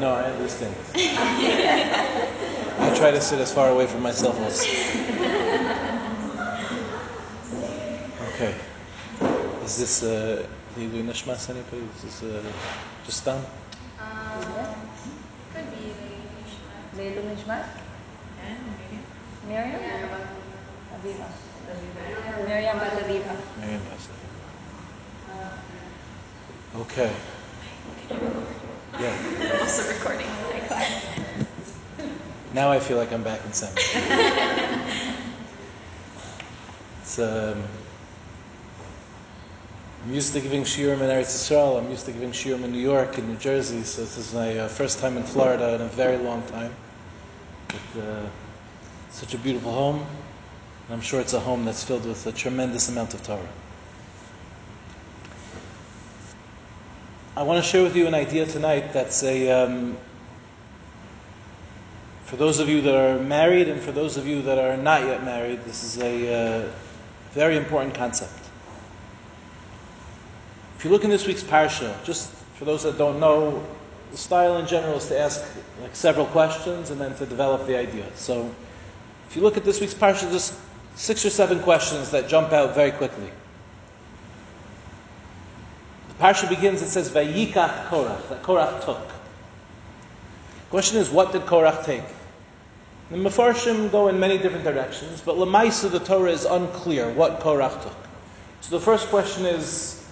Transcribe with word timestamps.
No, 0.00 0.14
I 0.14 0.22
understand. 0.22 0.74
I 0.96 2.94
try 2.96 3.10
to 3.10 3.20
sit 3.20 3.38
as 3.38 3.52
far 3.52 3.68
away 3.68 3.86
from 3.86 4.00
myself 4.00 4.34
as. 4.40 4.64
Okay. 8.32 8.54
Is 9.62 9.76
this 9.76 10.02
uh, 10.02 10.46
Lilu 10.78 11.04
Nishmas 11.04 11.50
anybody? 11.50 11.86
Is 11.96 12.02
this 12.02 12.22
uh, 12.22 12.42
just 13.04 13.26
done? 13.26 13.44
Um, 14.00 14.40
could 15.52 15.68
be 15.70 15.92
Leilu 16.96 17.22
Nishmat? 17.36 17.68
Miriam? 19.46 19.80
Aviva. 20.96 21.28
Miriam 22.48 22.78
Bat 22.78 22.92
Aviva. 23.04 23.36
Miriam 23.60 23.82
Basta. 23.90 24.14
Okay. 26.74 27.12
Yeah. 29.00 29.16
I'm 29.54 29.62
also 29.62 29.88
recording. 29.88 30.26
Now 32.52 32.72
I 32.72 32.80
feel 32.80 32.98
like 32.98 33.12
I'm 33.12 33.22
back 33.22 33.42
in 33.44 33.52
seminary. 33.52 33.84
it's, 37.00 37.18
um, 37.20 37.62
I'm 40.04 40.12
used 40.12 40.32
to 40.32 40.40
giving 40.40 40.64
shiurim 40.64 41.00
in 41.00 41.08
Eretz 41.08 41.32
Yisrael. 41.32 41.78
I'm 41.78 41.88
used 41.88 42.06
to 42.06 42.12
giving 42.12 42.32
shiurim 42.32 42.64
in 42.64 42.72
New 42.72 42.80
York 42.80 43.18
and 43.18 43.28
New 43.28 43.36
Jersey. 43.36 43.84
So 43.84 44.02
this 44.02 44.18
is 44.18 44.34
my 44.34 44.58
uh, 44.58 44.68
first 44.68 44.98
time 44.98 45.16
in 45.16 45.22
Florida 45.22 45.76
in 45.76 45.80
a 45.80 45.86
very 45.86 46.16
long 46.18 46.42
time. 46.48 46.74
It's 47.68 47.96
uh, 47.96 48.28
such 49.10 49.32
a 49.32 49.38
beautiful 49.38 49.72
home. 49.72 50.04
And 50.88 50.94
I'm 50.94 51.00
sure 51.00 51.20
it's 51.20 51.34
a 51.34 51.40
home 51.40 51.64
that's 51.64 51.84
filled 51.84 52.04
with 52.04 52.26
a 52.26 52.32
tremendous 52.32 52.88
amount 52.88 53.14
of 53.14 53.22
Torah. 53.22 53.48
I 57.36 57.44
want 57.44 57.64
to 57.64 57.70
share 57.70 57.84
with 57.84 57.94
you 57.94 58.08
an 58.08 58.14
idea 58.14 58.44
tonight 58.44 58.92
that's 58.92 59.22
a, 59.22 59.48
um, 59.50 59.96
for 62.24 62.34
those 62.34 62.58
of 62.58 62.68
you 62.68 62.80
that 62.80 62.94
are 62.94 63.22
married 63.22 63.68
and 63.68 63.80
for 63.80 63.92
those 63.92 64.16
of 64.16 64.26
you 64.26 64.42
that 64.42 64.58
are 64.58 64.76
not 64.76 65.02
yet 65.02 65.24
married, 65.24 65.62
this 65.62 65.84
is 65.84 65.98
a 66.02 66.64
uh, 66.64 66.68
very 67.30 67.56
important 67.56 67.94
concept. 67.94 68.32
If 70.76 70.84
you 70.84 70.90
look 70.90 71.04
in 71.04 71.10
this 71.10 71.28
week's 71.28 71.44
parsha, 71.44 71.94
just 72.02 72.30
for 72.56 72.64
those 72.64 72.82
that 72.82 72.98
don't 72.98 73.20
know, 73.20 73.64
the 74.10 74.16
style 74.16 74.56
in 74.56 74.66
general 74.66 74.96
is 74.96 75.06
to 75.06 75.18
ask 75.18 75.40
like 75.80 75.94
several 75.94 76.26
questions 76.26 76.90
and 76.90 77.00
then 77.00 77.14
to 77.14 77.26
develop 77.26 77.64
the 77.68 77.78
idea. 77.78 78.06
So, 78.16 78.52
if 79.28 79.36
you 79.36 79.42
look 79.42 79.56
at 79.56 79.64
this 79.64 79.80
week's 79.80 79.94
parsha, 79.94 80.28
just 80.32 80.58
six 80.96 81.24
or 81.24 81.30
seven 81.30 81.60
questions 81.60 82.10
that 82.10 82.28
jump 82.28 82.52
out 82.52 82.74
very 82.74 82.90
quickly. 82.90 83.30
Parsha 86.20 86.50
begins, 86.50 86.82
it 86.82 86.88
says, 86.88 87.08
Vayikach 87.08 87.86
Korach, 87.86 88.28
that 88.28 88.42
Korach 88.42 88.84
took. 88.84 89.00
Question 90.68 90.98
is, 90.98 91.08
what 91.08 91.32
did 91.32 91.42
Korach 91.42 91.86
take? 91.86 92.04
The 93.10 93.16
Mefarshim 93.16 93.90
go 93.90 94.08
in 94.08 94.20
many 94.20 94.36
different 94.36 94.64
directions, 94.64 95.22
but 95.22 95.36
Lamaisa, 95.36 95.90
the 95.90 95.98
Torah 95.98 96.30
is 96.30 96.44
unclear 96.44 97.10
what 97.10 97.40
Korach 97.40 97.82
took. 97.82 97.96
So 98.60 98.76
the 98.78 98.84
first 98.84 99.08
question 99.08 99.46
is, 99.46 100.06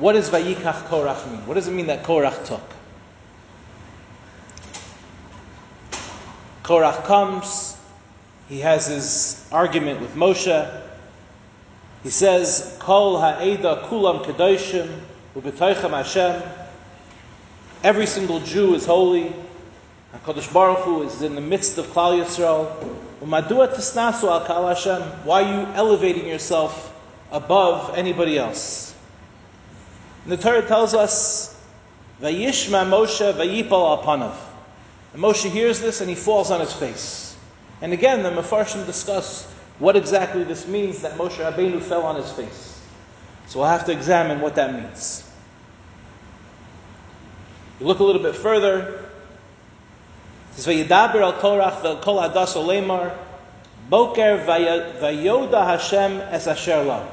what 0.00 0.14
does 0.14 0.28
Vayikach 0.28 0.88
Korach 0.88 1.30
mean? 1.30 1.46
What 1.46 1.54
does 1.54 1.68
it 1.68 1.72
mean 1.72 1.86
that 1.86 2.02
Korach 2.02 2.44
took? 2.44 2.60
Korach 6.64 7.04
comes, 7.04 7.76
he 8.48 8.58
has 8.58 8.88
his 8.88 9.48
argument 9.52 10.00
with 10.00 10.16
Moshe. 10.16 10.82
He 12.02 12.10
says, 12.10 12.76
Kol 12.80 13.20
ha'eda 13.20 13.86
kulam 13.86 14.24
kedoshim 14.24 14.90
u'b'toichem 15.36 15.90
Hashem. 15.90 16.42
Every 17.82 18.06
single 18.06 18.40
Jew 18.40 18.74
is 18.74 18.86
holy. 18.86 19.32
HaKadosh 20.14 20.52
Baruch 20.52 20.80
Hu 20.80 21.02
is 21.02 21.22
in 21.22 21.34
the 21.34 21.40
midst 21.40 21.78
of 21.78 21.86
Klal 21.86 22.22
Yisrael. 22.22 22.70
U'madua 23.22 23.74
tisnasu 23.74 24.24
al 24.24 24.44
kal 24.44 24.68
Hashem. 24.68 25.02
Why 25.24 25.42
are 25.42 25.60
you 25.60 25.66
elevating 25.74 26.26
yourself 26.26 26.94
above 27.30 27.96
anybody 27.96 28.38
else? 28.38 28.94
And 30.24 30.32
the 30.32 30.36
Torah 30.36 30.66
tells 30.66 30.94
us, 30.94 31.58
Vayishma 32.20 32.88
Moshe 32.88 33.32
vayipal 33.32 34.04
apanav. 34.04 34.36
Moshe 35.16 35.50
hears 35.50 35.80
this 35.80 36.00
and 36.00 36.08
he 36.08 36.14
falls 36.14 36.50
on 36.50 36.60
his 36.60 36.72
face. 36.72 37.36
And 37.80 37.92
again, 37.92 38.22
the 38.22 38.30
Mefarshim 38.30 38.86
discuss 38.86 39.44
what 39.78 39.96
exactly 39.96 40.44
this 40.44 40.68
means 40.68 41.02
that 41.02 41.18
Moshe 41.18 41.38
Rabbeinu 41.38 41.82
fell 41.82 42.02
on 42.02 42.16
his 42.16 42.30
face. 42.30 42.71
So 43.46 43.60
we'll 43.60 43.68
have 43.68 43.84
to 43.86 43.92
examine 43.92 44.40
what 44.40 44.54
that 44.54 44.72
means. 44.72 45.28
You 47.80 47.86
look 47.86 47.98
a 47.98 48.04
little 48.04 48.22
bit 48.22 48.36
further. 48.36 49.00
It 50.52 50.60
says, 50.60 50.66
"Vayidaber 50.66 51.20
al 51.20 51.34
Korach 51.34 51.82
vel 51.82 51.96
kol 51.96 52.18
adas 52.18 52.54
olemar, 52.54 53.16
boker 53.90 54.44
vayoda 54.46 55.66
Hashem 55.66 56.20
es 56.20 56.46
asher 56.46 56.82
la." 56.84 57.04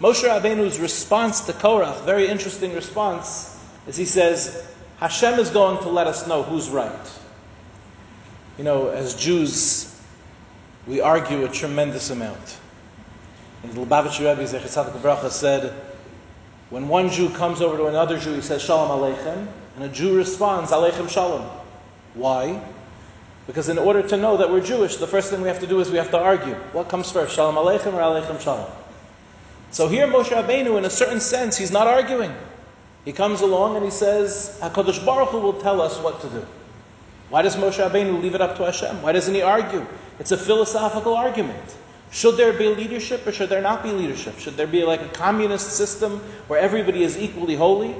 Moshe 0.00 0.24
Rabbeinu's 0.24 0.78
response 0.78 1.40
to 1.40 1.52
Korach, 1.52 2.04
very 2.04 2.26
interesting 2.28 2.74
response, 2.74 3.58
is 3.86 3.96
he 3.96 4.06
says, 4.06 4.66
Hashem 4.98 5.38
is 5.38 5.50
going 5.50 5.78
to 5.82 5.90
let 5.90 6.06
us 6.06 6.26
know 6.26 6.42
who's 6.42 6.70
right. 6.70 7.10
You 8.56 8.64
know, 8.64 8.88
as 8.88 9.14
Jews, 9.14 9.94
we 10.86 11.00
argue 11.00 11.44
a 11.44 11.48
tremendous 11.48 12.10
amount. 12.10 12.59
And 13.62 13.72
the 13.72 13.84
Lubavitcher 13.84 14.30
Rebbe 14.30 14.46
Zechariah 14.46 14.90
Bracha 15.00 15.30
said, 15.30 15.74
when 16.70 16.86
one 16.86 17.10
Jew 17.10 17.28
comes 17.30 17.60
over 17.60 17.76
to 17.76 17.86
another 17.86 18.18
Jew, 18.18 18.34
he 18.34 18.40
says, 18.40 18.62
Shalom 18.62 18.88
Aleichem, 18.88 19.48
and 19.74 19.84
a 19.84 19.88
Jew 19.88 20.16
responds, 20.16 20.70
Aleichem 20.70 21.08
Shalom. 21.08 21.48
Why? 22.14 22.62
Because 23.46 23.68
in 23.68 23.76
order 23.76 24.02
to 24.02 24.16
know 24.16 24.36
that 24.36 24.50
we're 24.50 24.60
Jewish, 24.60 24.96
the 24.96 25.06
first 25.06 25.30
thing 25.30 25.42
we 25.42 25.48
have 25.48 25.58
to 25.60 25.66
do 25.66 25.80
is 25.80 25.90
we 25.90 25.98
have 25.98 26.10
to 26.12 26.18
argue. 26.18 26.54
What 26.72 26.88
comes 26.88 27.10
first, 27.10 27.34
Shalom 27.34 27.56
Aleichem 27.56 27.92
or 27.92 28.00
Aleichem 28.00 28.40
Shalom? 28.40 28.70
So 29.72 29.88
here 29.88 30.06
Moshe 30.06 30.28
Rabbeinu, 30.28 30.78
in 30.78 30.84
a 30.84 30.90
certain 30.90 31.20
sense, 31.20 31.56
he's 31.56 31.72
not 31.72 31.86
arguing. 31.86 32.32
He 33.04 33.12
comes 33.12 33.40
along 33.40 33.76
and 33.76 33.84
he 33.84 33.90
says, 33.90 34.58
HaKadosh 34.60 35.04
Baruch 35.04 35.30
Hu 35.30 35.40
will 35.40 35.60
tell 35.60 35.80
us 35.80 35.98
what 35.98 36.20
to 36.20 36.28
do. 36.28 36.46
Why 37.30 37.42
does 37.42 37.56
Moshe 37.56 37.84
Rabbeinu 37.84 38.22
leave 38.22 38.34
it 38.34 38.40
up 38.40 38.56
to 38.58 38.64
Hashem? 38.64 39.02
Why 39.02 39.12
doesn't 39.12 39.34
he 39.34 39.42
argue? 39.42 39.84
It's 40.18 40.32
a 40.32 40.36
philosophical 40.36 41.16
argument. 41.16 41.76
Should 42.10 42.36
there 42.36 42.52
be 42.52 42.68
leadership 42.68 43.26
or 43.26 43.32
should 43.32 43.48
there 43.48 43.62
not 43.62 43.82
be 43.82 43.92
leadership? 43.92 44.38
Should 44.38 44.56
there 44.56 44.66
be 44.66 44.82
like 44.82 45.00
a 45.00 45.08
communist 45.08 45.76
system 45.76 46.18
where 46.48 46.58
everybody 46.58 47.04
is 47.04 47.16
equally 47.16 47.54
holy? 47.54 47.94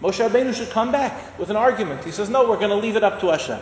Moshe 0.00 0.26
Rabbeinu 0.26 0.54
should 0.54 0.70
come 0.70 0.92
back 0.92 1.38
with 1.38 1.50
an 1.50 1.56
argument. 1.56 2.04
He 2.04 2.12
says, 2.12 2.28
no, 2.28 2.48
we're 2.48 2.56
going 2.56 2.70
to 2.70 2.76
leave 2.76 2.96
it 2.96 3.04
up 3.04 3.20
to 3.20 3.28
Hashem. 3.28 3.60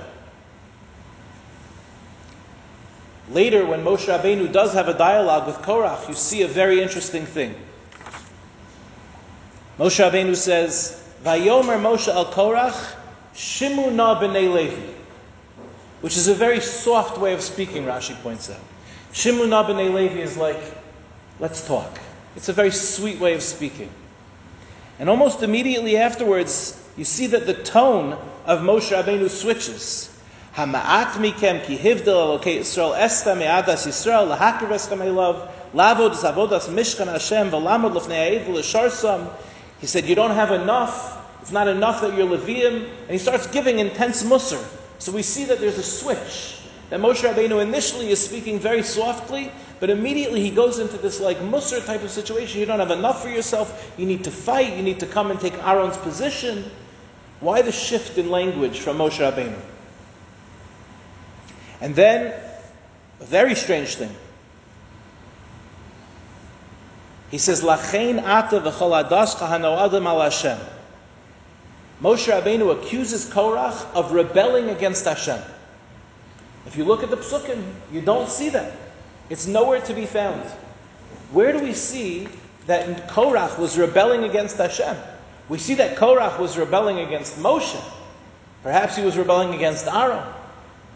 Later, 3.31 3.65
when 3.65 3.85
Moshe 3.85 4.07
Rabbeinu 4.07 4.53
does 4.53 4.73
have 4.75 4.89
a 4.89 4.97
dialogue 4.97 5.47
with 5.47 5.57
Korach, 5.57 6.09
you 6.09 6.15
see 6.15 6.43
a 6.43 6.49
very 6.49 6.83
interesting 6.83 7.25
thing. 7.25 7.55
Moshe 9.79 10.05
Rabbeinu 10.05 10.37
says, 10.37 11.03
Vayomer 11.25 11.81
Moshe 11.81 12.09
al 12.09 12.27
Korach, 12.27 12.97
Shimu 13.35 13.93
na 13.93 14.21
b'nei 14.21 14.53
Levi. 14.53 14.93
Which 16.01 16.17
is 16.17 16.29
a 16.29 16.35
very 16.35 16.61
soft 16.61 17.19
way 17.19 17.35
of 17.35 17.41
speaking, 17.41 17.85
Rashi 17.85 18.21
points 18.23 18.51
out. 18.51 18.59
Shimu 19.13 19.49
na 19.49 19.67
Levi 19.67 20.21
is 20.21 20.37
like, 20.37 20.61
let's 21.41 21.67
talk. 21.67 21.99
It's 22.37 22.49
a 22.49 22.53
very 22.53 22.71
sweet 22.71 23.19
way 23.19 23.35
of 23.35 23.43
speaking. 23.43 23.91
And 24.99 25.09
almost 25.09 25.43
immediately 25.43 25.97
afterwards, 25.97 26.81
you 26.97 27.05
see 27.05 27.27
that 27.29 27.47
the 27.47 27.55
tone 27.55 28.13
of 28.47 28.61
Moshe 28.61 28.91
Rabbeinu 28.91 29.29
switches. 29.29 30.17
Hama'at 30.55 31.13
mikem 31.15 31.65
ki 31.65 31.79
Yisrael 31.79 32.97
esta 32.97 33.35
me'adas 33.35 33.87
Yisrael 33.87 34.37
lahakir 34.37 34.69
lavod 35.75 36.13
zavodas 36.13 36.69
mishkan 36.69 37.07
Hashem 37.07 37.51
v'lamod 37.51 37.95
lefnei 37.95 38.47
l'sharsam 38.47 39.33
He 39.81 39.87
said, 39.87 40.05
you 40.05 40.15
don't 40.15 40.33
have 40.33 40.53
enough. 40.53 41.17
It's 41.41 41.53
not 41.53 41.67
enough 41.67 42.01
that 42.03 42.17
you're 42.17 42.27
Levium. 42.27 42.89
And 43.03 43.11
he 43.11 43.19
starts 43.19 43.47
giving 43.47 43.79
intense 43.79 44.23
musr. 44.23 44.63
So 44.99 45.11
we 45.11 45.23
see 45.23 45.45
that 45.47 45.59
there's 45.59 45.79
a 45.79 45.83
switch. 45.83 46.60
That 46.91 46.99
Moshe 47.01 47.23
Rabbeinu 47.23 47.63
initially 47.63 48.11
is 48.11 48.23
speaking 48.23 48.59
very 48.59 48.83
softly, 48.83 49.53
but 49.79 49.91
immediately 49.91 50.41
he 50.41 50.51
goes 50.51 50.81
into 50.81 50.99
this 50.99 51.21
like 51.21 51.39
musr 51.39 51.85
type 51.87 52.03
of 52.03 52.11
situation. 52.11 52.61
You 52.61 52.67
don't 52.67 52.81
have 52.81 52.91
enough 52.91 53.23
for 53.23 53.29
yourself. 53.29 53.95
You 53.97 54.07
need 54.07 54.25
to 54.25 54.31
fight. 54.31 54.77
You 54.77 54.83
need 54.83 55.01
to 55.01 55.07
come 55.07 55.31
and 55.31 55.41
take 55.41 55.55
Aaron's 55.65 55.97
position. 55.97 56.65
Why 57.39 57.63
the 57.63 57.73
shift 57.73 58.19
in 58.19 58.29
language 58.29 58.81
from 58.81 58.99
Moshe 58.99 59.19
Rabbeinu? 59.19 59.59
And 61.81 61.95
then, 61.95 62.35
a 63.21 63.25
very 63.25 63.55
strange 63.55 63.95
thing. 63.95 64.15
He 67.31 67.39
says, 67.39 67.63
Lachein 67.63 68.21
ata 68.23 68.61
v'chol 68.61 69.09
adascha 69.09 69.49
hanoadim 69.49 70.05
al 70.05 70.21
Hashem. 70.21 70.59
Moshe 72.03 72.31
Rabbeinu 72.31 72.83
accuses 72.83 73.27
Korach 73.27 73.95
of 73.95 74.13
rebelling 74.13 74.71
against 74.71 75.05
Hashem. 75.05 75.41
If 76.67 76.77
you 76.77 76.85
look 76.85 77.03
at 77.03 77.11
the 77.11 77.17
psukim, 77.17 77.63
you 77.91 78.01
don't 78.01 78.29
see 78.29 78.49
that. 78.51 78.73
It's 79.29 79.47
nowhere 79.47 79.81
to 79.83 79.95
be 79.95 80.07
found. 80.07 80.43
Where 81.33 81.53
do 81.53 81.61
we 81.61 81.73
see 81.73 82.29
that 82.67 83.09
Korach 83.09 83.59
was 83.59 83.79
rebelling 83.79 84.25
against 84.25 84.57
Hashem? 84.57 84.97
We 85.49 85.59
see 85.59 85.75
that 85.75 85.97
Korach 85.97 86.39
was 86.39 86.59
rebelling 86.59 87.01
against 87.01 87.37
Moshe. 87.39 87.83
Perhaps 88.63 88.97
he 88.97 89.05
was 89.05 89.17
rebelling 89.17 89.55
against 89.55 89.87
Aaron. 89.87 90.23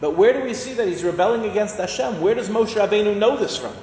But 0.00 0.16
where 0.16 0.32
do 0.32 0.42
we 0.42 0.54
see 0.54 0.74
that 0.74 0.86
he's 0.86 1.02
rebelling 1.02 1.48
against 1.48 1.76
Hashem? 1.76 2.20
Where 2.20 2.34
does 2.34 2.48
Moshe 2.48 2.74
Rabbeinu 2.74 3.16
know 3.16 3.36
this 3.36 3.56
from? 3.56 3.74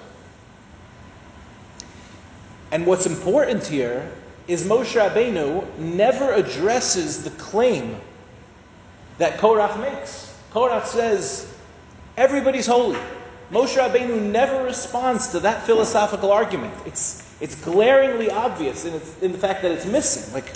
And 2.72 2.86
what's 2.86 3.06
important 3.06 3.66
here 3.66 4.10
is 4.48 4.64
Moshe 4.64 5.00
Rabbeinu 5.00 5.78
never 5.78 6.34
addresses 6.34 7.24
the 7.24 7.32
claim 7.32 7.98
that 9.18 9.40
Korach 9.40 9.80
makes. 9.80 10.38
Korach 10.54 10.86
says, 10.86 11.54
everybody's 12.18 12.68
holy. 12.68 13.00
Moshe 13.52 13.78
Rabbeinu 13.78 14.22
never 14.22 14.64
responds 14.64 15.28
to 15.30 15.40
that 15.42 15.66
philosophical 15.66 16.32
argument. 16.32 16.74
It's, 16.86 17.30
it's 17.42 17.56
glaringly 17.56 18.30
obvious 18.30 18.86
in, 18.86 18.94
its, 18.94 19.22
in 19.22 19.32
the 19.34 19.38
fact 19.38 19.62
that 19.64 19.72
it's 19.72 19.86
missing. 19.86 20.34
Like, 20.34 20.56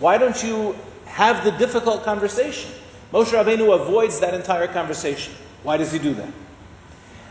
why 0.00 0.18
don't 0.18 0.42
you 0.42 0.76
have 1.06 1.44
the 1.44 1.52
difficult 1.52 2.04
conversation? 2.04 2.70
Moshe 3.12 3.32
Rabbeinu 3.32 3.74
avoids 3.74 4.20
that 4.20 4.34
entire 4.34 4.66
conversation. 4.66 5.32
Why 5.62 5.78
does 5.78 5.92
he 5.92 5.98
do 5.98 6.12
that? 6.14 6.28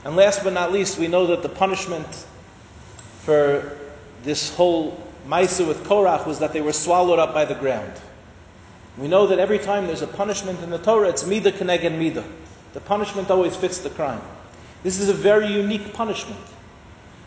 And 0.06 0.16
last 0.16 0.44
but 0.44 0.54
not 0.54 0.72
least, 0.72 0.98
we 0.98 1.08
know 1.08 1.28
that 1.28 1.44
the 1.44 1.50
punishment 1.50 2.08
for 3.20 3.78
this 4.24 4.56
whole 4.56 5.04
Maisa 5.28 5.68
with 5.68 5.84
Korach 5.84 6.26
was 6.26 6.40
that 6.40 6.54
they 6.54 6.62
were 6.62 6.74
swallowed 6.74 7.20
up 7.20 7.34
by 7.34 7.46
the 7.46 7.56
ground. 7.56 7.92
We 8.98 9.08
know 9.08 9.28
that 9.28 9.40
every 9.40 9.60
time 9.60 9.88
there's 9.88 10.04
a 10.04 10.08
punishment 10.08 10.62
in 10.62 10.70
the 10.70 10.78
Torah, 10.78 11.10
it's 11.10 11.26
Mida 11.26 11.52
Keneged 11.52 11.98
Mida. 11.98 12.24
The 12.76 12.82
punishment 12.82 13.32
always 13.32 13.56
fits 13.56 13.80
the 13.80 13.90
crime. 13.90 14.22
This 14.84 15.00
is 15.00 15.08
a 15.08 15.14
very 15.14 15.48
unique 15.48 15.94
punishment. 15.94 16.40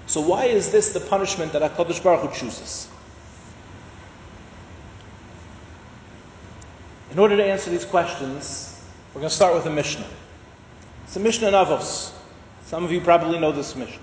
So 0.06 0.21
why 0.21 0.45
is 0.45 0.71
this 0.71 0.93
the 0.93 1.00
punishment 1.00 1.53
that 1.53 1.62
HaKadosh 1.62 2.03
Baruch 2.03 2.21
Hu 2.21 2.39
chooses? 2.39 2.87
In 7.11 7.19
order 7.19 7.35
to 7.35 7.45
answer 7.45 7.71
these 7.71 7.87
questions, 7.87 8.85
we're 9.15 9.23
going 9.23 9.31
to 9.31 9.35
start 9.35 9.55
with 9.55 9.65
a 9.65 9.71
Mishnah. 9.71 10.06
It's 11.05 11.17
a 11.17 11.21
Mishnah 11.21 11.49
in 11.49 11.55
Avos. 11.55 12.12
Some 12.67 12.85
of 12.85 12.93
you 12.93 13.00
probably 13.00 13.41
know 13.41 13.50
this 13.50 13.75
Mishnah. 13.75 14.03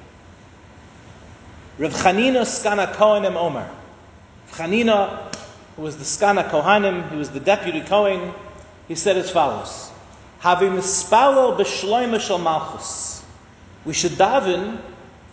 Rav 1.77 1.93
Chanina 1.93 2.41
Sgan 2.41 2.83
HaKohanim 2.83 3.35
Omer. 3.35 3.69
Chanina, 4.49 5.35
who 5.75 5.83
was 5.83 5.95
the 5.95 6.05
Sgan 6.05 6.43
HaKohanim, 6.43 7.11
he 7.11 7.17
was 7.17 7.29
the 7.29 7.39
deputy 7.39 7.81
Kohen, 7.81 8.33
he 8.87 8.95
said 8.95 9.15
as 9.17 9.29
follows: 9.29 9.91
Havi 10.45 10.69
mispalel 10.69 11.57
b'shloima 11.57 12.19
shel 12.21 12.37
malchus. 12.37 13.25
We 13.83 13.93
should 13.93 14.11
daven 14.11 14.77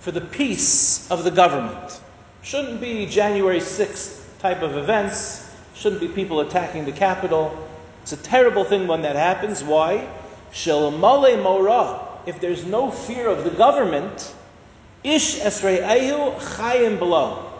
for 0.01 0.11
the 0.11 0.23
peace 0.23 1.11
of 1.11 1.23
the 1.23 1.31
government. 1.31 2.01
Shouldn't 2.41 2.81
be 2.81 3.05
January 3.05 3.61
6th 3.61 4.23
type 4.39 4.63
of 4.63 4.79
events. 4.79 5.51
Shouldn't 5.75 6.01
be 6.01 6.09
people 6.09 6.41
attacking 6.41 6.87
the 6.87 6.93
Capitol. 6.93 7.55
It's 8.01 8.13
a 8.13 8.17
terrible 8.17 8.65
thing 8.65 8.87
when 8.87 9.03
that 9.03 9.15
happens. 9.15 9.63
Why? 9.63 10.09
Shalomale 10.51 11.43
mora. 11.43 12.01
If 12.25 12.41
there's 12.41 12.65
no 12.65 12.91
fear 12.91 13.29
of 13.29 13.45
the 13.45 13.51
government, 13.51 14.35
ish 15.05 15.41
esre'ayu 15.41 16.39
chayim 16.39 16.99
below. 16.99 17.53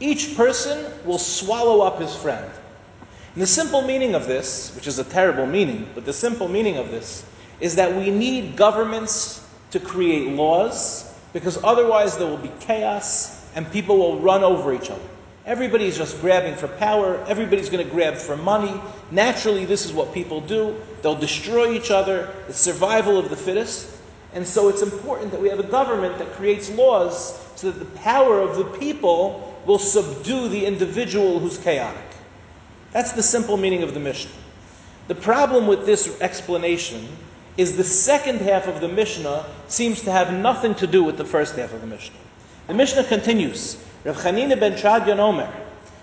Each 0.00 0.36
person 0.36 0.92
will 1.04 1.18
swallow 1.18 1.82
up 1.82 2.00
his 2.00 2.16
friend. 2.16 2.50
And 3.34 3.42
the 3.42 3.46
simple 3.46 3.82
meaning 3.82 4.14
of 4.14 4.26
this, 4.26 4.74
which 4.74 4.88
is 4.88 4.98
a 4.98 5.04
terrible 5.04 5.46
meaning, 5.46 5.88
but 5.94 6.04
the 6.04 6.12
simple 6.12 6.48
meaning 6.48 6.76
of 6.78 6.90
this 6.90 7.24
is 7.60 7.76
that 7.76 7.94
we 7.94 8.10
need 8.10 8.56
governments 8.56 9.46
to 9.70 9.78
create 9.78 10.28
laws 10.28 11.12
because 11.32 11.62
otherwise 11.62 12.18
there 12.18 12.26
will 12.26 12.36
be 12.36 12.50
chaos 12.58 13.46
and 13.54 13.70
people 13.70 13.98
will 13.98 14.18
run 14.18 14.42
over 14.42 14.74
each 14.74 14.90
other. 14.90 15.02
Everybody's 15.46 15.96
just 15.96 16.20
grabbing 16.20 16.54
for 16.54 16.68
power, 16.68 17.24
everybody's 17.28 17.70
going 17.70 17.84
to 17.84 17.90
grab 17.90 18.16
for 18.16 18.36
money. 18.36 18.80
Naturally, 19.10 19.64
this 19.64 19.86
is 19.86 19.92
what 19.92 20.12
people 20.12 20.40
do. 20.40 20.76
They'll 21.02 21.14
destroy 21.14 21.72
each 21.72 21.90
other, 21.90 22.32
it's 22.48 22.58
survival 22.58 23.16
of 23.16 23.30
the 23.30 23.36
fittest. 23.36 23.96
And 24.32 24.46
so 24.46 24.68
it's 24.68 24.82
important 24.82 25.32
that 25.32 25.40
we 25.40 25.48
have 25.48 25.58
a 25.58 25.64
government 25.64 26.18
that 26.18 26.32
creates 26.32 26.70
laws 26.70 27.38
so 27.56 27.70
that 27.70 27.78
the 27.78 27.98
power 27.98 28.40
of 28.40 28.56
the 28.56 28.64
people 28.78 29.60
will 29.66 29.78
subdue 29.78 30.48
the 30.48 30.66
individual 30.66 31.38
who's 31.38 31.58
chaotic. 31.58 32.09
That's 32.92 33.12
the 33.12 33.22
simple 33.22 33.56
meaning 33.56 33.82
of 33.82 33.94
the 33.94 34.00
Mishnah. 34.00 34.30
The 35.08 35.14
problem 35.14 35.66
with 35.66 35.86
this 35.86 36.20
explanation 36.20 37.08
is 37.56 37.76
the 37.76 37.84
second 37.84 38.40
half 38.40 38.68
of 38.68 38.80
the 38.80 38.88
Mishnah 38.88 39.46
seems 39.68 40.02
to 40.02 40.12
have 40.12 40.32
nothing 40.32 40.74
to 40.76 40.86
do 40.86 41.02
with 41.02 41.16
the 41.16 41.24
first 41.24 41.56
half 41.56 41.72
of 41.72 41.80
the 41.80 41.86
Mishnah. 41.86 42.16
The 42.66 42.74
Mishnah 42.74 43.04
continues. 43.04 43.82
Rav 44.04 44.16
Chanina 44.16 44.58
ben 44.58 44.74
Teradyon 44.74 45.18
Omer, 45.18 45.52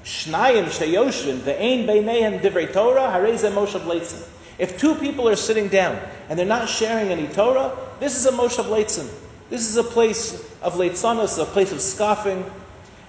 Shnayim 0.04 0.66
sheyoshvin 0.66 1.40
ve'ein 1.40 1.86
beinehem 1.86 2.42
divrei 2.42 2.72
Torah 2.72 3.12
harei 3.14 3.34
moshav 3.52 3.82
leitzim. 3.82 4.26
If 4.58 4.78
two 4.80 4.96
people 4.96 5.28
are 5.28 5.36
sitting 5.36 5.68
down 5.68 6.00
and 6.30 6.38
they're 6.38 6.46
not 6.46 6.70
sharing 6.70 7.10
any 7.10 7.28
Torah, 7.28 7.78
this 8.00 8.16
is 8.16 8.26
a 8.26 8.32
moshav 8.32 8.66
leitzim. 8.66 9.10
This 9.50 9.68
is 9.68 9.78
a 9.78 9.84
place 9.84 10.34
of 10.62 10.76
leitzanos, 10.76 11.42
a 11.42 11.46
place 11.46 11.72
of 11.72 11.82
scoffing. 11.82 12.44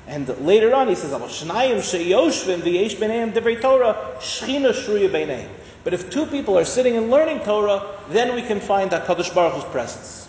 And 0.08 0.26
later 0.38 0.74
on, 0.74 0.88
he 0.88 0.94
says, 0.94 1.12
"Shnayim 1.12 1.76
sheyoshvin 1.76 2.62
v'yesh 2.62 2.96
beinehem 2.96 3.32
divrei 3.32 3.60
Torah 3.60 4.16
shchina 4.18 4.72
shruya 4.72 5.10
beinehem." 5.10 5.48
But 5.84 5.92
if 5.92 6.10
two 6.10 6.24
people 6.24 6.58
are 6.58 6.64
sitting 6.64 6.96
and 6.96 7.10
learning 7.10 7.40
Torah, 7.40 7.86
then 8.08 8.34
we 8.34 8.40
can 8.40 8.58
find 8.58 8.90
that 8.90 9.06
Kadosh 9.06 9.34
Baruch 9.34 9.52
Hu's 9.54 9.64
presence. 9.64 10.28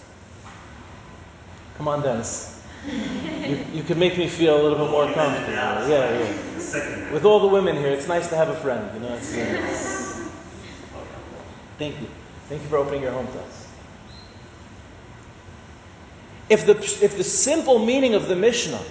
Come 1.77 1.87
on, 1.87 2.01
Dennis. 2.01 2.61
You, 2.85 3.65
you 3.73 3.83
can 3.83 3.97
make 3.97 4.17
me 4.17 4.27
feel 4.27 4.59
a 4.59 4.61
little 4.61 4.77
bit 4.77 4.91
more 4.91 5.11
comfortable. 5.13 5.53
Yeah, 5.53 5.87
yeah. 5.89 7.13
With 7.13 7.23
all 7.23 7.39
the 7.39 7.47
women 7.47 7.77
here, 7.77 7.89
it's 7.89 8.07
nice 8.07 8.27
to 8.29 8.35
have 8.35 8.49
a 8.49 8.55
friend. 8.57 8.89
You 8.93 8.99
know. 9.07 9.15
It's, 9.15 9.33
uh, 9.33 10.29
thank 11.77 11.99
you. 12.01 12.07
Thank 12.49 12.61
you 12.63 12.67
for 12.67 12.77
opening 12.77 13.01
your 13.01 13.11
home 13.11 13.27
to 13.27 13.39
us. 13.39 13.67
If 16.49 16.65
the, 16.65 16.77
if 17.03 17.15
the 17.15 17.23
simple 17.23 17.79
meaning 17.85 18.13
of 18.13 18.27
the 18.27 18.35
Mishnah 18.35 18.81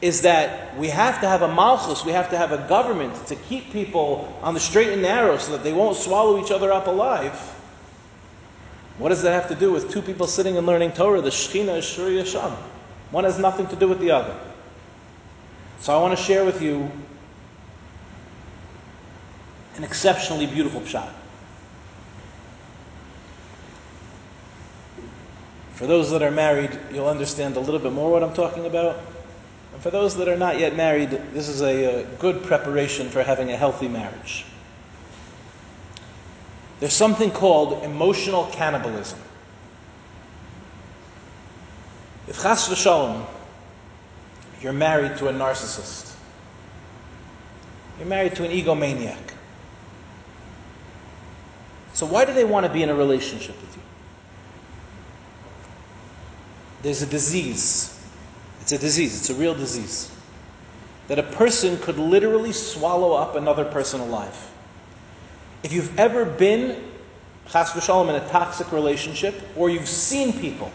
is 0.00 0.22
that 0.22 0.76
we 0.76 0.88
have 0.88 1.20
to 1.20 1.28
have 1.28 1.42
a 1.42 1.52
malchus, 1.52 2.04
we 2.04 2.12
have 2.12 2.30
to 2.30 2.38
have 2.38 2.52
a 2.52 2.68
government 2.68 3.26
to 3.26 3.34
keep 3.34 3.72
people 3.72 4.32
on 4.42 4.54
the 4.54 4.60
straight 4.60 4.90
and 4.90 5.02
narrow 5.02 5.38
so 5.38 5.52
that 5.52 5.64
they 5.64 5.72
won't 5.72 5.96
swallow 5.96 6.42
each 6.42 6.52
other 6.52 6.72
up 6.72 6.86
alive. 6.86 7.34
What 8.98 9.10
does 9.10 9.22
that 9.22 9.32
have 9.32 9.48
to 9.48 9.54
do 9.54 9.72
with 9.72 9.90
two 9.90 10.02
people 10.02 10.26
sitting 10.26 10.56
and 10.56 10.66
learning 10.66 10.92
Torah? 10.92 11.20
The 11.20 11.30
Shechina 11.30 11.78
is 11.78 11.84
shruya 11.84 12.26
sham. 12.26 12.52
One 13.10 13.24
has 13.24 13.38
nothing 13.38 13.66
to 13.68 13.76
do 13.76 13.88
with 13.88 14.00
the 14.00 14.10
other. 14.10 14.36
So 15.80 15.96
I 15.96 16.02
want 16.02 16.16
to 16.16 16.22
share 16.22 16.44
with 16.44 16.60
you 16.60 16.90
an 19.76 19.84
exceptionally 19.84 20.46
beautiful 20.46 20.84
shot. 20.84 21.12
For 25.74 25.86
those 25.86 26.10
that 26.10 26.22
are 26.22 26.32
married, 26.32 26.76
you'll 26.92 27.06
understand 27.06 27.56
a 27.56 27.60
little 27.60 27.78
bit 27.78 27.92
more 27.92 28.10
what 28.10 28.24
I'm 28.24 28.34
talking 28.34 28.66
about. 28.66 29.00
And 29.72 29.82
for 29.82 29.90
those 29.90 30.16
that 30.16 30.28
are 30.28 30.36
not 30.36 30.58
yet 30.58 30.76
married, 30.76 31.10
this 31.32 31.48
is 31.48 31.60
a, 31.60 32.02
a 32.02 32.04
good 32.16 32.42
preparation 32.42 33.10
for 33.10 33.22
having 33.22 33.50
a 33.50 33.56
healthy 33.56 33.88
marriage. 33.88 34.44
There's 36.80 36.92
something 36.92 37.30
called 37.30 37.84
emotional 37.84 38.46
cannibalism. 38.46 39.18
If 42.28 42.40
chas 42.42 42.68
v'shalom, 42.68 43.24
you're 44.60 44.72
married 44.72 45.16
to 45.18 45.28
a 45.28 45.32
narcissist, 45.32 46.14
you're 47.98 48.08
married 48.08 48.36
to 48.36 48.44
an 48.44 48.50
egomaniac. 48.50 49.16
So 51.94 52.06
why 52.06 52.24
do 52.24 52.32
they 52.32 52.44
want 52.44 52.64
to 52.64 52.72
be 52.72 52.82
in 52.82 52.90
a 52.90 52.94
relationship 52.94 53.60
with 53.60 53.76
you? 53.76 53.82
There's 56.82 57.02
a 57.02 57.06
disease 57.06 57.97
it's 58.68 58.72
a 58.74 58.78
disease, 58.78 59.16
it's 59.16 59.30
a 59.30 59.34
real 59.34 59.54
disease. 59.54 60.10
That 61.06 61.18
a 61.18 61.22
person 61.22 61.78
could 61.78 61.96
literally 61.96 62.52
swallow 62.52 63.14
up 63.14 63.34
another 63.34 63.64
person 63.64 63.98
alive. 63.98 64.50
If 65.62 65.72
you've 65.72 65.98
ever 65.98 66.26
been, 66.26 66.84
chas 67.46 67.70
v'shalom, 67.70 68.10
in 68.10 68.16
a 68.16 68.28
toxic 68.28 68.70
relationship, 68.70 69.34
or 69.56 69.70
you've 69.70 69.88
seen 69.88 70.38
people 70.38 70.70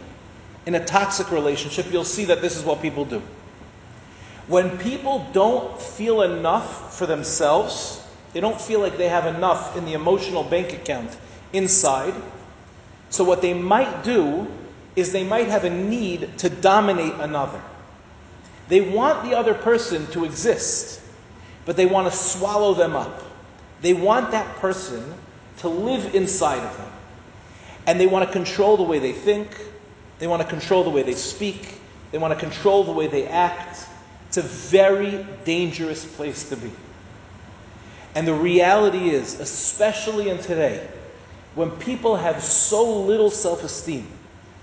in 0.66 0.74
a 0.74 0.84
toxic 0.84 1.30
relationship, 1.30 1.86
you'll 1.92 2.04
see 2.04 2.26
that 2.26 2.42
this 2.42 2.58
is 2.58 2.64
what 2.64 2.82
people 2.82 3.06
do. 3.06 3.22
When 4.48 4.76
people 4.80 5.28
don't 5.32 5.80
feel 5.80 6.24
enough 6.24 6.98
for 6.98 7.06
themselves, 7.06 8.04
they 8.34 8.40
don't 8.40 8.60
feel 8.60 8.80
like 8.80 8.98
they 8.98 9.10
have 9.10 9.28
enough 9.28 9.78
in 9.78 9.86
the 9.86 9.94
emotional 9.94 10.44
bank 10.44 10.74
account 10.74 11.16
inside. 11.54 12.16
So, 13.12 13.24
what 13.24 13.44
they 13.44 13.54
might 13.54 14.04
do 14.04 14.48
is 14.96 15.12
they 15.12 15.24
might 15.24 15.50
have 15.50 15.64
a 15.64 15.70
need 15.70 16.40
to 16.40 16.50
dominate 16.50 17.14
another. 17.20 17.62
They 18.74 18.82
want 18.82 19.24
the 19.24 19.38
other 19.38 19.54
person 19.54 20.08
to 20.14 20.26
exist, 20.26 21.00
but 21.64 21.78
they 21.78 21.86
want 21.86 22.12
to 22.12 22.18
swallow 22.18 22.74
them 22.74 22.96
up. 22.96 23.22
They 23.84 23.94
want 23.94 24.32
that 24.32 24.56
person 24.56 25.14
to 25.58 25.70
live 25.70 26.16
inside 26.16 26.58
of 26.58 26.76
them. 26.78 26.92
And 27.86 28.00
they 28.00 28.08
want 28.08 28.28
to 28.28 28.34
control 28.34 28.76
the 28.76 28.82
way 28.82 28.98
they 28.98 29.12
think, 29.12 29.50
they 30.18 30.26
want 30.26 30.42
to 30.42 30.48
control 30.48 30.84
the 30.84 30.90
way 30.90 31.04
they 31.04 31.14
speak, 31.14 31.76
they 32.12 32.18
want 32.18 32.34
to 32.34 32.40
control 32.40 32.84
the 32.84 32.92
way 32.92 33.06
they 33.06 33.28
act. 33.28 33.86
It's 34.30 34.38
a 34.38 34.42
very 34.42 35.24
dangerous 35.46 36.04
place 36.04 36.50
to 36.50 36.58
be. 36.58 36.72
And 38.16 38.28
the 38.28 38.34
reality 38.34 39.12
is, 39.12 39.40
especially 39.40 40.30
in 40.30 40.40
today, 40.40 40.88
when 41.54 41.70
people 41.70 42.16
have 42.16 42.42
so 42.42 43.02
little 43.02 43.30
self 43.30 43.64
esteem, 43.64 44.08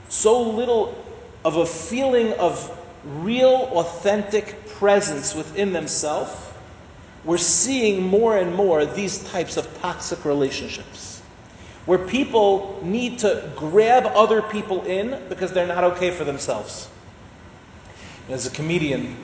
so 0.08 0.42
little 0.42 1.00
of 1.44 1.58
a 1.58 1.64
feeling 1.64 2.32
of 2.32 2.76
real, 3.04 3.70
authentic 3.72 4.66
presence 4.66 5.34
within 5.34 5.72
themselves, 5.72 6.32
we're 7.24 7.38
seeing 7.38 8.02
more 8.02 8.36
and 8.36 8.54
more 8.54 8.86
these 8.86 9.22
types 9.24 9.56
of 9.56 9.80
toxic 9.80 10.24
relationships 10.24 11.20
where 11.86 11.98
people 11.98 12.78
need 12.82 13.18
to 13.18 13.50
grab 13.56 14.06
other 14.14 14.42
people 14.42 14.82
in 14.84 15.20
because 15.28 15.52
they're 15.52 15.66
not 15.66 15.84
okay 15.84 16.10
for 16.10 16.24
themselves. 16.24 16.88
There's 18.28 18.46
a 18.46 18.50
comedian, 18.50 19.16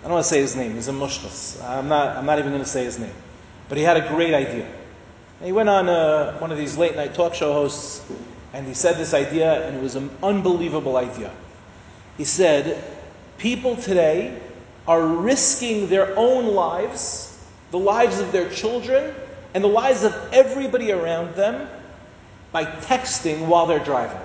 I 0.00 0.02
don't 0.04 0.12
want 0.12 0.24
to 0.24 0.28
say 0.28 0.40
his 0.40 0.56
name, 0.56 0.74
he's 0.74 0.88
a 0.88 0.92
mushkas. 0.92 1.62
I'm 1.62 1.88
not, 1.88 2.16
I'm 2.16 2.26
not 2.26 2.38
even 2.38 2.50
going 2.50 2.64
to 2.64 2.68
say 2.68 2.84
his 2.84 2.98
name. 2.98 3.14
But 3.68 3.78
he 3.78 3.84
had 3.84 3.96
a 3.96 4.08
great 4.08 4.34
idea. 4.34 4.66
And 4.66 5.46
he 5.46 5.52
went 5.52 5.68
on 5.68 5.88
uh, 5.88 6.38
one 6.38 6.50
of 6.50 6.58
these 6.58 6.76
late 6.76 6.96
night 6.96 7.14
talk 7.14 7.34
show 7.34 7.52
hosts 7.52 8.02
and 8.52 8.66
he 8.66 8.74
said 8.74 8.96
this 8.96 9.14
idea, 9.14 9.66
and 9.66 9.76
it 9.76 9.82
was 9.82 9.96
an 9.96 10.10
unbelievable 10.22 10.96
idea. 10.96 11.30
He 12.18 12.24
said, 12.24 12.84
People 13.42 13.74
today 13.74 14.40
are 14.86 15.04
risking 15.04 15.88
their 15.88 16.16
own 16.16 16.54
lives, 16.54 17.36
the 17.72 17.78
lives 17.78 18.20
of 18.20 18.30
their 18.30 18.48
children, 18.48 19.12
and 19.52 19.64
the 19.64 19.68
lives 19.68 20.04
of 20.04 20.14
everybody 20.32 20.92
around 20.92 21.34
them 21.34 21.68
by 22.52 22.64
texting 22.64 23.48
while 23.48 23.66
they're 23.66 23.84
driving. 23.84 24.20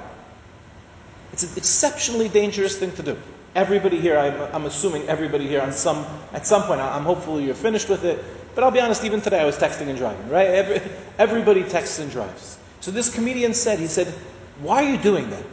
It's 1.33 1.41
an 1.41 1.49
exceptionally 1.57 2.29
dangerous 2.29 2.77
thing 2.77 2.91
to 2.91 3.01
do. 3.01 3.17
Everybody 3.55 3.99
here, 3.99 4.19
I'm, 4.19 4.39
I'm 4.53 4.65
assuming 4.67 5.07
everybody 5.07 5.47
here 5.47 5.61
on 5.61 5.71
some, 5.71 6.05
at 6.31 6.45
some 6.45 6.61
point, 6.61 6.79
I'm 6.79 7.01
hopefully 7.01 7.43
you're 7.43 7.55
finished 7.55 7.89
with 7.89 8.05
it, 8.05 8.23
but 8.53 8.63
I'll 8.63 8.69
be 8.69 8.81
honest, 8.81 9.03
even 9.03 9.19
today 9.19 9.39
I 9.39 9.45
was 9.45 9.57
texting 9.57 9.87
and 9.87 9.97
driving, 9.97 10.29
right? 10.29 10.45
Every, 10.45 10.91
everybody 11.17 11.63
texts 11.63 11.97
and 11.97 12.11
drives. 12.11 12.59
So 12.81 12.91
this 12.91 13.11
comedian 13.11 13.55
said, 13.55 13.79
he 13.79 13.87
said, 13.87 14.13
why 14.59 14.85
are 14.85 14.91
you 14.91 15.01
doing 15.01 15.27
that? 15.31 15.43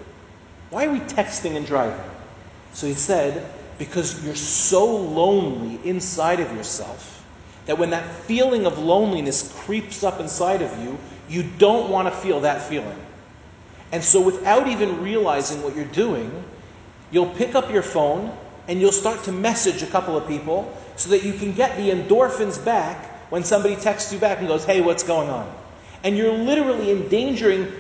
Why 0.68 0.84
are 0.84 0.92
we 0.92 1.00
texting 1.00 1.56
and 1.56 1.66
driving? 1.66 1.98
So 2.74 2.86
he 2.86 2.94
said, 2.94 3.50
because 3.78 4.24
you're 4.24 4.34
so 4.34 4.96
lonely 4.96 5.80
inside 5.88 6.40
of 6.40 6.54
yourself 6.54 7.24
that 7.66 7.78
when 7.78 7.90
that 7.90 8.08
feeling 8.24 8.66
of 8.66 8.78
loneliness 8.78 9.52
creeps 9.60 10.04
up 10.04 10.20
inside 10.20 10.62
of 10.62 10.78
you, 10.82 10.98
you 11.28 11.42
don't 11.58 11.90
want 11.90 12.08
to 12.08 12.20
feel 12.20 12.40
that 12.40 12.62
feeling. 12.62 12.98
And 13.90 14.02
so, 14.02 14.20
without 14.20 14.68
even 14.68 15.02
realizing 15.02 15.62
what 15.62 15.74
you're 15.76 15.84
doing, 15.84 16.44
you'll 17.10 17.30
pick 17.30 17.54
up 17.54 17.70
your 17.70 17.82
phone 17.82 18.36
and 18.68 18.80
you'll 18.80 18.92
start 18.92 19.24
to 19.24 19.32
message 19.32 19.82
a 19.82 19.86
couple 19.86 20.16
of 20.16 20.26
people 20.26 20.76
so 20.96 21.10
that 21.10 21.22
you 21.22 21.32
can 21.32 21.52
get 21.52 21.76
the 21.76 21.90
endorphins 21.90 22.62
back 22.62 23.30
when 23.30 23.44
somebody 23.44 23.76
texts 23.76 24.12
you 24.12 24.18
back 24.18 24.38
and 24.38 24.48
goes, 24.48 24.64
Hey, 24.64 24.80
what's 24.80 25.02
going 25.02 25.30
on? 25.30 25.52
And 26.02 26.16
you're 26.16 26.32
literally 26.32 26.90
endangering 26.90 27.72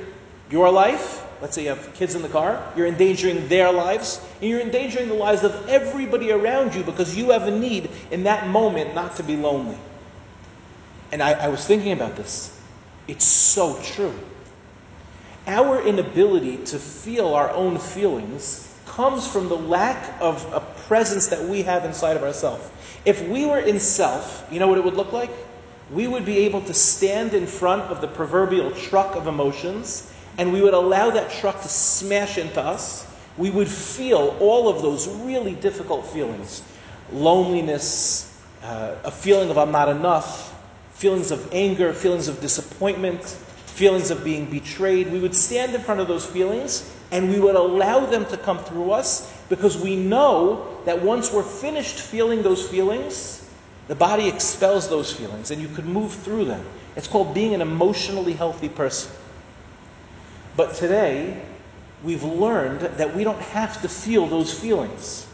your 0.50 0.70
life. 0.70 1.23
Let's 1.40 1.54
say 1.54 1.64
you 1.64 1.68
have 1.70 1.94
kids 1.94 2.14
in 2.14 2.22
the 2.22 2.28
car, 2.28 2.72
you're 2.76 2.86
endangering 2.86 3.48
their 3.48 3.72
lives, 3.72 4.20
and 4.40 4.48
you're 4.48 4.60
endangering 4.60 5.08
the 5.08 5.14
lives 5.14 5.42
of 5.42 5.68
everybody 5.68 6.30
around 6.30 6.74
you 6.74 6.82
because 6.82 7.16
you 7.16 7.30
have 7.30 7.42
a 7.44 7.50
need 7.50 7.90
in 8.10 8.24
that 8.24 8.48
moment 8.48 8.94
not 8.94 9.16
to 9.16 9.22
be 9.22 9.36
lonely. 9.36 9.76
And 11.12 11.22
I, 11.22 11.32
I 11.32 11.48
was 11.48 11.64
thinking 11.64 11.92
about 11.92 12.16
this. 12.16 12.58
It's 13.06 13.24
so 13.24 13.80
true. 13.82 14.14
Our 15.46 15.82
inability 15.82 16.58
to 16.66 16.78
feel 16.78 17.34
our 17.34 17.50
own 17.50 17.78
feelings 17.78 18.74
comes 18.86 19.26
from 19.26 19.48
the 19.48 19.56
lack 19.56 20.20
of 20.20 20.50
a 20.52 20.60
presence 20.86 21.26
that 21.28 21.42
we 21.42 21.62
have 21.62 21.84
inside 21.84 22.16
of 22.16 22.22
ourselves. 22.22 22.68
If 23.04 23.26
we 23.28 23.44
were 23.44 23.58
in 23.58 23.78
self, 23.80 24.46
you 24.50 24.58
know 24.58 24.68
what 24.68 24.78
it 24.78 24.84
would 24.84 24.94
look 24.94 25.12
like? 25.12 25.30
We 25.90 26.06
would 26.06 26.24
be 26.24 26.38
able 26.38 26.62
to 26.62 26.72
stand 26.72 27.34
in 27.34 27.46
front 27.46 27.82
of 27.82 28.00
the 28.00 28.08
proverbial 28.08 28.70
truck 28.70 29.16
of 29.16 29.26
emotions 29.26 30.10
and 30.38 30.52
we 30.52 30.60
would 30.60 30.74
allow 30.74 31.10
that 31.10 31.30
truck 31.30 31.62
to 31.62 31.68
smash 31.68 32.38
into 32.38 32.60
us. 32.60 33.06
We 33.36 33.50
would 33.50 33.68
feel 33.68 34.36
all 34.40 34.68
of 34.68 34.82
those 34.82 35.08
really 35.08 35.54
difficult 35.54 36.06
feelings 36.06 36.62
loneliness, 37.12 38.42
uh, 38.62 38.96
a 39.04 39.10
feeling 39.10 39.50
of 39.50 39.58
I'm 39.58 39.70
not 39.70 39.88
enough, 39.88 40.54
feelings 40.94 41.30
of 41.30 41.52
anger, 41.52 41.92
feelings 41.92 42.28
of 42.28 42.40
disappointment, 42.40 43.22
feelings 43.66 44.10
of 44.10 44.24
being 44.24 44.46
betrayed. 44.46 45.12
We 45.12 45.20
would 45.20 45.34
stand 45.34 45.74
in 45.74 45.80
front 45.82 46.00
of 46.00 46.08
those 46.08 46.24
feelings 46.24 46.90
and 47.12 47.30
we 47.30 47.38
would 47.38 47.56
allow 47.56 48.06
them 48.06 48.24
to 48.26 48.36
come 48.36 48.58
through 48.58 48.92
us 48.92 49.32
because 49.48 49.76
we 49.76 49.96
know 49.96 50.78
that 50.86 51.02
once 51.02 51.32
we're 51.32 51.42
finished 51.42 52.00
feeling 52.00 52.42
those 52.42 52.66
feelings, 52.66 53.48
the 53.88 53.94
body 53.94 54.28
expels 54.28 54.88
those 54.88 55.12
feelings 55.12 55.50
and 55.50 55.60
you 55.60 55.68
could 55.68 55.86
move 55.86 56.12
through 56.12 56.46
them. 56.46 56.64
It's 56.96 57.08
called 57.08 57.34
being 57.34 57.54
an 57.54 57.60
emotionally 57.60 58.32
healthy 58.32 58.68
person. 58.68 59.12
But 60.56 60.74
today, 60.74 61.42
we've 62.02 62.22
learned 62.22 62.80
that 62.80 63.14
we 63.14 63.24
don't 63.24 63.40
have 63.40 63.80
to 63.82 63.88
feel 63.88 64.26
those 64.26 64.56
feelings. 64.58 65.26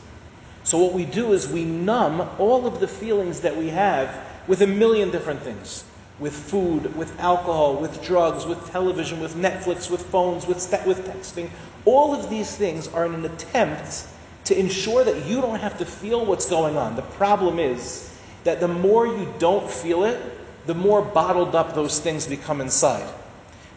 So, 0.63 0.79
what 0.79 0.93
we 0.93 1.05
do 1.05 1.33
is 1.33 1.49
we 1.49 1.65
numb 1.65 2.29
all 2.39 2.67
of 2.67 2.81
the 2.81 2.89
feelings 2.89 3.41
that 3.41 3.57
we 3.57 3.69
have 3.69 4.15
with 4.47 4.63
a 4.63 4.67
million 4.67 5.11
different 5.11 5.43
things 5.43 5.85
with 6.21 6.35
food, 6.35 6.95
with 6.95 7.19
alcohol, 7.19 7.77
with 7.77 8.03
drugs, 8.03 8.45
with 8.45 8.71
television, 8.71 9.21
with 9.21 9.35
Netflix, 9.35 9.91
with 9.91 10.03
phones, 10.03 10.47
with, 10.47 10.61
st- 10.61 10.87
with 10.87 10.99
texting. 11.07 11.49
All 11.87 12.15
of 12.15 12.29
these 12.29 12.55
things 12.55 12.89
are 12.89 13.07
in 13.07 13.15
an 13.15 13.25
attempt 13.25 14.07
to 14.45 14.59
ensure 14.59 15.03
that 15.03 15.25
you 15.25 15.41
don't 15.41 15.59
have 15.59 15.79
to 15.79 15.87
feel 15.87 16.27
what's 16.27 16.49
going 16.49 16.77
on. 16.77 16.95
The 16.95 17.03
problem 17.03 17.59
is 17.59 18.15
that 18.45 18.61
the 18.61 18.69
more 18.69 19.07
you 19.07 19.33
don't 19.39 19.69
feel 19.69 20.05
it, 20.05 20.21
the 20.67 20.75
more 20.75 21.01
bottled 21.01 21.55
up 21.55 21.75
those 21.75 21.99
things 22.01 22.27
become 22.27 22.61
inside. 22.61 23.09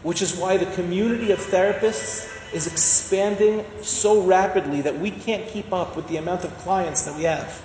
Which 0.04 0.22
is 0.22 0.36
why 0.36 0.56
the 0.56 0.66
community 0.76 1.32
of 1.32 1.40
therapists 1.40 2.30
is 2.54 2.68
expanding 2.68 3.64
so 3.82 4.22
rapidly 4.22 4.80
that 4.82 4.96
we 4.96 5.10
can't 5.10 5.46
keep 5.48 5.72
up 5.72 5.96
with 5.96 6.06
the 6.06 6.18
amount 6.18 6.44
of 6.44 6.56
clients 6.58 7.02
that 7.02 7.16
we 7.16 7.24
have. 7.24 7.62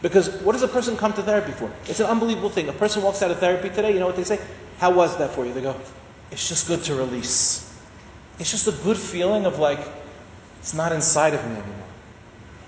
Because 0.00 0.28
what 0.42 0.52
does 0.52 0.62
a 0.62 0.68
person 0.68 0.96
come 0.96 1.12
to 1.14 1.22
therapy 1.22 1.52
for? 1.52 1.70
It's 1.86 2.00
an 2.00 2.06
unbelievable 2.06 2.50
thing. 2.50 2.68
A 2.68 2.72
person 2.72 3.02
walks 3.02 3.22
out 3.22 3.30
of 3.30 3.38
therapy 3.38 3.68
today, 3.68 3.92
you 3.92 4.00
know 4.00 4.06
what 4.06 4.16
they 4.16 4.24
say? 4.24 4.38
How 4.78 4.92
was 4.92 5.16
that 5.18 5.30
for 5.30 5.44
you? 5.46 5.52
They 5.52 5.62
go, 5.62 5.74
it's 6.30 6.48
just 6.48 6.66
good 6.68 6.82
to 6.84 6.94
release. 6.94 7.68
It's 8.38 8.50
just 8.50 8.66
a 8.68 8.72
good 8.84 8.96
feeling 8.96 9.44
of 9.44 9.58
like, 9.58 9.80
it's 10.60 10.74
not 10.74 10.92
inside 10.92 11.34
of 11.34 11.44
me 11.44 11.52
anymore. 11.52 11.86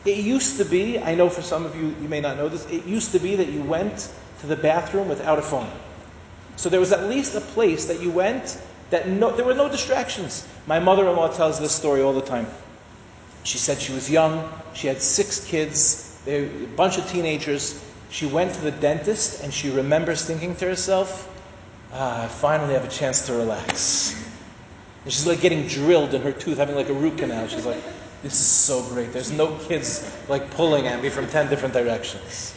It 0.04 0.18
used 0.18 0.58
to 0.58 0.64
be, 0.64 0.98
I 0.98 1.14
know 1.14 1.28
for 1.28 1.42
some 1.42 1.64
of 1.64 1.74
you, 1.74 1.94
you 2.00 2.08
may 2.08 2.20
not 2.20 2.36
know 2.36 2.48
this, 2.48 2.66
it 2.66 2.84
used 2.84 3.12
to 3.12 3.18
be 3.18 3.36
that 3.36 3.48
you 3.48 3.62
went 3.62 4.12
to 4.40 4.46
the 4.46 4.56
bathroom 4.56 5.08
without 5.08 5.38
a 5.38 5.42
phone. 5.42 5.70
So 6.56 6.68
there 6.68 6.80
was 6.80 6.92
at 6.92 7.08
least 7.08 7.34
a 7.34 7.40
place 7.40 7.86
that 7.86 8.00
you 8.00 8.10
went 8.10 8.60
that 8.90 9.08
no, 9.08 9.34
there 9.34 9.44
were 9.44 9.54
no 9.54 9.68
distractions. 9.68 10.46
My 10.66 10.78
mother 10.78 11.08
in 11.08 11.16
law 11.16 11.28
tells 11.28 11.60
this 11.60 11.72
story 11.72 12.02
all 12.02 12.12
the 12.12 12.22
time. 12.22 12.46
She 13.44 13.58
said 13.58 13.78
she 13.80 13.92
was 13.92 14.10
young, 14.10 14.50
she 14.72 14.86
had 14.86 15.00
six 15.02 15.44
kids, 15.44 16.18
a 16.26 16.46
bunch 16.76 16.98
of 16.98 17.08
teenagers. 17.08 17.82
She 18.10 18.26
went 18.26 18.54
to 18.54 18.60
the 18.60 18.70
dentist 18.70 19.42
and 19.42 19.52
she 19.52 19.70
remembers 19.70 20.24
thinking 20.24 20.56
to 20.56 20.66
herself, 20.66 21.28
ah, 21.92 22.24
I 22.24 22.28
finally 22.28 22.74
have 22.74 22.84
a 22.84 22.88
chance 22.88 23.26
to 23.26 23.34
relax. 23.34 24.14
And 25.04 25.12
she's 25.12 25.26
like 25.26 25.40
getting 25.40 25.66
drilled 25.66 26.14
in 26.14 26.22
her 26.22 26.32
tooth, 26.32 26.58
having 26.58 26.76
like 26.76 26.88
a 26.88 26.94
root 26.94 27.18
canal. 27.18 27.46
She's 27.48 27.66
like, 27.66 27.82
this 28.22 28.32
is 28.32 28.46
so 28.46 28.82
great. 28.84 29.12
There's 29.12 29.30
no 29.30 29.58
kids 29.58 30.10
like 30.28 30.50
pulling 30.52 30.86
at 30.86 31.02
me 31.02 31.10
from 31.10 31.26
10 31.26 31.50
different 31.50 31.74
directions. 31.74 32.54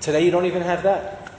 Today 0.00 0.24
you 0.24 0.32
don't 0.32 0.46
even 0.46 0.62
have 0.62 0.82
that. 0.82 1.32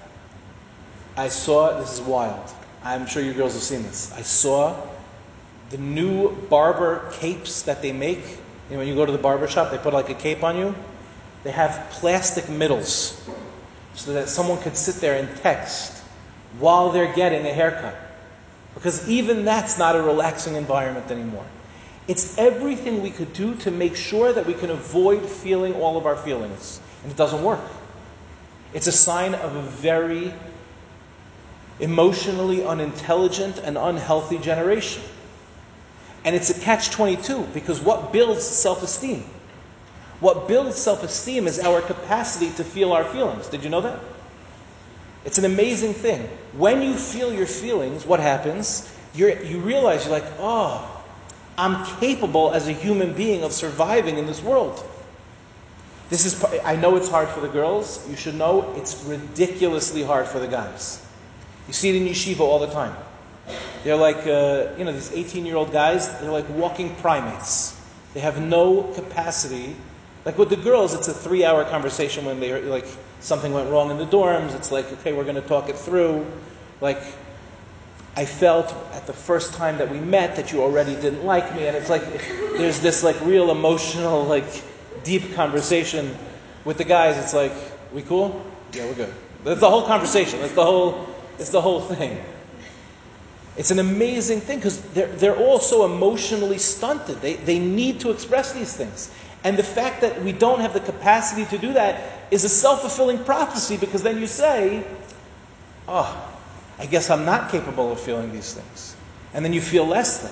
I 1.17 1.27
saw, 1.27 1.79
this 1.79 1.93
is 1.93 2.01
wild. 2.01 2.49
I'm 2.85 3.07
sure 3.07 3.23
you 3.23 3.33
girls 3.33 3.53
have 3.53 3.63
seen 3.63 3.81
this. 3.81 4.13
I 4.13 4.21
saw 4.21 4.79
the 5.71 5.77
new 5.79 6.35
barber 6.49 7.11
capes 7.13 7.63
that 7.63 7.81
they 7.81 7.91
make 7.91 8.19
you 8.69 8.73
know, 8.73 8.79
when 8.79 8.87
you 8.87 8.95
go 8.95 9.05
to 9.05 9.11
the 9.11 9.17
barber 9.17 9.47
shop, 9.47 9.71
they 9.71 9.77
put 9.77 9.93
like 9.93 10.09
a 10.09 10.15
cape 10.15 10.43
on 10.43 10.57
you. 10.57 10.75
They 11.43 11.51
have 11.51 11.89
plastic 11.91 12.49
middles 12.49 13.21
so 13.93 14.13
that 14.13 14.29
someone 14.29 14.59
could 14.59 14.75
sit 14.75 14.95
there 14.95 15.19
and 15.19 15.35
text 15.37 16.03
while 16.59 16.91
they're 16.91 17.13
getting 17.13 17.45
a 17.45 17.53
haircut. 17.53 17.95
Because 18.73 19.07
even 19.07 19.45
that's 19.45 19.77
not 19.77 19.95
a 19.95 20.01
relaxing 20.01 20.55
environment 20.55 21.11
anymore. 21.11 21.45
It's 22.07 22.37
everything 22.37 23.01
we 23.01 23.11
could 23.11 23.33
do 23.33 23.55
to 23.57 23.71
make 23.71 23.95
sure 23.95 24.33
that 24.33 24.45
we 24.45 24.53
can 24.53 24.69
avoid 24.69 25.23
feeling 25.27 25.75
all 25.75 25.97
of 25.97 26.05
our 26.05 26.17
feelings. 26.17 26.79
And 27.03 27.11
it 27.11 27.17
doesn't 27.17 27.43
work. 27.43 27.61
It's 28.73 28.87
a 28.87 28.91
sign 28.91 29.35
of 29.35 29.55
a 29.55 29.61
very 29.61 30.33
emotionally 31.79 32.63
unintelligent 32.63 33.57
and 33.57 33.77
unhealthy 33.77 34.37
generation. 34.37 35.03
And 36.23 36.35
it's 36.35 36.49
a 36.49 36.59
catch 36.59 36.89
22 36.89 37.43
because 37.53 37.79
what 37.79 38.11
builds 38.11 38.43
self 38.43 38.81
esteem? 38.81 39.23
What 40.19 40.47
builds 40.47 40.77
self 40.77 41.03
esteem 41.03 41.47
is 41.47 41.59
our 41.59 41.81
capacity 41.81 42.51
to 42.53 42.63
feel 42.63 42.93
our 42.93 43.03
feelings. 43.03 43.47
Did 43.47 43.63
you 43.63 43.69
know 43.69 43.81
that? 43.81 43.99
It's 45.25 45.37
an 45.37 45.45
amazing 45.45 45.93
thing. 45.93 46.21
When 46.53 46.81
you 46.81 46.93
feel 46.93 47.33
your 47.33 47.47
feelings, 47.47 48.05
what 48.05 48.19
happens? 48.19 48.91
You're, 49.13 49.41
you 49.41 49.59
realize 49.59 50.05
you're 50.05 50.13
like, 50.13 50.31
oh, 50.39 51.03
I'm 51.57 51.85
capable 51.99 52.51
as 52.51 52.67
a 52.67 52.71
human 52.71 53.13
being 53.13 53.43
of 53.43 53.51
surviving 53.51 54.17
in 54.17 54.25
this 54.25 54.41
world. 54.41 54.83
This 56.09 56.25
is, 56.25 56.43
I 56.63 56.75
know 56.75 56.95
it's 56.95 57.09
hard 57.09 57.29
for 57.29 57.39
the 57.39 57.47
girls. 57.47 58.07
You 58.09 58.15
should 58.15 58.35
know 58.35 58.73
it's 58.75 59.03
ridiculously 59.05 60.03
hard 60.03 60.27
for 60.27 60.39
the 60.39 60.47
guys. 60.47 61.04
You 61.67 61.73
see 61.73 61.89
it 61.89 61.95
in 61.95 62.07
yeshiva 62.07 62.41
all 62.41 62.59
the 62.59 62.71
time. 62.71 62.95
They're 63.83 63.95
like, 63.95 64.25
uh, 64.27 64.69
you 64.77 64.83
know, 64.83 64.91
these 64.91 65.11
18 65.11 65.45
year 65.45 65.55
old 65.55 65.71
guys, 65.71 66.07
they're 66.19 66.31
like 66.31 66.49
walking 66.49 66.95
primates. 66.95 67.79
They 68.13 68.19
have 68.19 68.41
no 68.41 68.83
capacity. 68.93 69.75
Like 70.25 70.37
with 70.37 70.49
the 70.49 70.55
girls, 70.55 70.93
it's 70.93 71.07
a 71.07 71.13
three 71.13 71.45
hour 71.45 71.63
conversation 71.65 72.25
when 72.25 72.39
they 72.39 72.59
like 72.63 72.87
something 73.19 73.53
went 73.53 73.69
wrong 73.69 73.91
in 73.91 73.97
the 73.97 74.05
dorms. 74.05 74.55
It's 74.55 74.71
like, 74.71 74.91
okay, 74.93 75.13
we're 75.13 75.23
going 75.23 75.35
to 75.35 75.47
talk 75.47 75.69
it 75.69 75.77
through. 75.77 76.25
Like, 76.81 77.01
I 78.15 78.25
felt 78.25 78.73
at 78.93 79.05
the 79.07 79.13
first 79.13 79.53
time 79.53 79.77
that 79.77 79.91
we 79.91 79.99
met 79.99 80.35
that 80.37 80.51
you 80.51 80.61
already 80.61 80.95
didn't 80.95 81.25
like 81.25 81.53
me, 81.53 81.67
and 81.67 81.75
it's 81.75 81.89
like 81.89 82.03
there's 82.57 82.79
this 82.79 83.03
like 83.03 83.19
real 83.21 83.51
emotional, 83.51 84.23
like 84.23 84.63
deep 85.03 85.35
conversation 85.35 86.15
with 86.63 86.77
the 86.77 86.85
guys. 86.85 87.17
It's 87.17 87.33
like, 87.33 87.51
we 87.93 88.01
cool? 88.01 88.41
Yeah, 88.73 88.85
we're 88.85 88.95
good. 88.95 89.13
That's 89.43 89.59
the 89.59 89.69
whole 89.69 89.85
conversation. 89.85 90.39
That's 90.39 90.53
the 90.53 90.63
whole. 90.63 91.07
It's 91.39 91.49
the 91.49 91.61
whole 91.61 91.81
thing. 91.81 92.23
It's 93.57 93.71
an 93.71 93.79
amazing 93.79 94.41
thing 94.41 94.57
because 94.59 94.81
they're, 94.93 95.07
they're 95.07 95.37
all 95.37 95.59
so 95.59 95.85
emotionally 95.85 96.57
stunted. 96.57 97.21
They, 97.21 97.35
they 97.35 97.59
need 97.59 98.01
to 98.01 98.11
express 98.11 98.51
these 98.51 98.75
things. 98.75 99.11
And 99.43 99.57
the 99.57 99.63
fact 99.63 100.01
that 100.01 100.21
we 100.23 100.31
don't 100.31 100.59
have 100.59 100.73
the 100.73 100.79
capacity 100.79 101.45
to 101.45 101.57
do 101.57 101.73
that 101.73 102.01
is 102.31 102.43
a 102.43 102.49
self 102.49 102.81
fulfilling 102.81 103.23
prophecy 103.23 103.77
because 103.77 104.03
then 104.03 104.19
you 104.19 104.27
say, 104.27 104.83
oh, 105.87 106.31
I 106.79 106.85
guess 106.85 107.09
I'm 107.09 107.23
not 107.23 107.49
capable 107.51 107.91
of 107.91 107.99
feeling 107.99 108.33
these 108.33 108.53
things. 108.53 108.95
And 109.33 109.45
then 109.45 109.53
you 109.53 109.61
feel 109.61 109.85
less 109.85 110.19
than. 110.19 110.31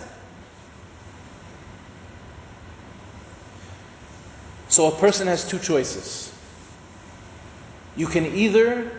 So 4.68 4.88
a 4.88 4.96
person 4.96 5.28
has 5.28 5.48
two 5.48 5.60
choices. 5.60 6.34
You 7.96 8.08
can 8.08 8.26
either 8.26 8.92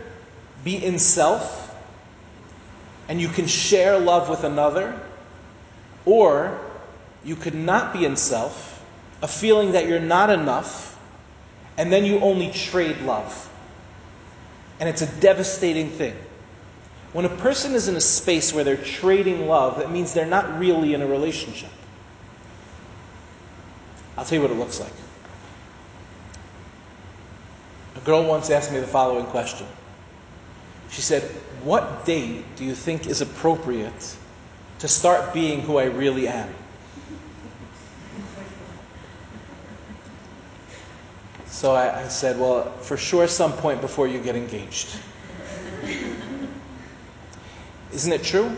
be 0.63 0.83
in 0.83 0.99
self 0.99 1.64
and 3.09 3.21
you 3.21 3.29
can 3.29 3.47
share 3.47 3.99
love 3.99 4.29
with 4.29 4.45
another, 4.45 4.99
or 6.05 6.59
you 7.25 7.37
could 7.37 7.55
not 7.55 7.93
be 7.93 8.05
in 8.05 8.17
self, 8.17 8.85
a 9.23 9.29
feeling 9.29 9.73
that 9.73 9.89
you're 9.89 10.01
not 10.01 10.31
enough, 10.31 10.99
and 11.77 11.93
then 11.93 12.05
you 12.05 12.21
only 12.21 12.51
trade 12.51 13.01
love. 13.01 13.51
And 14.81 14.89
it's 14.89 15.03
a 15.03 15.21
devastating 15.21 15.91
thing. 15.91 16.17
When 17.13 17.25
a 17.25 17.37
person 17.37 17.75
is 17.75 17.89
in 17.89 17.95
a 17.95 18.01
space 18.01 18.53
where 18.53 18.65
they're 18.65 18.77
trading 18.77 19.47
love, 19.47 19.79
that 19.79 19.91
means 19.91 20.13
they're 20.13 20.27
not 20.27 20.59
really 20.59 20.95
in 20.95 21.03
a 21.03 21.07
relationship. 21.07 21.71
I'll 24.17 24.25
tell 24.25 24.37
you 24.37 24.43
what 24.43 24.51
it 24.51 24.59
looks 24.59 24.81
like. 24.81 24.93
A 27.97 28.01
girl 28.01 28.25
once 28.25 28.51
asked 28.51 28.73
me 28.73 28.81
the 28.81 28.87
following 28.87 29.27
question. 29.27 29.67
She 30.91 31.03
said, 31.03 31.29
What 31.65 32.05
date 32.05 32.45
do 32.57 32.65
you 32.65 32.75
think 32.75 33.07
is 33.07 33.23
appropriate 33.23 34.17
to 34.81 34.87
start 34.87 35.33
being 35.33 35.63
who 35.63 35.79
I 35.79 35.85
really 35.85 36.29
am? 36.29 36.55
So 41.47 41.73
I, 41.73 42.03
I 42.03 42.09
said, 42.09 42.39
Well, 42.39 42.71
for 42.83 42.99
sure, 42.99 43.27
some 43.27 43.55
point 43.55 43.81
before 43.81 44.07
you 44.07 44.21
get 44.21 44.37
engaged. 44.37 44.99
Isn't 47.95 48.13
it 48.13 48.23
true? 48.23 48.55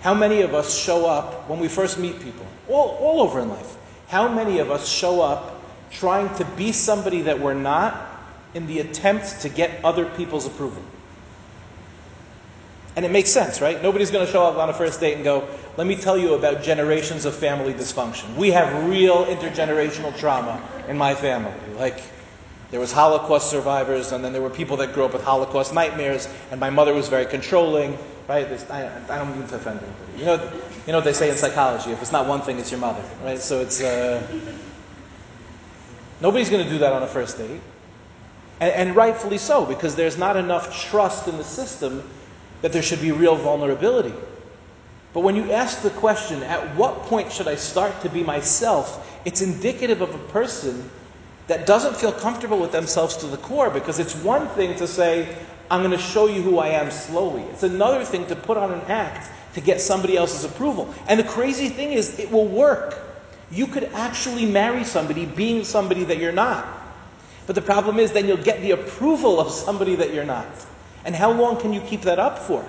How 0.00 0.14
many 0.14 0.40
of 0.40 0.54
us 0.54 0.74
show 0.74 1.04
up 1.04 1.50
when 1.50 1.60
we 1.60 1.68
first 1.68 1.98
meet 1.98 2.18
people? 2.20 2.46
All, 2.66 2.96
all 2.98 3.20
over 3.20 3.40
in 3.40 3.50
life. 3.50 3.76
How 4.08 4.26
many 4.26 4.58
of 4.58 4.70
us 4.70 4.88
show 4.88 5.20
up 5.20 5.62
trying 5.90 6.34
to 6.36 6.46
be 6.56 6.72
somebody 6.72 7.20
that 7.22 7.38
we're 7.38 7.52
not 7.52 8.08
in 8.54 8.66
the 8.66 8.78
attempt 8.78 9.42
to 9.42 9.50
get 9.50 9.84
other 9.84 10.06
people's 10.06 10.46
approval? 10.46 10.82
And 12.94 13.06
it 13.06 13.10
makes 13.10 13.30
sense, 13.30 13.60
right? 13.60 13.82
Nobody's 13.82 14.10
going 14.10 14.26
to 14.26 14.30
show 14.30 14.44
up 14.44 14.56
on 14.58 14.68
a 14.68 14.74
first 14.74 15.00
date 15.00 15.14
and 15.14 15.24
go, 15.24 15.48
let 15.76 15.86
me 15.86 15.96
tell 15.96 16.18
you 16.18 16.34
about 16.34 16.62
generations 16.62 17.24
of 17.24 17.34
family 17.34 17.72
dysfunction. 17.72 18.34
We 18.36 18.50
have 18.50 18.86
real 18.86 19.24
intergenerational 19.24 20.16
trauma 20.18 20.62
in 20.88 20.98
my 20.98 21.14
family. 21.14 21.54
Like, 21.76 22.02
there 22.70 22.80
was 22.80 22.92
Holocaust 22.92 23.50
survivors, 23.50 24.12
and 24.12 24.24
then 24.24 24.32
there 24.32 24.42
were 24.42 24.50
people 24.50 24.76
that 24.78 24.92
grew 24.92 25.04
up 25.04 25.12
with 25.14 25.22
Holocaust 25.22 25.72
nightmares, 25.72 26.28
and 26.50 26.60
my 26.60 26.70
mother 26.70 26.92
was 26.92 27.08
very 27.08 27.24
controlling, 27.26 27.96
right? 28.28 28.46
I, 28.70 28.90
I, 29.08 29.18
don't 29.18 29.38
mean 29.38 29.46
to 29.48 29.56
offend 29.56 29.80
anybody. 29.80 30.18
You 30.18 30.24
know, 30.24 30.52
you 30.86 30.92
know 30.92 30.98
what 30.98 31.04
they 31.04 31.12
say 31.12 31.30
in 31.30 31.36
psychology, 31.36 31.90
if 31.92 32.00
it's 32.00 32.12
not 32.12 32.26
one 32.26 32.40
thing, 32.42 32.58
it's 32.58 32.70
your 32.70 32.80
mother, 32.80 33.04
right? 33.24 33.38
So 33.38 33.60
it's, 33.60 33.82
uh, 33.82 34.26
nobody's 36.20 36.50
going 36.50 36.64
to 36.64 36.70
do 36.70 36.78
that 36.78 36.92
on 36.92 37.02
a 37.02 37.06
first 37.06 37.38
date. 37.38 37.60
And, 38.60 38.72
and 38.72 38.96
rightfully 38.96 39.38
so, 39.38 39.66
because 39.66 39.94
there's 39.94 40.16
not 40.16 40.36
enough 40.36 40.74
trust 40.88 41.28
in 41.28 41.36
the 41.36 41.44
system 41.44 42.02
that 42.62 42.72
there 42.72 42.82
should 42.82 43.00
be 43.00 43.12
real 43.12 43.36
vulnerability. 43.36 44.14
But 45.12 45.20
when 45.20 45.36
you 45.36 45.52
ask 45.52 45.82
the 45.82 45.90
question, 45.90 46.42
at 46.42 46.74
what 46.74 47.02
point 47.02 47.30
should 47.30 47.46
I 47.46 47.56
start 47.56 48.00
to 48.00 48.08
be 48.08 48.22
myself? 48.22 49.20
It's 49.24 49.42
indicative 49.42 50.00
of 50.00 50.14
a 50.14 50.18
person 50.28 50.88
that 51.48 51.66
doesn't 51.66 51.96
feel 51.96 52.12
comfortable 52.12 52.58
with 52.58 52.72
themselves 52.72 53.16
to 53.18 53.26
the 53.26 53.36
core 53.36 53.68
because 53.68 53.98
it's 53.98 54.14
one 54.16 54.48
thing 54.48 54.74
to 54.76 54.86
say, 54.86 55.36
I'm 55.70 55.80
going 55.80 55.96
to 55.96 56.02
show 56.02 56.28
you 56.28 56.40
who 56.40 56.58
I 56.58 56.68
am 56.68 56.90
slowly. 56.90 57.42
It's 57.44 57.62
another 57.62 58.04
thing 58.04 58.26
to 58.26 58.36
put 58.36 58.56
on 58.56 58.72
an 58.72 58.80
act 58.82 59.30
to 59.54 59.60
get 59.60 59.80
somebody 59.80 60.16
else's 60.16 60.44
approval. 60.44 60.92
And 61.08 61.20
the 61.20 61.24
crazy 61.24 61.68
thing 61.68 61.92
is, 61.92 62.18
it 62.18 62.30
will 62.30 62.48
work. 62.48 62.98
You 63.50 63.66
could 63.66 63.84
actually 63.92 64.46
marry 64.46 64.84
somebody 64.84 65.26
being 65.26 65.64
somebody 65.64 66.04
that 66.04 66.18
you're 66.18 66.32
not. 66.32 66.66
But 67.46 67.54
the 67.54 67.62
problem 67.62 67.98
is, 67.98 68.12
then 68.12 68.26
you'll 68.26 68.36
get 68.38 68.62
the 68.62 68.70
approval 68.70 69.40
of 69.40 69.50
somebody 69.50 69.96
that 69.96 70.14
you're 70.14 70.24
not. 70.24 70.46
And 71.04 71.14
how 71.14 71.32
long 71.32 71.60
can 71.60 71.72
you 71.72 71.80
keep 71.80 72.02
that 72.02 72.18
up 72.18 72.38
for? 72.38 72.64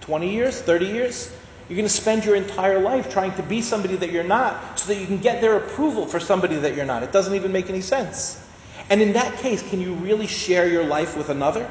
20 0.00 0.32
years? 0.32 0.60
30 0.60 0.86
years? 0.86 1.32
You're 1.68 1.76
going 1.76 1.88
to 1.88 1.94
spend 1.94 2.24
your 2.24 2.36
entire 2.36 2.78
life 2.78 3.10
trying 3.10 3.34
to 3.34 3.42
be 3.42 3.60
somebody 3.60 3.96
that 3.96 4.12
you're 4.12 4.24
not 4.24 4.78
so 4.78 4.92
that 4.92 5.00
you 5.00 5.06
can 5.06 5.18
get 5.18 5.40
their 5.40 5.56
approval 5.56 6.06
for 6.06 6.20
somebody 6.20 6.56
that 6.56 6.76
you're 6.76 6.84
not. 6.84 7.02
It 7.02 7.10
doesn't 7.10 7.34
even 7.34 7.50
make 7.50 7.68
any 7.68 7.80
sense. 7.80 8.42
And 8.88 9.02
in 9.02 9.14
that 9.14 9.36
case, 9.38 9.68
can 9.68 9.80
you 9.80 9.94
really 9.94 10.28
share 10.28 10.68
your 10.68 10.84
life 10.84 11.16
with 11.16 11.28
another? 11.28 11.68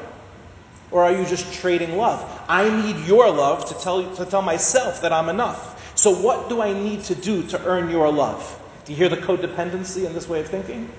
Or 0.90 1.02
are 1.02 1.12
you 1.12 1.24
just 1.24 1.52
trading 1.54 1.96
love? 1.96 2.22
I 2.48 2.68
need 2.68 3.06
your 3.06 3.30
love 3.30 3.64
to 3.66 3.74
tell, 3.74 4.14
to 4.16 4.26
tell 4.26 4.42
myself 4.42 5.00
that 5.00 5.12
I'm 5.12 5.28
enough. 5.30 5.72
So, 5.98 6.10
what 6.14 6.50
do 6.50 6.60
I 6.60 6.74
need 6.74 7.04
to 7.04 7.14
do 7.14 7.42
to 7.44 7.64
earn 7.64 7.90
your 7.90 8.12
love? 8.12 8.60
Do 8.84 8.92
you 8.92 8.98
hear 8.98 9.08
the 9.08 9.16
codependency 9.16 10.04
in 10.04 10.12
this 10.12 10.28
way 10.28 10.40
of 10.40 10.46
thinking? 10.46 10.90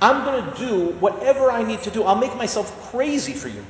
I'm 0.00 0.24
going 0.24 0.50
to 0.50 0.58
do 0.58 0.86
whatever 0.98 1.50
I 1.50 1.62
need 1.62 1.82
to 1.82 1.90
do. 1.90 2.04
I'll 2.04 2.16
make 2.16 2.34
myself 2.36 2.90
crazy 2.90 3.34
for 3.34 3.48
you. 3.48 3.62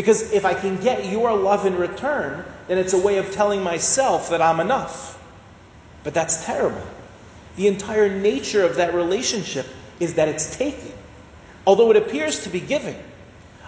Because 0.00 0.32
if 0.32 0.46
I 0.46 0.54
can 0.54 0.78
get 0.78 1.12
your 1.12 1.36
love 1.36 1.66
in 1.66 1.76
return, 1.76 2.42
then 2.68 2.78
it's 2.78 2.94
a 2.94 2.98
way 2.98 3.18
of 3.18 3.32
telling 3.32 3.62
myself 3.62 4.30
that 4.30 4.40
I'm 4.40 4.58
enough. 4.58 5.22
But 6.04 6.14
that's 6.14 6.42
terrible. 6.46 6.80
The 7.56 7.66
entire 7.68 8.08
nature 8.08 8.64
of 8.64 8.76
that 8.76 8.94
relationship 8.94 9.66
is 9.98 10.14
that 10.14 10.26
it's 10.26 10.56
taking, 10.56 10.94
although 11.66 11.90
it 11.90 11.98
appears 11.98 12.44
to 12.44 12.48
be 12.48 12.60
giving. 12.60 12.96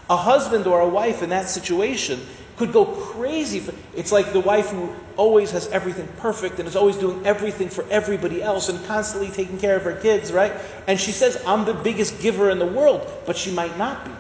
A 0.09 0.17
husband 0.17 0.67
or 0.67 0.81
a 0.81 0.89
wife 0.89 1.23
in 1.23 1.29
that 1.29 1.51
situation 1.51 2.19
could 2.57 2.73
go 2.73 2.87
crazy. 2.87 3.61
For, 3.61 3.75
it's 3.95 4.11
like 4.11 4.33
the 4.33 4.41
wife 4.41 4.71
who 4.71 4.91
always 5.19 5.51
has 5.51 5.67
everything 5.69 6.09
perfect 6.17 6.59
and 6.59 6.67
is 6.67 6.77
always 6.77 6.97
doing 6.97 7.27
everything 7.27 7.69
for 7.69 7.85
everybody 7.91 8.43
else 8.43 8.71
and 8.71 8.83
constantly 8.87 9.29
taking 9.29 9.59
care 9.59 9.77
of 9.77 9.83
her 9.83 9.97
kids, 9.97 10.33
right? 10.33 10.55
And 10.87 10.99
she 10.99 11.13
says, 11.13 11.43
I'm 11.47 11.67
the 11.67 11.75
biggest 11.75 12.23
giver 12.23 12.49
in 12.49 12.59
the 12.59 12.65
world, 12.65 13.07
but 13.27 13.37
she 13.37 13.51
might 13.51 13.77
not 13.77 14.07
be. 14.07 14.13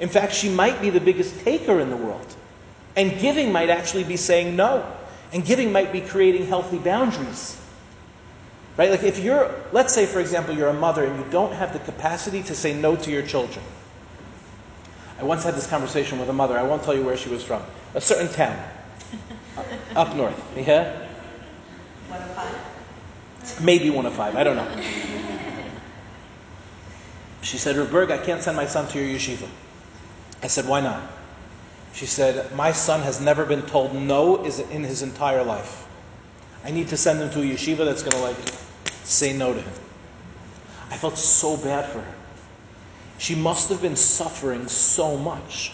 In 0.00 0.08
fact, 0.08 0.34
she 0.34 0.48
might 0.48 0.80
be 0.80 0.90
the 0.90 1.00
biggest 1.00 1.38
taker 1.40 1.80
in 1.80 1.90
the 1.90 1.96
world. 1.96 2.34
And 2.96 3.18
giving 3.18 3.52
might 3.52 3.70
actually 3.70 4.04
be 4.04 4.16
saying 4.16 4.56
no. 4.56 4.84
And 5.32 5.44
giving 5.44 5.72
might 5.72 5.92
be 5.92 6.00
creating 6.00 6.46
healthy 6.46 6.78
boundaries. 6.78 7.60
Right? 8.76 8.90
Like 8.90 9.04
if 9.04 9.18
you're, 9.18 9.54
let's 9.72 9.94
say, 9.94 10.06
for 10.06 10.20
example, 10.20 10.54
you're 10.54 10.68
a 10.68 10.72
mother 10.72 11.04
and 11.04 11.24
you 11.24 11.30
don't 11.30 11.52
have 11.52 11.72
the 11.72 11.78
capacity 11.80 12.42
to 12.44 12.54
say 12.54 12.74
no 12.74 12.96
to 12.96 13.10
your 13.10 13.22
children. 13.22 13.64
I 15.18 15.22
once 15.22 15.44
had 15.44 15.54
this 15.54 15.66
conversation 15.66 16.18
with 16.18 16.28
a 16.28 16.32
mother. 16.32 16.58
I 16.58 16.64
won't 16.64 16.82
tell 16.82 16.94
you 16.94 17.04
where 17.04 17.16
she 17.16 17.28
was 17.28 17.42
from. 17.42 17.62
A 17.94 18.00
certain 18.00 18.28
town. 18.28 18.60
up 19.96 20.14
north. 20.16 20.40
Yeah? 20.56 21.06
One 22.08 22.20
of 22.20 22.30
five? 22.34 23.62
Maybe 23.62 23.90
one 23.90 24.06
of 24.06 24.12
five. 24.14 24.34
I 24.34 24.42
don't 24.42 24.56
know. 24.56 24.82
She 27.42 27.58
said, 27.58 27.76
Roberg, 27.76 28.10
I 28.10 28.18
can't 28.18 28.42
send 28.42 28.56
my 28.56 28.66
son 28.66 28.88
to 28.88 28.98
your 28.98 29.16
yeshiva. 29.16 29.48
I 30.44 30.46
said, 30.46 30.68
Why 30.68 30.80
not? 30.80 31.02
She 31.94 32.04
said, 32.04 32.54
My 32.54 32.70
son 32.70 33.00
has 33.00 33.18
never 33.18 33.46
been 33.46 33.62
told 33.62 33.94
no 33.94 34.44
in 34.44 34.84
his 34.84 35.00
entire 35.00 35.42
life. 35.42 35.88
I 36.62 36.70
need 36.70 36.88
to 36.88 36.98
send 36.98 37.20
him 37.20 37.30
to 37.30 37.40
a 37.40 37.44
yeshiva 37.44 37.84
that's 37.86 38.02
going 38.02 38.12
to 38.12 38.18
like 38.18 38.36
say 39.04 39.32
no 39.32 39.54
to 39.54 39.60
him. 39.60 39.72
I 40.90 40.98
felt 40.98 41.16
so 41.16 41.56
bad 41.56 41.90
for 41.90 42.00
her. 42.00 42.14
She 43.16 43.34
must 43.34 43.70
have 43.70 43.80
been 43.80 43.96
suffering 43.96 44.68
so 44.68 45.16
much. 45.16 45.72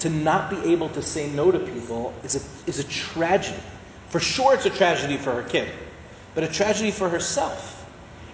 To 0.00 0.10
not 0.10 0.50
be 0.50 0.72
able 0.72 0.88
to 0.90 1.02
say 1.02 1.30
no 1.30 1.52
to 1.52 1.60
people 1.60 2.12
is 2.24 2.34
a, 2.34 2.68
is 2.68 2.80
a 2.80 2.84
tragedy. 2.84 3.60
For 4.08 4.18
sure, 4.18 4.54
it's 4.54 4.66
a 4.66 4.70
tragedy 4.70 5.16
for 5.16 5.32
her 5.32 5.44
kid, 5.44 5.70
but 6.34 6.42
a 6.42 6.48
tragedy 6.48 6.90
for 6.90 7.08
herself. 7.08 7.86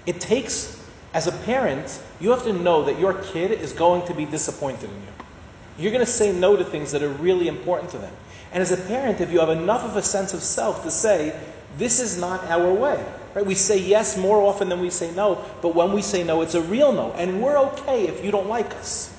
It 0.07 0.21
takes 0.21 0.79
As 1.15 1.27
a 1.27 1.33
parent, 1.33 2.01
you 2.21 2.31
have 2.31 2.43
to 2.45 2.53
know 2.53 2.85
that 2.85 2.99
your 2.99 3.15
kid 3.15 3.51
is 3.51 3.73
going 3.73 4.07
to 4.07 4.15
be 4.15 4.25
disappointed 4.27 4.91
in 4.91 4.97
you. 4.97 5.18
You're 5.79 5.93
going 5.93 6.05
to 6.05 6.11
say 6.11 6.33
no 6.33 6.57
to 6.57 6.65
things 6.65 6.93
that 6.93 7.03
are 7.03 7.09
really 7.09 7.49
important 7.49 7.91
to 7.93 7.99
them. 7.99 8.13
And 8.53 8.63
as 8.63 8.73
a 8.73 8.77
parent, 8.77 9.21
if 9.21 9.31
you 9.31 9.41
have 9.41 9.51
enough 9.51 9.85
of 9.85 9.97
a 9.97 10.03
sense 10.03 10.35
of 10.35 10.43
self 10.43 10.83
to 10.83 10.91
say, 10.91 11.39
this 11.77 12.01
is 12.01 12.19
not 12.19 12.45
our 12.45 12.73
way. 12.73 13.05
Right? 13.35 13.47
We 13.47 13.55
say 13.55 13.79
yes 13.79 14.17
more 14.17 14.43
often 14.43 14.69
than 14.69 14.81
we 14.81 14.91
say 14.91 15.13
no, 15.15 15.45
but 15.63 15.75
when 15.75 15.93
we 15.93 16.03
say 16.03 16.25
no, 16.25 16.43
it's 16.43 16.55
a 16.55 16.63
real 16.63 16.93
no. 16.93 17.13
And 17.13 17.41
we're 17.43 17.59
okay 17.59 18.09
if 18.09 18.25
you 18.25 18.31
don't 18.31 18.49
like 18.49 18.75
us. 18.77 19.15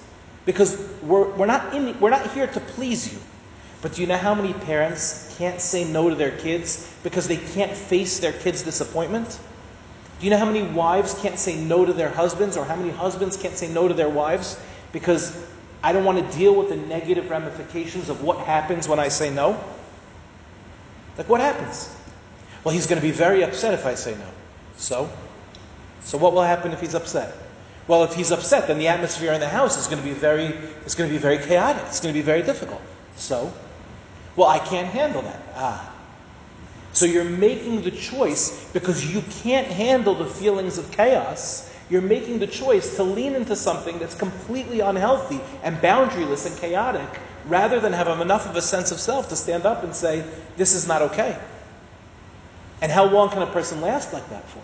Because 0.45 0.77
we're, 1.03 1.29
we're, 1.35 1.45
not, 1.45 1.73
in, 1.73 1.97
we're 1.99 2.09
not 2.09 2.29
here 2.31 2.47
to 2.47 2.59
please 2.59 3.13
you. 3.13 3.19
But 3.81 3.93
do 3.93 4.01
you 4.01 4.07
know 4.07 4.17
how 4.17 4.35
many 4.35 4.53
parents 4.53 5.33
can't 5.37 5.61
say 5.61 5.85
no 5.85 6.09
to 6.09 6.15
their 6.15 6.37
kids 6.37 6.93
because 7.03 7.27
they 7.27 7.37
can't 7.37 7.71
face 7.71 8.19
their 8.19 8.33
kids' 8.33 8.61
disappointment? 8.61 9.39
Do 10.19 10.25
you 10.25 10.31
know 10.31 10.37
how 10.37 10.45
many 10.45 10.63
wives 10.63 11.13
can't 11.21 11.39
say 11.39 11.55
no 11.55 11.85
to 11.85 11.93
their 11.93 12.09
husbands, 12.09 12.57
or 12.57 12.65
how 12.65 12.75
many 12.75 12.89
husbands 12.89 13.37
can't 13.37 13.55
say 13.55 13.69
no 13.69 13.87
to 13.87 13.93
their 13.93 14.09
wives 14.09 14.59
because 14.91 15.48
I 15.81 15.93
don't 15.93 16.03
want 16.03 16.19
to 16.19 16.37
deal 16.37 16.55
with 16.55 16.69
the 16.69 16.75
negative 16.75 17.29
ramifications 17.29 18.09
of 18.09 18.21
what 18.21 18.39
happens 18.39 18.87
when 18.87 18.99
I 18.99 19.07
say 19.07 19.29
no? 19.29 19.61
Like, 21.17 21.29
what 21.29 21.41
happens? 21.41 21.95
Well, 22.63 22.73
he's 22.73 22.87
going 22.87 23.01
to 23.01 23.07
be 23.07 23.13
very 23.13 23.43
upset 23.43 23.73
if 23.73 23.85
I 23.85 23.95
say 23.95 24.15
no. 24.15 24.27
So? 24.77 25.09
So, 26.01 26.17
what 26.17 26.33
will 26.33 26.43
happen 26.43 26.71
if 26.71 26.81
he's 26.81 26.95
upset? 26.95 27.33
Well, 27.87 28.03
if 28.03 28.13
he's 28.13 28.31
upset, 28.31 28.67
then 28.67 28.77
the 28.77 28.87
atmosphere 28.87 29.33
in 29.33 29.39
the 29.39 29.47
house 29.47 29.77
is 29.77 29.87
going 29.87 30.01
to 30.01 30.07
be 30.07 30.13
very, 30.13 30.45
it's 30.85 30.95
going 30.95 31.09
to 31.09 31.13
be 31.13 31.19
very 31.19 31.37
chaotic. 31.37 31.81
It's 31.87 31.99
going 31.99 32.13
to 32.13 32.19
be 32.19 32.23
very 32.23 32.41
difficult. 32.41 32.81
So? 33.15 33.51
Well, 34.35 34.47
I 34.47 34.59
can't 34.59 34.87
handle 34.87 35.21
that. 35.23 35.41
Ah. 35.55 35.95
So 36.93 37.05
you're 37.05 37.23
making 37.23 37.81
the 37.81 37.91
choice 37.91 38.69
because 38.73 39.13
you 39.13 39.23
can't 39.41 39.67
handle 39.67 40.15
the 40.15 40.25
feelings 40.25 40.77
of 40.77 40.91
chaos. 40.91 41.73
You're 41.89 42.01
making 42.01 42.39
the 42.39 42.47
choice 42.47 42.95
to 42.97 43.03
lean 43.03 43.35
into 43.35 43.55
something 43.55 43.97
that's 43.99 44.15
completely 44.15 44.79
unhealthy 44.79 45.41
and 45.63 45.75
boundaryless 45.77 46.45
and 46.45 46.55
chaotic 46.57 47.07
rather 47.45 47.79
than 47.79 47.93
have 47.93 48.07
enough 48.19 48.47
of 48.47 48.55
a 48.55 48.61
sense 48.61 48.91
of 48.91 48.99
self 48.99 49.29
to 49.29 49.35
stand 49.35 49.65
up 49.65 49.83
and 49.83 49.95
say, 49.95 50.23
This 50.55 50.73
is 50.73 50.87
not 50.87 51.01
okay. 51.01 51.37
And 52.81 52.91
how 52.91 53.05
long 53.05 53.29
can 53.29 53.41
a 53.41 53.47
person 53.47 53.81
last 53.81 54.13
like 54.13 54.29
that 54.29 54.47
for? 54.49 54.61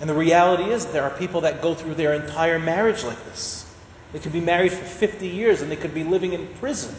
And 0.00 0.08
the 0.08 0.14
reality 0.14 0.64
is, 0.64 0.86
there 0.86 1.02
are 1.04 1.10
people 1.10 1.42
that 1.42 1.62
go 1.62 1.74
through 1.74 1.94
their 1.94 2.14
entire 2.14 2.58
marriage 2.58 3.04
like 3.04 3.22
this. 3.26 3.72
They 4.12 4.18
could 4.18 4.32
be 4.32 4.40
married 4.40 4.72
for 4.72 4.84
50 4.84 5.26
years 5.26 5.62
and 5.62 5.70
they 5.70 5.76
could 5.76 5.94
be 5.94 6.04
living 6.04 6.32
in 6.32 6.46
prison 6.54 6.94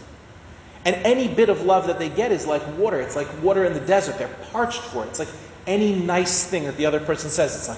and 0.85 0.95
any 0.97 1.27
bit 1.27 1.49
of 1.49 1.63
love 1.63 1.87
that 1.87 1.97
they 1.97 2.09
get 2.09 2.31
is 2.31 2.45
like 2.45 2.61
water. 2.77 2.99
It's 2.99 3.15
like 3.15 3.27
water 3.41 3.63
in 3.63 3.73
the 3.73 3.79
desert. 3.79 4.17
They're 4.17 4.35
parched 4.51 4.81
for 4.81 5.05
it. 5.05 5.09
It's 5.09 5.19
like 5.19 5.29
any 5.65 5.95
nice 5.95 6.45
thing 6.45 6.65
that 6.65 6.75
the 6.75 6.85
other 6.85 6.99
person 6.99 7.29
says. 7.29 7.55
It's 7.55 7.69
like, 7.69 7.77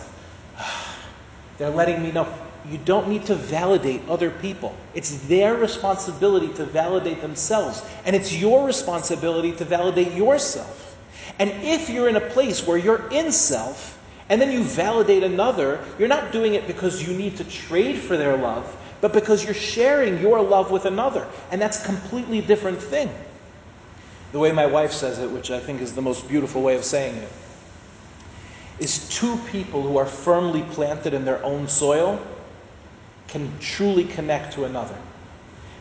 they're 1.58 1.70
letting 1.70 2.02
me 2.02 2.12
know. 2.12 2.28
You 2.70 2.80
don't 2.80 3.08
need 3.08 3.26
to 3.28 3.36
validate 3.36 4.02
other 4.10 4.32
people. 4.32 4.76
It's 4.96 5.20
their 5.28 5.56
responsibility 5.56 6.52
to 6.56 6.66
validate 6.66 7.22
themselves. 7.22 7.84
And 8.06 8.16
it's 8.16 8.34
your 8.34 8.66
responsibility 8.66 9.52
to 9.54 9.66
validate 9.66 10.14
yourself. 10.14 10.98
And 11.38 11.52
if 11.64 11.90
you're 11.90 12.10
in 12.10 12.16
a 12.16 12.22
place 12.22 12.66
where 12.66 12.78
you're 12.78 13.08
in 13.12 13.32
self, 13.32 13.92
and 14.30 14.42
then 14.42 14.52
you 14.52 14.64
validate 14.64 15.22
another, 15.22 15.84
you're 16.00 16.08
not 16.08 16.32
doing 16.32 16.56
it 16.56 16.66
because 16.66 17.08
you 17.08 17.16
need 17.16 17.38
to 17.38 17.44
trade 17.44 18.00
for 18.00 18.18
their 18.18 18.36
love 18.36 18.76
but 19.06 19.14
because 19.14 19.44
you're 19.46 19.54
sharing 19.54 20.20
your 20.20 20.42
love 20.42 20.72
with 20.72 20.86
another. 20.86 21.28
And 21.52 21.62
that's 21.62 21.84
a 21.84 21.86
completely 21.86 22.42
different 22.42 22.82
thing. 22.82 23.08
The 24.32 24.40
way 24.40 24.52
my 24.52 24.66
wife 24.66 24.92
says 24.92 25.20
it, 25.20 25.30
which 25.30 25.52
I 25.52 25.60
think 25.60 25.80
is 25.80 25.94
the 25.94 26.02
most 26.02 26.28
beautiful 26.28 26.64
way 26.64 26.76
of 26.76 26.84
saying 26.84 27.16
it, 27.16 27.30
is 28.80 29.08
two 29.10 29.38
people 29.52 29.82
who 29.82 29.98
are 29.98 30.06
firmly 30.06 30.64
planted 30.72 31.14
in 31.14 31.26
their 31.26 31.44
own 31.44 31.68
soil 31.68 32.22
can 33.28 33.52
truly 33.60 34.04
connect 34.04 34.54
to 34.54 34.66
another. 34.66 34.98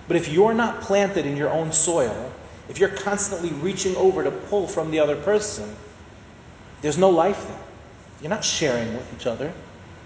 But 0.06 0.16
if 0.16 0.28
you're 0.28 0.54
not 0.54 0.80
planted 0.80 1.26
in 1.26 1.36
your 1.36 1.50
own 1.50 1.72
soil, 1.72 2.32
if 2.68 2.78
you're 2.78 2.90
constantly 2.90 3.50
reaching 3.50 3.96
over 3.96 4.22
to 4.22 4.30
pull 4.30 4.66
from 4.66 4.90
the 4.90 4.98
other 4.98 5.16
person, 5.16 5.74
there's 6.82 6.98
no 6.98 7.10
life 7.10 7.46
there. 7.46 7.60
You're 8.20 8.30
not 8.30 8.44
sharing 8.44 8.94
with 8.94 9.12
each 9.14 9.26
other. 9.26 9.52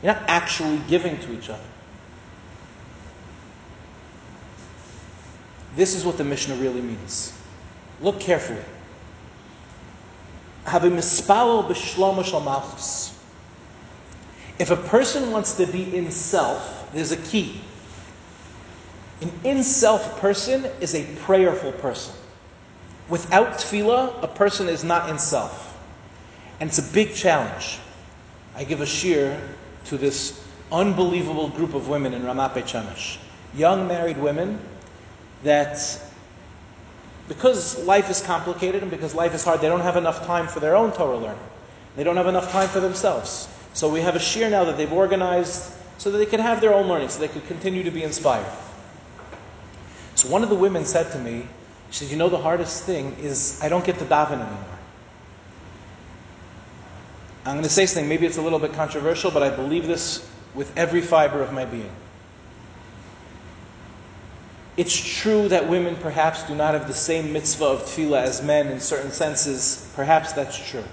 You're 0.02 0.14
not 0.14 0.22
actually 0.28 0.80
giving 0.88 1.18
to 1.18 1.32
each 1.32 1.50
other. 1.50 1.62
This 5.76 5.94
is 5.94 6.04
what 6.04 6.18
the 6.18 6.24
Mishnah 6.24 6.56
really 6.56 6.80
means. 6.80 7.32
Look 8.00 8.18
carefully. 8.18 8.62
If 14.58 14.70
a 14.70 14.76
person 14.76 15.30
wants 15.30 15.54
to 15.54 15.66
be 15.66 15.96
in 15.96 16.10
self, 16.10 16.90
there's 16.92 17.12
a 17.12 17.16
key. 17.16 17.60
An 19.20 19.32
in 19.44 19.62
self 19.62 20.20
person 20.20 20.66
is 20.80 20.94
a 20.94 21.04
prayerful 21.20 21.72
person. 21.72 22.14
Without 23.08 23.54
tefillah, 23.54 24.22
a 24.22 24.28
person 24.28 24.68
is 24.68 24.84
not 24.84 25.08
in 25.08 25.18
self. 25.18 25.76
And 26.60 26.68
it's 26.68 26.78
a 26.78 26.92
big 26.92 27.14
challenge. 27.14 27.78
I 28.54 28.64
give 28.64 28.80
a 28.80 28.84
shiur 28.84 29.40
to 29.86 29.96
this 29.96 30.44
unbelievable 30.70 31.48
group 31.48 31.74
of 31.74 31.88
women 31.88 32.12
in 32.12 32.22
Ramat 32.22 32.54
Beit. 32.54 33.18
Young 33.54 33.88
married 33.88 34.18
women 34.18 34.60
that 35.42 35.78
because 37.28 37.78
life 37.84 38.10
is 38.10 38.22
complicated 38.22 38.82
and 38.82 38.90
because 38.90 39.14
life 39.14 39.34
is 39.34 39.44
hard, 39.44 39.60
they 39.60 39.68
don't 39.68 39.80
have 39.80 39.96
enough 39.96 40.26
time 40.26 40.48
for 40.48 40.60
their 40.60 40.74
own 40.74 40.92
Torah 40.92 41.18
learning. 41.18 41.38
They 41.94 42.04
don't 42.04 42.16
have 42.16 42.26
enough 42.26 42.50
time 42.50 42.68
for 42.68 42.80
themselves. 42.80 43.48
So 43.74 43.88
we 43.88 44.00
have 44.00 44.16
a 44.16 44.18
shiur 44.18 44.50
now 44.50 44.64
that 44.64 44.76
they've 44.76 44.92
organized 44.92 45.72
so 45.98 46.10
that 46.10 46.18
they 46.18 46.26
can 46.26 46.40
have 46.40 46.60
their 46.60 46.72
own 46.72 46.88
learning, 46.88 47.08
so 47.10 47.20
they 47.20 47.28
can 47.28 47.42
continue 47.42 47.82
to 47.82 47.90
be 47.90 48.02
inspired. 48.02 48.46
So 50.14 50.28
one 50.28 50.42
of 50.42 50.48
the 50.48 50.54
women 50.54 50.84
said 50.84 51.12
to 51.12 51.18
me, 51.18 51.46
she 51.90 52.04
said, 52.04 52.10
You 52.10 52.16
know, 52.16 52.28
the 52.28 52.38
hardest 52.38 52.84
thing 52.84 53.16
is 53.20 53.60
I 53.62 53.68
don't 53.68 53.84
get 53.84 53.98
to 53.98 54.04
daven 54.04 54.32
anymore. 54.32 54.64
I'm 57.44 57.54
going 57.54 57.64
to 57.64 57.70
say 57.70 57.86
something, 57.86 58.08
maybe 58.08 58.26
it's 58.26 58.36
a 58.36 58.42
little 58.42 58.58
bit 58.58 58.74
controversial, 58.74 59.30
but 59.30 59.42
I 59.42 59.50
believe 59.50 59.86
this 59.86 60.28
with 60.54 60.76
every 60.76 61.00
fiber 61.00 61.40
of 61.40 61.52
my 61.52 61.64
being. 61.64 61.90
It's 64.78 64.96
true 64.96 65.48
that 65.48 65.68
women 65.68 65.96
perhaps 65.96 66.44
do 66.44 66.54
not 66.54 66.74
have 66.74 66.86
the 66.86 66.94
same 66.94 67.32
mitzvah 67.32 67.64
of 67.64 67.82
tefillah 67.82 68.22
as 68.22 68.44
men 68.44 68.68
in 68.68 68.78
certain 68.78 69.10
senses. 69.10 69.90
Perhaps 69.96 70.34
that's 70.34 70.56
true. 70.70 70.84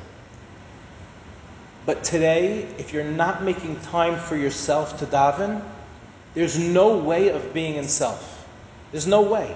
But 1.86 2.04
today, 2.04 2.63
if 2.80 2.91
you're 2.91 3.04
not 3.04 3.43
making 3.43 3.80
time 3.82 4.17
for 4.17 4.36
yourself 4.36 4.98
to 4.98 5.06
daven, 5.06 5.63
there's 6.34 6.58
no 6.58 6.98
way 6.98 7.30
of 7.30 7.54
being 7.54 7.76
in 7.76 7.88
self. 7.88 8.48
There's 8.91 9.06
no 9.06 9.21
way. 9.21 9.56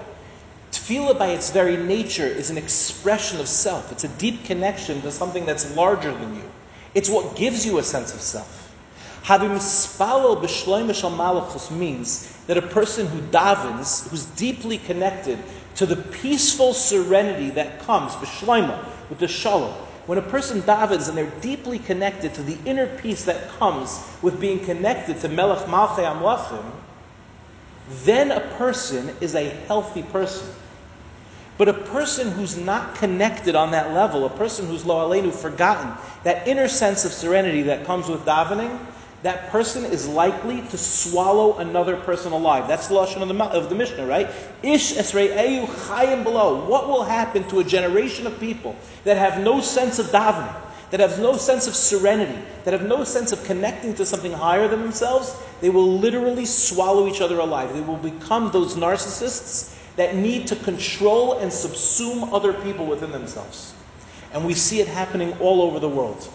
Tefillah, 0.70 1.18
by 1.18 1.30
its 1.30 1.50
very 1.50 1.76
nature, 1.76 2.26
is 2.26 2.50
an 2.50 2.56
expression 2.56 3.40
of 3.40 3.48
self. 3.48 3.90
It's 3.90 4.04
a 4.04 4.08
deep 4.16 4.44
connection 4.44 5.02
to 5.02 5.10
something 5.10 5.44
that's 5.44 5.74
larger 5.74 6.12
than 6.12 6.36
you. 6.36 6.48
It's 6.94 7.10
what 7.10 7.34
gives 7.34 7.66
you 7.66 7.78
a 7.78 7.82
sense 7.82 8.14
of 8.14 8.20
self. 8.20 8.69
Having 9.22 9.50
mispalel 9.50 10.42
b'shloimish 10.42 11.02
malachus 11.16 11.70
means 11.70 12.32
that 12.46 12.56
a 12.56 12.62
person 12.62 13.06
who 13.06 13.20
davens, 13.28 14.08
who's 14.08 14.24
deeply 14.24 14.78
connected 14.78 15.38
to 15.76 15.86
the 15.86 15.96
peaceful 15.96 16.72
serenity 16.74 17.50
that 17.50 17.80
comes 17.80 18.12
b'shloima 18.14 18.84
with 19.08 19.18
the 19.18 19.28
shalom. 19.28 19.72
When 20.06 20.18
a 20.18 20.22
person 20.22 20.62
davens 20.62 21.08
and 21.08 21.16
they're 21.16 21.30
deeply 21.40 21.78
connected 21.78 22.34
to 22.34 22.42
the 22.42 22.56
inner 22.64 22.86
peace 22.98 23.24
that 23.26 23.48
comes 23.50 24.00
with 24.22 24.40
being 24.40 24.64
connected 24.64 25.20
to 25.20 25.28
Melech 25.28 25.66
Malchei 25.66 26.04
Amlachim, 26.04 26.64
then 28.04 28.30
a 28.30 28.40
person 28.56 29.14
is 29.20 29.34
a 29.34 29.50
healthy 29.68 30.02
person. 30.02 30.48
But 31.58 31.68
a 31.68 31.74
person 31.74 32.30
who's 32.30 32.56
not 32.56 32.94
connected 32.94 33.54
on 33.54 33.72
that 33.72 33.92
level, 33.92 34.24
a 34.24 34.30
person 34.30 34.66
who's 34.66 34.86
lo 34.86 35.08
aleinu 35.08 35.32
forgotten, 35.32 35.92
that 36.24 36.48
inner 36.48 36.68
sense 36.68 37.04
of 37.04 37.12
serenity 37.12 37.62
that 37.62 37.84
comes 37.84 38.08
with 38.08 38.24
davening, 38.24 38.78
that 39.22 39.50
person 39.50 39.84
is 39.84 40.08
likely 40.08 40.62
to 40.68 40.78
swallow 40.78 41.58
another 41.58 41.96
person 41.96 42.32
alive. 42.32 42.66
That's 42.66 42.88
the 42.88 42.94
lashon 42.94 43.20
of 43.20 43.28
the, 43.28 43.44
of 43.44 43.68
the 43.68 43.74
Mishnah, 43.74 44.06
right? 44.06 44.30
Ish 44.62 44.94
esre'eu 44.94 45.66
chayim 45.66 46.24
below. 46.24 46.64
What 46.64 46.88
will 46.88 47.04
happen 47.04 47.46
to 47.48 47.60
a 47.60 47.64
generation 47.64 48.26
of 48.26 48.38
people 48.40 48.74
that 49.04 49.18
have 49.18 49.42
no 49.42 49.60
sense 49.60 49.98
of 49.98 50.06
davening, 50.06 50.54
that 50.90 51.00
have 51.00 51.20
no 51.20 51.36
sense 51.36 51.66
of 51.66 51.76
serenity, 51.76 52.40
that 52.64 52.72
have 52.72 52.86
no 52.88 53.04
sense 53.04 53.32
of 53.32 53.44
connecting 53.44 53.94
to 53.96 54.06
something 54.06 54.32
higher 54.32 54.68
than 54.68 54.80
themselves? 54.80 55.36
They 55.60 55.68
will 55.68 55.98
literally 55.98 56.46
swallow 56.46 57.06
each 57.06 57.20
other 57.20 57.40
alive. 57.40 57.74
They 57.74 57.82
will 57.82 57.98
become 57.98 58.50
those 58.52 58.74
narcissists 58.74 59.76
that 59.96 60.16
need 60.16 60.46
to 60.46 60.56
control 60.56 61.40
and 61.40 61.52
subsume 61.52 62.32
other 62.32 62.54
people 62.54 62.86
within 62.86 63.12
themselves. 63.12 63.74
And 64.32 64.46
we 64.46 64.54
see 64.54 64.80
it 64.80 64.88
happening 64.88 65.36
all 65.40 65.60
over 65.60 65.78
the 65.78 65.88
world. 65.88 66.26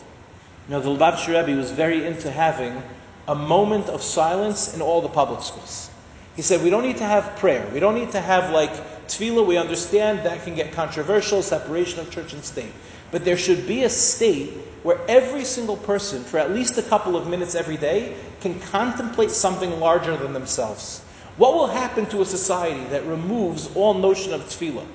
You 0.68 0.72
know, 0.72 0.80
the 0.80 0.90
Lubavitcher 0.90 1.40
Rebbe 1.40 1.58
was 1.58 1.72
very 1.72 2.06
into 2.06 2.32
having 2.32 2.82
a 3.28 3.36
moment 3.36 3.88
of 3.90 4.02
silence 4.02 4.74
in 4.74 4.82
all 4.82 5.02
the 5.02 5.10
public 5.10 5.42
schools. 5.42 5.90
He 6.36 6.42
said, 6.42 6.64
we 6.64 6.70
don't 6.70 6.84
need 6.84 6.98
to 6.98 7.06
have 7.06 7.38
prayer. 7.38 7.68
We 7.74 7.80
don't 7.80 7.96
need 7.96 8.12
to 8.12 8.20
have 8.20 8.52
like 8.52 8.72
tefillah. 9.08 9.46
We 9.46 9.58
understand 9.58 10.20
that 10.26 10.44
can 10.44 10.56
get 10.56 10.74
controversial, 10.74 11.42
separation 11.42 12.00
of 12.00 12.12
church 12.12 12.34
and 12.34 12.44
state. 12.44 12.74
But 13.12 13.24
there 13.24 13.38
should 13.38 13.68
be 13.68 13.84
a 13.84 13.90
state 13.90 14.52
where 14.84 15.00
every 15.08 15.46
single 15.46 15.78
person, 15.78 16.24
for 16.24 16.38
at 16.38 16.52
least 16.52 16.78
a 16.78 16.84
couple 16.84 17.16
of 17.16 17.28
minutes 17.28 17.56
every 17.56 17.78
day, 17.78 18.16
can 18.42 18.60
contemplate 18.60 19.32
something 19.32 19.80
larger 19.80 20.18
than 20.18 20.34
themselves. 20.34 21.02
What 21.38 21.54
will 21.54 21.68
happen 21.68 22.06
to 22.08 22.22
a 22.22 22.26
society 22.26 22.84
that 22.86 23.06
removes 23.06 23.74
all 23.76 23.94
notion 23.94 24.34
of 24.34 24.42
tefillah? 24.42 24.86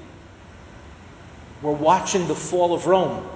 We're 1.63 1.73
watching 1.73 2.29
the 2.29 2.35
fall 2.35 2.75
of 2.75 2.87
Rome. 2.87 3.27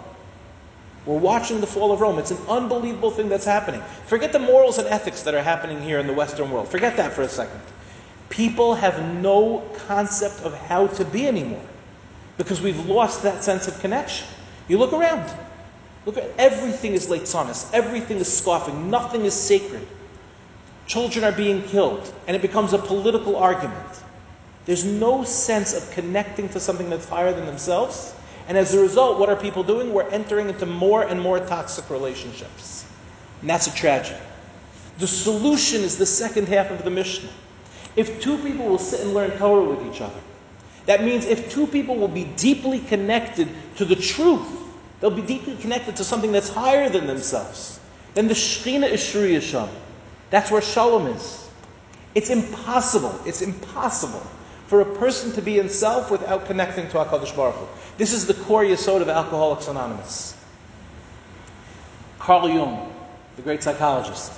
We're 1.07 1.19
watching 1.19 1.61
the 1.61 1.67
fall 1.67 1.93
of 1.93 2.01
Rome. 2.01 2.19
It's 2.19 2.31
an 2.31 2.39
unbelievable 2.49 3.11
thing 3.11 3.29
that's 3.29 3.45
happening. 3.45 3.83
Forget 4.07 4.33
the 4.33 4.39
morals 4.39 4.79
and 4.79 4.89
ethics 4.89 5.23
that 5.23 5.35
are 5.35 5.43
happening 5.43 5.83
here 5.83 5.99
in 5.99 6.07
the 6.07 6.15
Western 6.15 6.51
world. 6.51 6.69
Forget 6.69 6.97
that 6.97 7.13
for 7.13 7.23
a 7.23 7.29
second. 7.29 7.61
People 8.31 8.75
have 8.75 9.05
no 9.21 9.63
concept 9.87 10.41
of 10.41 10.55
how 10.55 10.87
to 10.87 11.05
be 11.05 11.27
anymore 11.27 11.65
because 12.39 12.61
we've 12.61 12.87
lost 12.87 13.23
that 13.23 13.45
sense 13.45 13.69
of 13.69 13.79
connection. 13.81 14.27
You 14.67 14.79
look 14.79 14.93
around. 14.93 15.31
Look 16.07 16.17
at 16.17 16.31
everything 16.39 16.93
is 16.93 17.07
leitzanis. 17.09 17.71
Everything 17.73 18.17
is 18.19 18.33
scoffing. 18.33 18.91
Nothing 18.91 19.25
is 19.25 19.35
sacred. 19.35 19.87
Children 20.87 21.25
are 21.25 21.33
being 21.33 21.63
killed, 21.63 22.13
and 22.27 22.37
it 22.37 22.43
becomes 22.43 22.73
a 22.73 22.79
political 22.79 23.37
argument. 23.37 24.03
There's 24.67 24.85
no 24.85 25.25
sense 25.25 25.75
of 25.75 25.91
connecting 25.93 26.49
to 26.51 26.61
something 26.61 26.91
that's 26.91 27.09
higher 27.09 27.33
than 27.33 27.47
themselves. 27.47 28.14
And 28.49 28.59
as 28.59 28.75
a 28.75 28.81
result, 28.81 29.19
what 29.19 29.29
are 29.29 29.37
people 29.37 29.63
doing? 29.63 29.93
We're 29.93 30.09
entering 30.11 30.49
into 30.49 30.67
more 30.67 31.03
and 31.03 31.21
more 31.21 31.41
toxic 31.41 31.89
relationships. 31.89 32.85
And 33.41 33.49
that's 33.49 33.67
a 33.67 33.75
tragedy. 33.75 34.21
The 34.99 35.07
solution 35.07 35.81
is 35.83 35.97
the 35.97 36.07
second 36.07 36.49
half 36.49 36.71
of 36.71 36.85
the 36.85 36.91
Mishnah. 36.91 37.31
If 37.97 38.21
two 38.21 38.39
people 38.39 38.67
will 38.67 38.79
sit 38.79 39.01
and 39.01 39.15
learn 39.15 39.31
Torah 39.39 39.65
with 39.65 39.93
each 39.93 40.01
other, 40.01 40.21
that 40.87 41.03
means 41.03 41.25
if 41.25 41.51
two 41.51 41.67
people 41.67 41.97
will 41.97 42.09
be 42.09 42.25
deeply 42.37 42.81
connected 42.81 43.49
to 43.77 43.85
the 43.85 43.97
truth, 43.97 44.47
they'll 45.01 45.11
be 45.11 45.23
deeply 45.23 45.57
connected 45.57 45.97
to 45.97 46.05
something 46.05 46.33
that's 46.33 46.49
higher 46.49 46.89
than 46.89 47.07
themselves, 47.07 47.81
then 48.15 48.29
the 48.29 48.35
Shekhinah 48.35 48.89
is 48.89 49.01
shruya 49.01 49.41
sham. 49.41 49.69
That's 50.31 50.51
where 50.51 50.63
Shalom 50.63 51.07
is. 51.07 51.49
It's 52.15 52.31
impossible, 52.31 53.19
it's 53.25 53.43
impossible 53.43 54.25
for 54.67 54.81
a 54.81 54.97
person 54.97 55.33
to 55.33 55.43
be 55.43 55.59
in 55.59 55.69
self 55.69 56.11
without 56.11 56.47
connecting 56.47 56.89
to 56.89 56.99
HaKadosh 56.99 57.35
Baruch 57.37 57.57
Hu. 57.57 57.67
This 57.97 58.13
is 58.13 58.27
the 58.27 58.35
core 58.35 58.65
yesod 58.65 59.03
of 59.03 59.09
Alcoholics 59.09 59.69
Anonymous. 59.69 60.37
Carl 62.19 62.49
Jung, 62.49 62.93
the 63.37 63.43
great 63.43 63.63
psychologist, 63.63 64.33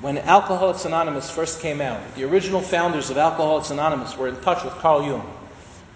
when 0.00 0.18
Alcoholics 0.18 0.84
Anonymous 0.86 1.30
first 1.30 1.60
came 1.60 1.80
out, 1.80 2.00
the 2.14 2.24
original 2.24 2.60
founders 2.60 3.10
of 3.10 3.18
Alcoholics 3.18 3.70
Anonymous 3.70 4.16
were 4.16 4.28
in 4.28 4.40
touch 4.40 4.64
with 4.64 4.72
Carl 4.74 5.02
Jung, 5.04 5.34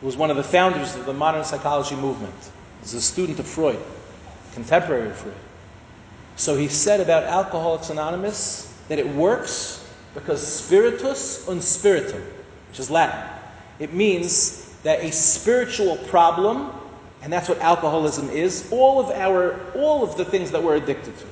who 0.00 0.06
was 0.06 0.16
one 0.16 0.30
of 0.30 0.36
the 0.36 0.42
founders 0.42 0.94
of 0.96 1.06
the 1.06 1.14
modern 1.14 1.44
psychology 1.44 1.96
movement. 1.96 2.34
He 2.42 2.82
was 2.82 2.94
a 2.94 3.00
student 3.00 3.38
of 3.38 3.46
Freud, 3.46 3.78
contemporary 4.52 5.08
of 5.08 5.16
Freud. 5.16 5.34
So 6.36 6.56
he 6.56 6.68
said 6.68 7.00
about 7.00 7.24
Alcoholics 7.24 7.90
Anonymous 7.90 8.74
that 8.88 8.98
it 8.98 9.08
works 9.08 9.86
because 10.14 10.46
spiritus 10.46 11.46
und 11.48 11.62
spiritum, 11.62 12.22
which 12.70 12.80
is 12.80 12.90
Latin. 12.90 13.28
It 13.78 13.94
means 13.94 14.67
that 14.82 15.00
a 15.00 15.12
spiritual 15.12 15.96
problem, 15.96 16.70
and 17.22 17.32
that's 17.32 17.48
what 17.48 17.58
alcoholism 17.58 18.30
is, 18.30 18.68
all 18.70 19.00
of 19.00 19.10
our 19.10 19.60
all 19.74 20.02
of 20.02 20.16
the 20.16 20.24
things 20.24 20.50
that 20.50 20.62
we're 20.62 20.76
addicted 20.76 21.16
to. 21.18 21.24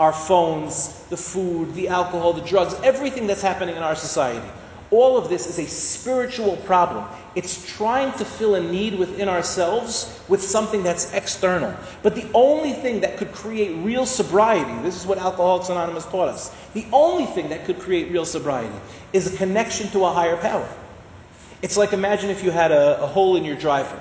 Our 0.00 0.12
phones, 0.12 1.02
the 1.10 1.16
food, 1.16 1.74
the 1.74 1.88
alcohol, 1.88 2.32
the 2.32 2.46
drugs, 2.46 2.74
everything 2.84 3.26
that's 3.26 3.42
happening 3.42 3.76
in 3.76 3.82
our 3.82 3.96
society. 3.96 4.48
All 4.90 5.18
of 5.18 5.28
this 5.28 5.46
is 5.46 5.58
a 5.58 5.66
spiritual 5.66 6.56
problem. 6.58 7.04
It's 7.34 7.76
trying 7.76 8.16
to 8.16 8.24
fill 8.24 8.54
a 8.54 8.60
need 8.60 8.98
within 8.98 9.28
ourselves 9.28 10.18
with 10.28 10.42
something 10.42 10.82
that's 10.82 11.12
external. 11.12 11.74
But 12.02 12.14
the 12.14 12.26
only 12.32 12.72
thing 12.72 13.00
that 13.00 13.18
could 13.18 13.32
create 13.32 13.76
real 13.84 14.06
sobriety, 14.06 14.80
this 14.82 14.96
is 14.96 15.06
what 15.06 15.18
Alcoholics 15.18 15.68
Anonymous 15.68 16.06
taught 16.06 16.28
us, 16.28 16.54
the 16.72 16.86
only 16.90 17.26
thing 17.26 17.50
that 17.50 17.66
could 17.66 17.78
create 17.78 18.10
real 18.10 18.24
sobriety 18.24 18.74
is 19.12 19.32
a 19.32 19.36
connection 19.36 19.88
to 19.88 20.06
a 20.06 20.10
higher 20.10 20.38
power. 20.38 20.66
It's 21.62 21.76
like 21.76 21.92
imagine 21.92 22.30
if 22.30 22.44
you 22.44 22.50
had 22.50 22.72
a, 22.72 23.02
a 23.02 23.06
hole 23.06 23.36
in 23.36 23.44
your 23.44 23.56
driveway 23.56 24.00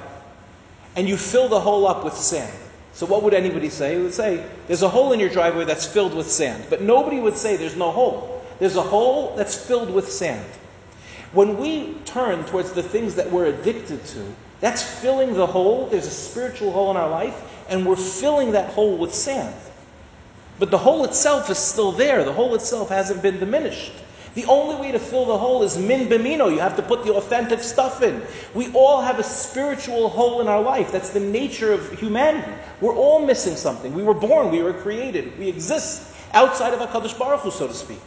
and 0.95 1.07
you 1.07 1.17
fill 1.17 1.47
the 1.47 1.59
hole 1.59 1.87
up 1.87 2.03
with 2.03 2.15
sand. 2.15 2.53
So 2.93 3.05
what 3.05 3.21
would 3.21 3.35
anybody 3.35 3.69
say? 3.69 3.95
They 3.95 4.01
would 4.01 4.13
say, 4.13 4.43
there's 4.65 4.81
a 4.81 4.89
hole 4.89 5.13
in 5.13 5.19
your 5.19 5.29
driveway 5.29 5.65
that's 5.65 5.85
filled 5.85 6.15
with 6.15 6.29
sand. 6.29 6.65
But 6.69 6.81
nobody 6.81 7.19
would 7.19 7.37
say 7.37 7.55
there's 7.55 7.75
no 7.75 7.91
hole. 7.91 8.43
There's 8.59 8.75
a 8.75 8.81
hole 8.81 9.35
that's 9.35 9.55
filled 9.55 9.91
with 9.91 10.11
sand. 10.11 10.49
When 11.33 11.57
we 11.57 11.93
turn 12.05 12.43
towards 12.45 12.71
the 12.71 12.81
things 12.81 13.13
that 13.15 13.29
we're 13.29 13.45
addicted 13.45 14.03
to, 14.05 14.35
that's 14.59 14.81
filling 14.81 15.35
the 15.35 15.45
hole. 15.45 15.87
There's 15.87 16.07
a 16.07 16.11
spiritual 16.11 16.71
hole 16.71 16.89
in 16.89 16.97
our 16.97 17.09
life, 17.09 17.39
and 17.69 17.85
we're 17.85 17.95
filling 17.95 18.53
that 18.53 18.71
hole 18.71 18.97
with 18.97 19.13
sand. 19.13 19.55
But 20.57 20.71
the 20.71 20.77
hole 20.79 21.05
itself 21.05 21.51
is 21.51 21.59
still 21.59 21.91
there. 21.91 22.23
The 22.23 22.33
hole 22.33 22.55
itself 22.55 22.89
hasn't 22.89 23.21
been 23.21 23.39
diminished. 23.39 23.93
The 24.37 24.45
only 24.45 24.75
way 24.75 24.91
to 24.91 24.99
fill 24.99 25.25
the 25.25 25.35
hole 25.35 25.63
is 25.63 25.79
min 25.79 26.07
bimino. 26.07 26.51
You 26.51 26.59
have 26.59 26.75
to 26.75 26.83
put 26.83 27.03
the 27.03 27.11
authentic 27.15 27.59
stuff 27.59 28.03
in. 28.03 28.21
We 28.53 28.71
all 28.73 29.01
have 29.01 29.17
a 29.17 29.23
spiritual 29.23 30.09
hole 30.09 30.41
in 30.41 30.47
our 30.47 30.61
life. 30.61 30.91
That's 30.91 31.09
the 31.09 31.19
nature 31.19 31.73
of 31.73 31.91
humanity. 31.99 32.53
We're 32.79 32.93
all 32.93 33.25
missing 33.25 33.55
something. 33.55 33.95
We 33.95 34.03
were 34.03 34.13
born, 34.13 34.51
we 34.51 34.61
were 34.61 34.73
created, 34.73 35.35
we 35.39 35.49
exist 35.49 36.13
outside 36.33 36.71
of 36.71 36.79
HaKadosh 36.79 37.17
Baruch 37.17 37.39
Hu, 37.39 37.49
so 37.49 37.65
to 37.65 37.73
speak. 37.73 37.99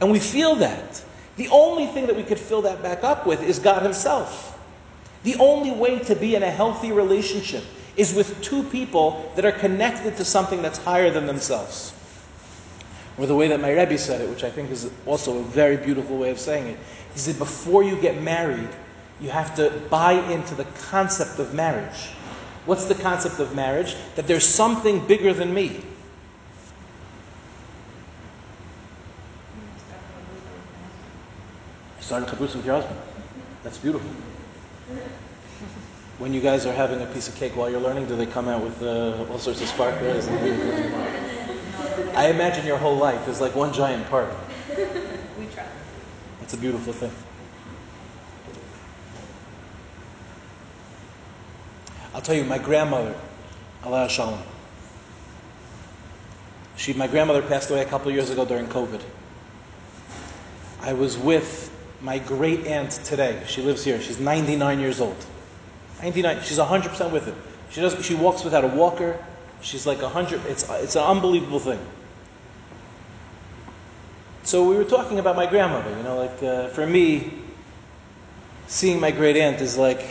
And 0.00 0.12
we 0.12 0.20
feel 0.20 0.54
that. 0.54 1.02
The 1.34 1.48
only 1.48 1.86
thing 1.88 2.06
that 2.06 2.14
we 2.14 2.22
could 2.22 2.38
fill 2.38 2.62
that 2.62 2.80
back 2.80 3.02
up 3.02 3.26
with 3.26 3.42
is 3.42 3.58
God 3.58 3.82
Himself. 3.82 4.56
The 5.24 5.34
only 5.40 5.72
way 5.72 5.98
to 5.98 6.14
be 6.14 6.36
in 6.36 6.44
a 6.44 6.50
healthy 6.52 6.92
relationship 6.92 7.64
is 7.96 8.14
with 8.14 8.40
two 8.42 8.62
people 8.62 9.28
that 9.34 9.44
are 9.44 9.50
connected 9.50 10.18
to 10.18 10.24
something 10.24 10.62
that's 10.62 10.78
higher 10.78 11.10
than 11.10 11.26
themselves. 11.26 11.92
Or 13.16 13.26
the 13.26 13.34
way 13.34 13.48
that 13.48 13.60
my 13.60 13.70
Rebbe 13.70 13.96
said 13.96 14.20
it, 14.20 14.28
which 14.28 14.42
I 14.42 14.50
think 14.50 14.70
is 14.70 14.90
also 15.06 15.38
a 15.38 15.42
very 15.42 15.76
beautiful 15.76 16.18
way 16.18 16.30
of 16.30 16.38
saying 16.38 16.66
it. 16.66 16.78
He 17.12 17.18
said, 17.20 17.38
before 17.38 17.84
you 17.84 18.00
get 18.00 18.20
married, 18.20 18.68
you 19.20 19.30
have 19.30 19.54
to 19.56 19.70
buy 19.88 20.14
into 20.32 20.54
the 20.56 20.64
concept 20.90 21.38
of 21.38 21.54
marriage. 21.54 22.10
What's 22.66 22.86
the 22.86 22.94
concept 22.96 23.38
of 23.38 23.54
marriage? 23.54 23.94
That 24.16 24.26
there's 24.26 24.46
something 24.46 25.06
bigger 25.06 25.32
than 25.32 25.54
me. 25.54 25.80
Starting 32.00 32.28
chavrus 32.28 32.54
with 32.56 32.66
your 32.66 32.74
husband. 32.74 33.00
That's 33.62 33.78
beautiful. 33.78 34.10
When 36.18 36.34
you 36.34 36.40
guys 36.40 36.66
are 36.66 36.72
having 36.72 37.00
a 37.00 37.06
piece 37.06 37.28
of 37.28 37.36
cake 37.36 37.56
while 37.56 37.70
you're 37.70 37.80
learning, 37.80 38.06
do 38.06 38.16
they 38.16 38.26
come 38.26 38.48
out 38.48 38.62
with 38.62 38.82
uh, 38.82 39.24
all 39.30 39.38
sorts 39.38 39.60
of 39.62 39.68
sparklers? 39.68 40.28
I 42.14 42.28
imagine 42.28 42.66
your 42.66 42.78
whole 42.78 42.96
life 42.96 43.28
is 43.28 43.40
like 43.40 43.54
one 43.54 43.72
giant 43.72 44.08
party. 44.08 44.36
We 45.38 45.46
try. 45.46 45.66
It's 46.42 46.54
a 46.54 46.56
beautiful 46.56 46.92
thing. 46.92 47.10
I'll 52.14 52.20
tell 52.20 52.36
you, 52.36 52.44
my 52.44 52.58
grandmother, 52.58 53.14
Allah 53.82 54.08
Shalom, 54.08 54.40
she, 56.76 56.92
my 56.92 57.08
grandmother 57.08 57.42
passed 57.42 57.70
away 57.70 57.80
a 57.80 57.84
couple 57.84 58.12
years 58.12 58.30
ago 58.30 58.44
during 58.44 58.66
COVID. 58.66 59.02
I 60.80 60.92
was 60.92 61.16
with 61.16 61.70
my 62.00 62.18
great 62.18 62.66
aunt 62.66 62.90
today. 62.90 63.42
She 63.46 63.62
lives 63.62 63.82
here. 63.82 64.00
She's 64.00 64.20
99 64.20 64.80
years 64.80 65.00
old. 65.00 65.16
99. 66.02 66.42
She's 66.42 66.58
100% 66.58 67.10
with 67.10 67.26
it. 67.26 67.34
She 67.70 67.80
does. 67.80 68.04
She 68.04 68.14
walks 68.14 68.44
without 68.44 68.64
a 68.64 68.68
walker. 68.68 69.18
She's 69.64 69.86
like 69.86 70.00
a 70.00 70.10
100. 70.12 70.44
It's 70.46 70.68
it's 70.68 70.94
an 70.94 71.02
unbelievable 71.02 71.58
thing. 71.58 71.80
So 74.42 74.68
we 74.68 74.76
were 74.76 74.84
talking 74.84 75.18
about 75.18 75.36
my 75.36 75.46
grandmother. 75.46 75.90
You 75.96 76.02
know, 76.02 76.18
like 76.18 76.42
uh, 76.42 76.68
for 76.68 76.86
me, 76.86 77.32
seeing 78.66 79.00
my 79.00 79.10
great 79.10 79.38
aunt 79.38 79.62
is 79.62 79.78
like 79.78 80.04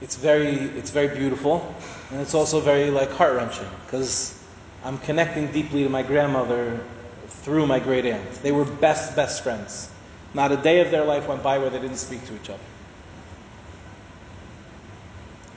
it's 0.00 0.14
very 0.14 0.54
it's 0.78 0.90
very 0.90 1.08
beautiful, 1.08 1.74
and 2.12 2.20
it's 2.20 2.34
also 2.34 2.60
very 2.60 2.88
like 2.90 3.10
heart 3.10 3.34
wrenching 3.34 3.68
because 3.84 4.40
I'm 4.84 4.98
connecting 4.98 5.50
deeply 5.50 5.82
to 5.82 5.88
my 5.88 6.04
grandmother 6.04 6.80
through 7.26 7.66
my 7.66 7.80
great 7.80 8.06
aunt. 8.06 8.30
They 8.42 8.52
were 8.52 8.64
best 8.64 9.16
best 9.16 9.42
friends. 9.42 9.90
Not 10.34 10.52
a 10.52 10.56
day 10.56 10.80
of 10.80 10.92
their 10.92 11.04
life 11.04 11.26
went 11.26 11.42
by 11.42 11.58
where 11.58 11.68
they 11.68 11.80
didn't 11.80 11.96
speak 11.96 12.24
to 12.26 12.34
each 12.36 12.48
other. 12.48 12.62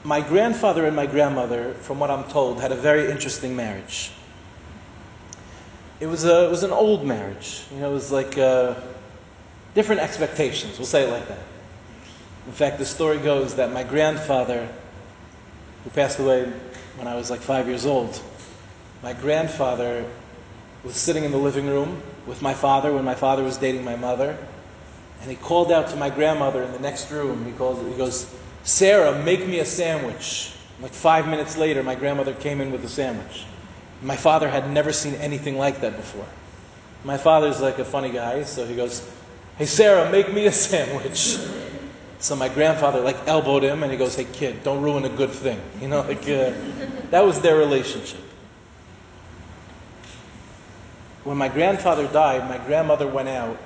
My 0.08 0.22
grandfather 0.22 0.86
and 0.86 0.96
my 0.96 1.04
grandmother, 1.04 1.74
from 1.82 2.00
what 2.00 2.10
I'm 2.10 2.24
told, 2.30 2.62
had 2.62 2.72
a 2.72 2.76
very 2.76 3.10
interesting 3.10 3.54
marriage. 3.54 4.10
It 6.00 6.06
was, 6.06 6.24
a, 6.24 6.46
it 6.46 6.50
was 6.50 6.62
an 6.62 6.70
old 6.70 7.04
marriage. 7.04 7.66
You 7.70 7.80
know, 7.80 7.90
it 7.90 7.92
was 7.92 8.10
like 8.10 8.38
uh, 8.38 8.76
different 9.74 10.00
expectations. 10.00 10.78
We'll 10.78 10.86
say 10.86 11.06
it 11.06 11.10
like 11.10 11.28
that. 11.28 11.42
In 12.46 12.52
fact, 12.52 12.78
the 12.78 12.86
story 12.86 13.18
goes 13.18 13.56
that 13.56 13.70
my 13.70 13.82
grandfather, 13.82 14.66
who 15.84 15.90
passed 15.90 16.18
away 16.18 16.50
when 16.96 17.06
I 17.06 17.14
was 17.14 17.28
like 17.28 17.40
five 17.40 17.68
years 17.68 17.84
old, 17.84 18.18
my 19.02 19.12
grandfather 19.12 20.06
was 20.84 20.96
sitting 20.96 21.24
in 21.24 21.32
the 21.32 21.36
living 21.36 21.66
room 21.66 22.00
with 22.26 22.40
my 22.40 22.54
father 22.54 22.94
when 22.94 23.04
my 23.04 23.14
father 23.14 23.42
was 23.44 23.58
dating 23.58 23.84
my 23.84 23.96
mother, 23.96 24.38
And 25.20 25.30
he 25.30 25.36
called 25.36 25.70
out 25.70 25.88
to 25.88 25.96
my 25.96 26.08
grandmother 26.08 26.62
in 26.62 26.72
the 26.72 26.78
next 26.78 27.10
room. 27.10 27.44
He, 27.44 27.52
calls, 27.52 27.86
he 27.86 27.94
goes, 27.98 28.34
Sarah, 28.68 29.24
make 29.24 29.46
me 29.46 29.60
a 29.60 29.64
sandwich. 29.64 30.52
Like 30.82 30.92
five 30.92 31.26
minutes 31.26 31.56
later, 31.56 31.82
my 31.82 31.94
grandmother 31.94 32.34
came 32.34 32.60
in 32.60 32.70
with 32.70 32.84
a 32.84 32.88
sandwich. 32.88 33.46
My 34.02 34.14
father 34.14 34.46
had 34.46 34.70
never 34.70 34.92
seen 34.92 35.14
anything 35.14 35.56
like 35.56 35.80
that 35.80 35.96
before. 35.96 36.26
My 37.02 37.16
father's 37.16 37.62
like 37.62 37.78
a 37.78 37.84
funny 37.84 38.10
guy, 38.10 38.42
so 38.42 38.66
he 38.66 38.76
goes, 38.76 39.08
Hey, 39.56 39.64
Sarah, 39.64 40.12
make 40.12 40.30
me 40.34 40.44
a 40.44 40.52
sandwich. 40.68 41.38
So 42.18 42.36
my 42.36 42.50
grandfather 42.50 43.00
like 43.00 43.16
elbowed 43.26 43.62
him 43.62 43.82
and 43.82 43.90
he 43.90 43.96
goes, 43.96 44.14
Hey, 44.14 44.26
kid, 44.30 44.62
don't 44.62 44.82
ruin 44.82 45.06
a 45.06 45.08
good 45.08 45.30
thing. 45.30 45.58
You 45.80 45.88
know, 45.88 46.02
like 46.02 46.28
uh, 46.28 46.52
that 47.10 47.24
was 47.24 47.40
their 47.40 47.56
relationship. 47.56 48.20
When 51.24 51.38
my 51.38 51.48
grandfather 51.48 52.06
died, 52.06 52.46
my 52.46 52.58
grandmother 52.66 53.06
went 53.06 53.30
out, 53.30 53.56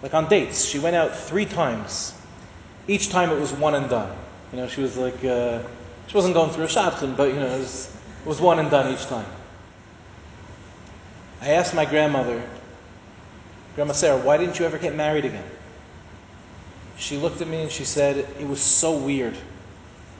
like 0.00 0.14
on 0.14 0.28
dates. 0.28 0.64
She 0.64 0.78
went 0.78 0.94
out 0.94 1.16
three 1.16 1.44
times. 1.44 2.14
Each 2.86 3.08
time 3.08 3.30
it 3.30 3.40
was 3.40 3.52
one 3.52 3.74
and 3.74 3.90
done. 3.90 4.16
You 4.52 4.58
know, 4.58 4.68
she 4.68 4.80
was 4.80 4.96
like, 4.96 5.22
uh, 5.24 5.62
she 6.06 6.16
wasn't 6.16 6.34
going 6.34 6.50
through 6.50 6.64
a 6.64 6.68
shadchan, 6.68 7.16
but 7.16 7.28
you 7.28 7.40
know, 7.40 7.46
it 7.46 7.58
was, 7.58 7.94
it 8.22 8.28
was 8.28 8.40
one 8.40 8.58
and 8.58 8.70
done 8.70 8.92
each 8.92 9.06
time. 9.06 9.26
I 11.40 11.50
asked 11.50 11.74
my 11.74 11.84
grandmother, 11.84 12.42
Grandma 13.74 13.92
Sarah, 13.92 14.18
why 14.18 14.38
didn't 14.38 14.58
you 14.58 14.64
ever 14.64 14.78
get 14.78 14.96
married 14.96 15.24
again? 15.24 15.44
She 16.96 17.16
looked 17.16 17.40
at 17.40 17.46
me 17.46 17.62
and 17.62 17.70
she 17.70 17.84
said, 17.84 18.16
It 18.40 18.48
was 18.48 18.60
so 18.60 18.96
weird. 18.96 19.36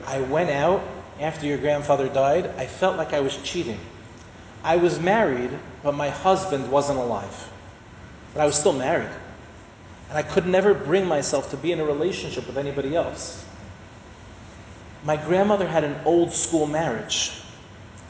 I 0.05 0.21
went 0.21 0.49
out 0.49 0.81
after 1.19 1.45
your 1.45 1.57
grandfather 1.57 2.07
died. 2.07 2.45
I 2.57 2.67
felt 2.67 2.95
like 2.95 3.13
I 3.13 3.19
was 3.19 3.35
cheating. 3.43 3.79
I 4.63 4.77
was 4.77 4.99
married, 4.99 5.51
but 5.83 5.93
my 5.93 6.09
husband 6.09 6.71
wasn't 6.71 6.99
alive. 6.99 7.51
But 8.33 8.41
I 8.41 8.45
was 8.45 8.55
still 8.55 8.73
married. 8.73 9.09
And 10.09 10.17
I 10.17 10.23
could 10.23 10.47
never 10.47 10.73
bring 10.73 11.05
myself 11.05 11.51
to 11.51 11.57
be 11.57 11.71
in 11.71 11.79
a 11.79 11.85
relationship 11.85 12.47
with 12.47 12.57
anybody 12.57 12.95
else. 12.95 13.45
My 15.03 15.15
grandmother 15.15 15.67
had 15.67 15.83
an 15.83 15.95
old 16.05 16.33
school 16.33 16.67
marriage. 16.67 17.31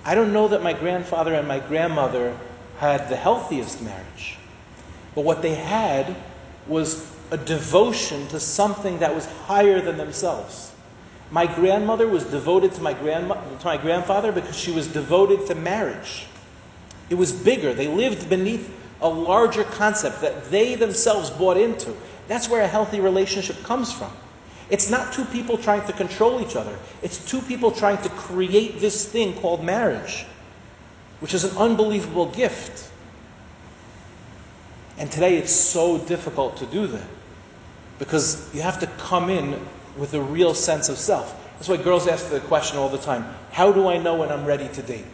I 0.03 0.15
don't 0.15 0.33
know 0.33 0.47
that 0.47 0.63
my 0.63 0.73
grandfather 0.73 1.33
and 1.33 1.47
my 1.47 1.59
grandmother 1.59 2.35
had 2.77 3.09
the 3.09 3.15
healthiest 3.15 3.81
marriage. 3.81 4.37
But 5.13 5.23
what 5.23 5.41
they 5.41 5.55
had 5.55 6.15
was 6.67 7.05
a 7.31 7.37
devotion 7.37 8.27
to 8.29 8.39
something 8.39 8.99
that 8.99 9.13
was 9.13 9.25
higher 9.25 9.81
than 9.81 9.97
themselves. 9.97 10.71
My 11.31 11.45
grandmother 11.45 12.07
was 12.07 12.23
devoted 12.23 12.73
to 12.73 12.81
my, 12.81 12.93
grandma, 12.93 13.35
to 13.35 13.65
my 13.65 13.77
grandfather 13.77 14.31
because 14.31 14.57
she 14.57 14.71
was 14.71 14.87
devoted 14.87 15.45
to 15.47 15.55
marriage. 15.55 16.25
It 17.09 17.15
was 17.15 17.31
bigger. 17.31 17.73
They 17.73 17.87
lived 17.87 18.29
beneath 18.29 18.73
a 19.01 19.09
larger 19.09 19.63
concept 19.63 20.21
that 20.21 20.49
they 20.49 20.75
themselves 20.75 21.29
bought 21.29 21.57
into. 21.57 21.95
That's 22.27 22.49
where 22.49 22.61
a 22.61 22.67
healthy 22.67 22.99
relationship 22.99 23.61
comes 23.63 23.91
from. 23.91 24.11
It's 24.69 24.89
not 24.89 25.13
two 25.13 25.25
people 25.25 25.57
trying 25.57 25.85
to 25.87 25.93
control 25.93 26.41
each 26.41 26.55
other, 26.55 26.77
it's 27.01 27.23
two 27.25 27.41
people 27.41 27.71
trying 27.71 27.97
to 28.03 28.09
create 28.09 28.79
this 28.79 29.07
thing 29.07 29.33
called 29.35 29.63
marriage, 29.63 30.25
which 31.19 31.33
is 31.33 31.43
an 31.43 31.57
unbelievable 31.57 32.27
gift. 32.27 32.89
And 34.97 35.11
today 35.11 35.37
it's 35.37 35.51
so 35.51 35.97
difficult 35.97 36.57
to 36.57 36.65
do 36.65 36.85
that 36.87 37.07
because 37.99 38.53
you 38.53 38.61
have 38.61 38.79
to 38.79 38.87
come 38.97 39.29
in 39.29 39.59
with 39.97 40.13
a 40.13 40.21
real 40.21 40.53
sense 40.53 40.89
of 40.89 40.97
self. 40.97 41.35
That's 41.53 41.67
why 41.67 41.77
girls 41.77 42.07
ask 42.07 42.29
the 42.29 42.39
question 42.41 42.77
all 42.77 42.89
the 42.89 42.97
time 42.97 43.25
How 43.51 43.71
do 43.71 43.87
I 43.87 43.97
know 43.97 44.15
when 44.15 44.29
I'm 44.31 44.45
ready 44.45 44.67
to 44.69 44.81
date? 44.81 45.05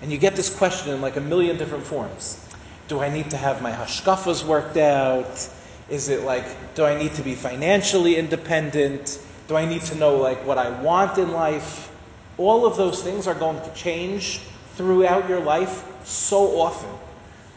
And 0.00 0.12
you 0.12 0.18
get 0.18 0.36
this 0.36 0.54
question 0.54 0.94
in 0.94 1.00
like 1.00 1.16
a 1.16 1.20
million 1.20 1.58
different 1.58 1.84
forms. 1.84 2.44
Do 2.86 3.00
I 3.00 3.10
need 3.10 3.30
to 3.30 3.36
have 3.36 3.60
my 3.62 3.72
hashkafas 3.72 4.44
worked 4.44 4.76
out? 4.76 5.48
Is 5.90 6.08
it 6.08 6.24
like, 6.24 6.74
do 6.74 6.84
I 6.84 6.98
need 6.98 7.14
to 7.14 7.22
be 7.22 7.34
financially 7.34 8.16
independent? 8.16 9.18
Do 9.48 9.56
I 9.56 9.64
need 9.64 9.82
to 9.82 9.94
know 9.94 10.16
like 10.16 10.44
what 10.46 10.58
I 10.58 10.70
want 10.82 11.18
in 11.18 11.32
life? 11.32 11.90
All 12.36 12.66
of 12.66 12.76
those 12.76 13.02
things 13.02 13.26
are 13.26 13.34
going 13.34 13.60
to 13.62 13.74
change 13.74 14.40
throughout 14.76 15.28
your 15.28 15.40
life 15.40 15.84
so 16.04 16.60
often. 16.60 16.90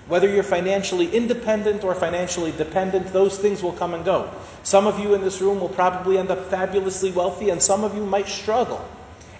Whether 0.07 0.27
you're 0.27 0.43
financially 0.43 1.13
independent 1.15 1.83
or 1.83 1.93
financially 1.93 2.51
dependent, 2.51 3.13
those 3.13 3.37
things 3.37 3.61
will 3.61 3.73
come 3.73 3.93
and 3.93 4.03
go. 4.03 4.29
Some 4.63 4.87
of 4.87 4.99
you 4.99 5.13
in 5.13 5.21
this 5.21 5.39
room 5.41 5.59
will 5.59 5.69
probably 5.69 6.17
end 6.17 6.31
up 6.31 6.49
fabulously 6.49 7.11
wealthy, 7.11 7.49
and 7.49 7.61
some 7.61 7.83
of 7.83 7.95
you 7.95 8.05
might 8.05 8.27
struggle. 8.27 8.83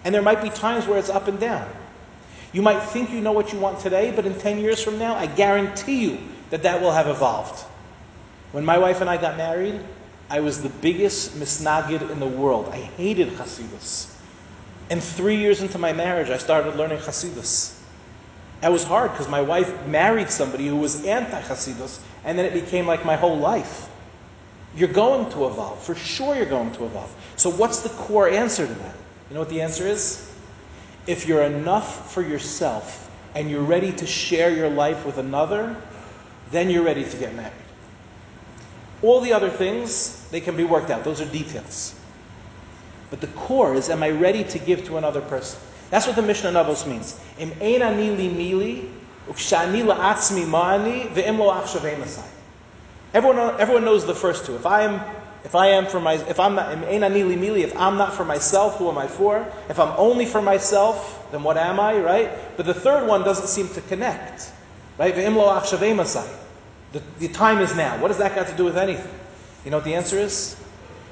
And 0.04 0.14
there 0.14 0.22
might 0.22 0.42
be 0.42 0.50
times 0.50 0.88
where 0.88 1.00
it's 1.00 1.10
up 1.10 1.28
and 1.28 1.40
down. 1.40 1.68
You 2.54 2.62
might 2.62 2.80
think 2.80 3.12
you 3.12 3.22
know 3.22 3.32
what 3.32 3.52
you 3.52 3.60
want 3.60 3.80
today, 3.80 4.12
but 4.16 4.26
in 4.26 4.38
10 4.38 4.60
years 4.60 4.84
from 4.84 5.00
now, 5.00 5.16
I 5.16 5.26
guarantee 5.26 6.04
you 6.04 6.20
that 6.52 6.64
that 6.64 6.82
will 6.82 6.92
have 6.92 7.08
evolved. 7.08 7.66
When 8.52 8.66
my 8.66 8.78
wife 8.78 9.02
and 9.02 9.10
I 9.10 9.18
got 9.18 9.38
married, 9.38 9.80
I 10.30 10.40
was 10.40 10.62
the 10.62 10.70
biggest 10.70 11.36
misnagid 11.36 12.10
in 12.10 12.20
the 12.20 12.28
world. 12.28 12.70
I 12.72 12.78
hated 12.78 13.30
Hasidus. 13.30 14.14
And 14.90 15.02
three 15.02 15.38
years 15.38 15.62
into 15.62 15.78
my 15.78 15.94
marriage, 15.94 16.30
I 16.30 16.38
started 16.38 16.76
learning 16.76 17.00
Hasidus. 17.00 17.78
That 18.62 18.72
was 18.72 18.84
hard 18.84 19.12
because 19.12 19.28
my 19.28 19.42
wife 19.42 19.88
married 19.88 20.30
somebody 20.30 20.68
who 20.68 20.76
was 20.76 21.06
anti 21.06 21.42
Hasidus, 21.42 22.00
and 22.24 22.38
then 22.38 22.46
it 22.46 22.54
became 22.54 22.86
like 22.86 23.06
my 23.06 23.16
whole 23.16 23.38
life. 23.38 23.90
You're 24.76 24.90
going 24.90 25.30
to 25.32 25.48
evolve. 25.48 25.82
For 25.84 25.96
sure, 25.96 26.36
you're 26.36 26.46
going 26.46 26.72
to 26.74 26.86
evolve. 26.86 27.14
So, 27.36 27.50
what's 27.50 27.82
the 27.82 27.90
core 27.90 28.30
answer 28.30 28.68
to 28.68 28.74
that? 28.74 28.96
You 29.30 29.34
know 29.34 29.42
what 29.42 29.50
the 29.50 29.62
answer 29.62 29.88
is? 29.88 30.32
If 31.08 31.28
you're 31.28 31.44
enough 31.44 32.14
for 32.14 32.22
yourself 32.22 33.10
and 33.34 33.50
you're 33.50 33.64
ready 33.64 33.92
to 33.94 34.06
share 34.06 34.56
your 34.56 34.70
life 34.70 35.06
with 35.06 35.18
another, 35.18 35.76
then 36.52 36.70
you're 36.70 36.84
ready 36.84 37.04
to 37.04 37.18
get 37.18 37.34
married. 37.34 37.52
All 39.04 39.22
the 39.22 39.34
other 39.34 39.50
things, 39.50 40.28
they 40.32 40.42
can 40.42 40.56
be 40.56 40.64
worked 40.64 40.90
out. 40.90 41.04
Those 41.04 41.22
are 41.22 41.26
details. 41.26 41.96
But 43.10 43.22
the 43.22 43.28
core 43.28 43.74
is, 43.74 43.90
am 43.90 44.04
I 44.04 44.12
ready 44.12 44.44
to 44.46 44.60
give 44.60 44.86
to 44.86 44.98
another 44.98 45.22
person? 45.22 45.60
That's 45.90 46.08
what 46.08 46.16
the 46.16 46.22
Mishnah 46.22 46.52
Navos 46.52 46.88
means. 46.88 47.20
Im 47.38 47.52
ma'ani, 47.52 48.88
Everyone, 53.14 53.60
everyone 53.60 53.84
knows 53.84 54.06
the 54.06 54.16
first 54.16 54.46
two. 54.46 54.56
If 54.56 54.66
I 54.66 54.84
am 54.84 55.02
if 55.44 55.56
I 55.56 55.68
am 55.68 55.88
for 55.88 56.00
my, 56.00 56.14
if 56.14 56.40
I'm 56.40 56.56
not, 56.56 56.72
if 56.72 57.78
I'm 57.78 57.98
not 57.98 58.14
for 58.14 58.24
myself, 58.24 58.78
who 58.78 58.90
am 58.90 58.98
I 58.98 59.08
for? 59.08 59.46
If 59.70 59.80
I'm 59.80 59.94
only 59.98 60.26
for 60.26 60.42
myself, 60.42 61.28
then 61.32 61.42
what 61.44 61.58
am 61.58 61.80
I, 61.80 61.98
right? 62.00 62.30
But 62.58 62.68
the 62.68 62.74
third 62.76 63.08
one 63.08 63.24
doesn't 63.24 63.48
seem 63.48 63.68
to 63.70 63.82
connect, 63.82 64.52
right? 65.00 65.16
The, 66.92 67.02
the 67.20 67.28
time 67.30 67.60
is 67.60 67.76
now. 67.76 68.00
What 68.00 68.10
does 68.10 68.18
that 68.18 68.36
got 68.36 68.48
to 68.48 68.58
do 68.58 68.66
with 68.66 68.78
anything? 68.78 69.12
You 69.64 69.72
know 69.72 69.78
what 69.78 69.86
the 69.86 69.96
answer 69.96 70.18
is? 70.18 70.56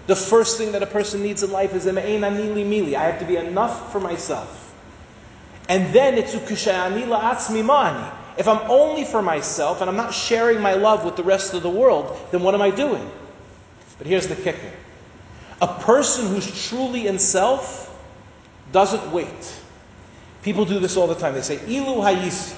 The 0.08 0.16
first 0.16 0.58
thing 0.58 0.72
that 0.72 0.82
a 0.82 0.88
person 0.88 1.22
needs 1.22 1.44
in 1.44 1.52
life 1.52 1.74
is 1.74 1.86
I 1.88 2.00
have 2.02 3.20
to 3.20 3.26
be 3.26 3.38
enough 3.38 3.92
for 3.92 4.00
myself. 4.00 4.74
And 5.70 5.94
then 5.94 6.16
it's 6.16 6.34
If 8.38 8.48
I'm 8.48 8.72
only 8.72 9.06
for 9.06 9.22
myself 9.22 9.82
and 9.82 9.90
I'm 9.90 9.96
not 9.96 10.14
sharing 10.14 10.62
my 10.62 10.74
love 10.74 11.06
with 11.06 11.16
the 11.16 11.24
rest 11.24 11.54
of 11.54 11.62
the 11.62 11.70
world, 11.70 12.18
then 12.32 12.42
what 12.42 12.56
am 12.56 12.62
I 12.62 12.72
doing? 12.72 13.08
But 14.00 14.08
here's 14.08 14.28
the 14.28 14.36
kicker 14.36 14.72
a 15.62 15.68
person 15.68 16.28
who's 16.28 16.70
truly 16.70 17.08
in 17.08 17.20
self 17.20 17.86
doesn't 18.72 19.12
wait. 19.12 19.62
People 20.42 20.66
do 20.66 20.80
this 20.80 20.96
all 20.96 21.08
the 21.08 21.16
time. 21.16 21.34
They 21.34 21.42
say, 21.42 21.58
Ilu 21.68 22.02
hayisi. 22.02 22.58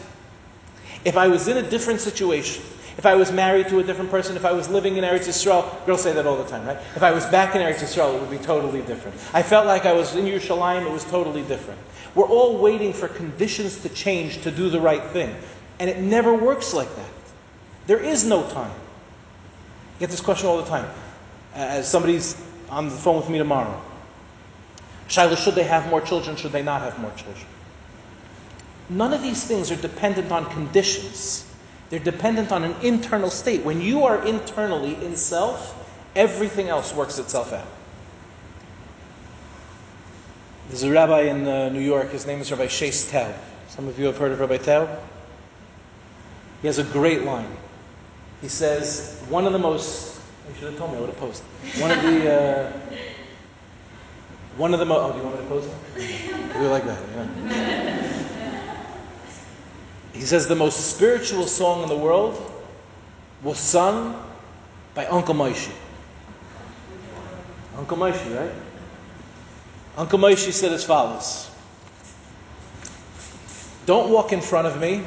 If 1.03 1.17
I 1.17 1.27
was 1.27 1.47
in 1.47 1.57
a 1.57 1.67
different 1.67 1.99
situation, 1.99 2.63
if 2.97 3.06
I 3.06 3.15
was 3.15 3.32
married 3.32 3.69
to 3.69 3.80
a 3.80 3.84
different 3.84 4.12
person, 4.12 4.36
if 4.36 4.45
I 4.45 4.51
was 4.51 4.69
living 4.69 4.97
in 4.97 5.04
Eretz 5.04 5.27
Yisrael, 5.27 5.86
girls 5.86 6.04
say 6.04 6.13
that 6.13 6.27
all 6.27 6.38
the 6.38 6.49
time, 6.49 6.65
right? 6.65 6.77
If 6.95 7.04
I 7.04 7.12
was 7.12 7.25
back 7.25 7.56
in 7.56 7.62
Eretz 7.62 7.80
Yisrael, 7.80 8.15
it 8.15 8.21
would 8.21 8.32
be 8.32 8.38
totally 8.38 8.82
different. 8.82 9.17
I 9.34 9.43
felt 9.43 9.65
like 9.65 9.86
I 9.86 9.93
was 9.93 10.15
in 10.15 10.25
Yerushalayim, 10.25 10.86
it 10.86 10.91
was 10.91 11.06
totally 11.06 11.43
different. 11.43 11.80
We're 12.15 12.27
all 12.27 12.58
waiting 12.58 12.93
for 12.93 13.08
conditions 13.08 13.82
to 13.84 13.89
change 13.89 14.41
to 14.43 14.51
do 14.51 14.69
the 14.69 14.82
right 14.82 15.04
thing. 15.12 15.34
And 15.80 15.89
it 15.89 15.99
never 15.99 16.34
works 16.34 16.73
like 16.73 16.93
that. 16.95 17.10
There 17.88 17.99
is 17.99 18.25
no 18.25 18.47
time. 18.49 18.71
I 18.71 19.99
get 19.99 20.10
this 20.10 20.21
question 20.21 20.47
all 20.47 20.58
the 20.58 20.69
time 20.69 20.86
uh, 21.54 21.58
as 21.58 21.89
somebody's 21.89 22.39
on 22.69 22.89
the 22.89 22.95
phone 22.95 23.17
with 23.17 23.30
me 23.30 23.38
tomorrow. 23.38 23.82
Shaila, 25.08 25.38
should 25.38 25.56
they 25.56 25.63
have 25.63 25.89
more 25.89 26.01
children? 26.01 26.36
Should 26.36 26.51
they 26.51 26.63
not 26.63 26.82
have 26.82 26.99
more 26.99 27.12
children? 27.12 27.45
None 28.89 29.13
of 29.13 29.21
these 29.21 29.43
things 29.43 29.71
are 29.71 29.75
dependent 29.75 30.32
on 30.32 30.45
conditions. 30.51 31.51
They're 31.92 32.00
dependent 32.00 32.52
on 32.52 32.64
an 32.64 32.74
internal 32.82 33.30
state. 33.30 33.64
When 33.64 33.82
you 33.82 34.06
are 34.06 34.26
internally 34.26 34.96
in 35.06 35.16
self, 35.18 35.78
everything 36.16 36.70
else 36.70 36.96
works 36.96 37.20
itself 37.20 37.52
out. 37.52 37.68
There's 40.70 40.84
a 40.84 40.89
rabbi 40.89 41.24
in 41.24 41.46
uh, 41.46 41.68
New 41.68 41.82
York, 41.82 42.12
his 42.12 42.26
name 42.26 42.39
is 42.39 42.50
Rabbi 42.50 42.68
Shais 42.68 43.12
Taub. 43.12 43.36
Some 43.68 43.89
of 43.89 44.00
you 44.00 44.06
have 44.06 44.18
heard 44.18 44.32
of 44.32 44.39
Rabbi 44.39 44.58
Taub. 44.58 45.00
He 46.62 46.68
has 46.68 46.80
a 46.80 46.86
great 46.86 47.24
line. 47.24 47.50
He 48.42 48.48
says, 48.48 49.22
one 49.28 49.46
of 49.46 49.52
the 49.52 49.60
most 49.60 50.22
you 50.48 50.56
should 50.56 50.70
have 50.70 50.78
told 50.78 50.92
me. 50.92 50.98
I 50.98 51.02
would 51.02 51.10
have 51.10 51.20
posted. 51.20 51.46
One 51.82 51.92
of 51.92 52.02
the. 52.02 52.34
Uh, 52.34 52.72
one 54.58 54.74
of 54.74 54.80
the. 54.80 54.86
Mo- 54.86 55.00
oh, 55.00 55.12
do 55.12 55.18
you 55.18 55.24
want 55.24 55.36
me 55.36 55.44
to 55.44 55.48
post 55.50 55.70
it? 55.98 56.60
We 56.60 56.68
like 56.68 56.86
that. 56.86 57.00
Yeah. 57.16 58.20
He 60.22 60.28
says 60.28 60.45
the 60.45 60.53
most 60.55 60.95
spiritual 60.95 61.47
song 61.47 61.82
in 61.82 61.89
the 61.89 61.97
world 61.97 62.39
was 63.41 63.57
sung 63.57 64.24
by 64.93 65.07
Uncle 65.07 65.34
Moishy. 65.34 65.74
Uncle 67.76 67.97
Moishy, 67.97 68.39
right? 68.39 68.51
Uncle 69.97 70.19
Moishy 70.19 70.51
said 70.51 70.74
as 70.74 70.84
follows 70.84 71.49
Don't 73.88 74.11
walk 74.11 74.32
in 74.32 74.41
front 74.41 74.67
of 74.67 74.80
me, 74.80 75.03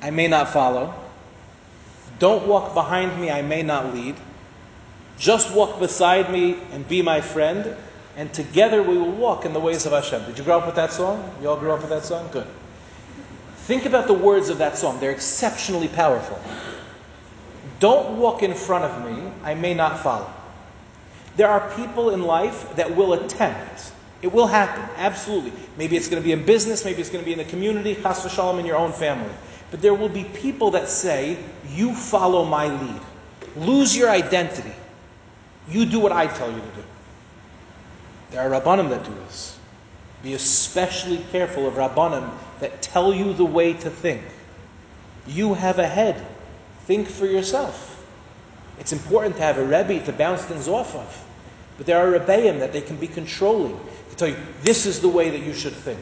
I 0.00 0.10
may 0.10 0.28
not 0.28 0.52
follow. 0.52 0.94
Don't 2.20 2.46
walk 2.46 2.72
behind 2.72 3.20
me, 3.20 3.32
I 3.32 3.42
may 3.42 3.64
not 3.64 3.92
lead. 3.92 4.14
Just 5.18 5.52
walk 5.56 5.80
beside 5.80 6.30
me 6.30 6.58
and 6.70 6.86
be 6.86 7.02
my 7.02 7.20
friend, 7.20 7.74
and 8.16 8.32
together 8.32 8.80
we 8.80 8.96
will 8.96 9.10
walk 9.10 9.44
in 9.44 9.52
the 9.52 9.58
ways 9.60 9.86
of 9.86 9.90
Hashem. 9.92 10.24
Did 10.26 10.38
you 10.38 10.44
grow 10.44 10.58
up 10.58 10.66
with 10.66 10.76
that 10.76 10.92
song? 10.92 11.34
You 11.42 11.48
all 11.48 11.56
grew 11.56 11.72
up 11.72 11.80
with 11.80 11.90
that 11.90 12.04
song? 12.04 12.28
Good. 12.30 12.46
Think 13.66 13.84
about 13.84 14.06
the 14.06 14.14
words 14.14 14.48
of 14.48 14.58
that 14.58 14.78
song. 14.78 15.00
They're 15.00 15.10
exceptionally 15.10 15.88
powerful. 15.88 16.38
Don't 17.80 18.16
walk 18.16 18.44
in 18.44 18.54
front 18.54 18.84
of 18.84 19.04
me, 19.04 19.28
I 19.42 19.54
may 19.54 19.74
not 19.74 20.04
follow. 20.04 20.32
There 21.36 21.48
are 21.48 21.68
people 21.74 22.10
in 22.10 22.22
life 22.22 22.76
that 22.76 22.94
will 22.94 23.14
attempt. 23.14 23.90
It 24.22 24.32
will 24.32 24.46
happen, 24.46 24.88
absolutely. 24.96 25.52
Maybe 25.76 25.96
it's 25.96 26.06
going 26.06 26.22
to 26.22 26.24
be 26.24 26.30
in 26.30 26.46
business, 26.46 26.84
maybe 26.84 27.00
it's 27.00 27.10
going 27.10 27.24
to 27.24 27.26
be 27.26 27.32
in 27.32 27.38
the 27.38 27.44
community, 27.44 27.96
chas 27.96 28.24
v'shalom, 28.24 28.60
in 28.60 28.66
your 28.66 28.76
own 28.76 28.92
family. 28.92 29.34
But 29.72 29.82
there 29.82 29.94
will 29.94 30.08
be 30.08 30.22
people 30.22 30.70
that 30.70 30.88
say, 30.88 31.36
You 31.68 31.92
follow 31.92 32.44
my 32.44 32.68
lead. 32.68 33.00
Lose 33.56 33.96
your 33.96 34.10
identity. 34.10 34.72
You 35.68 35.86
do 35.86 35.98
what 35.98 36.12
I 36.12 36.28
tell 36.28 36.48
you 36.48 36.60
to 36.60 36.66
do. 36.76 36.84
There 38.30 38.40
are 38.40 38.60
Rabbanim 38.60 38.90
that 38.90 39.04
do 39.04 39.12
this. 39.24 39.58
Be 40.22 40.34
especially 40.34 41.18
careful 41.32 41.66
of 41.66 41.74
Rabbanim 41.74 42.30
that 42.60 42.82
tell 42.82 43.14
you 43.14 43.32
the 43.32 43.44
way 43.44 43.72
to 43.74 43.90
think. 43.90 44.22
You 45.26 45.54
have 45.54 45.78
a 45.78 45.86
head. 45.86 46.24
Think 46.84 47.08
for 47.08 47.26
yourself. 47.26 48.04
It's 48.78 48.92
important 48.92 49.36
to 49.36 49.42
have 49.42 49.58
a 49.58 49.64
Rebbe 49.64 50.04
to 50.06 50.12
bounce 50.12 50.42
things 50.42 50.68
off 50.68 50.94
of. 50.94 51.24
But 51.76 51.86
there 51.86 51.98
are 51.98 52.18
Rebbeim 52.18 52.60
that 52.60 52.72
they 52.72 52.80
can 52.80 52.96
be 52.96 53.08
controlling, 53.08 53.78
to 54.10 54.16
tell 54.16 54.28
you, 54.28 54.36
this 54.62 54.86
is 54.86 55.00
the 55.00 55.08
way 55.08 55.30
that 55.30 55.40
you 55.40 55.52
should 55.52 55.72
think. 55.72 56.00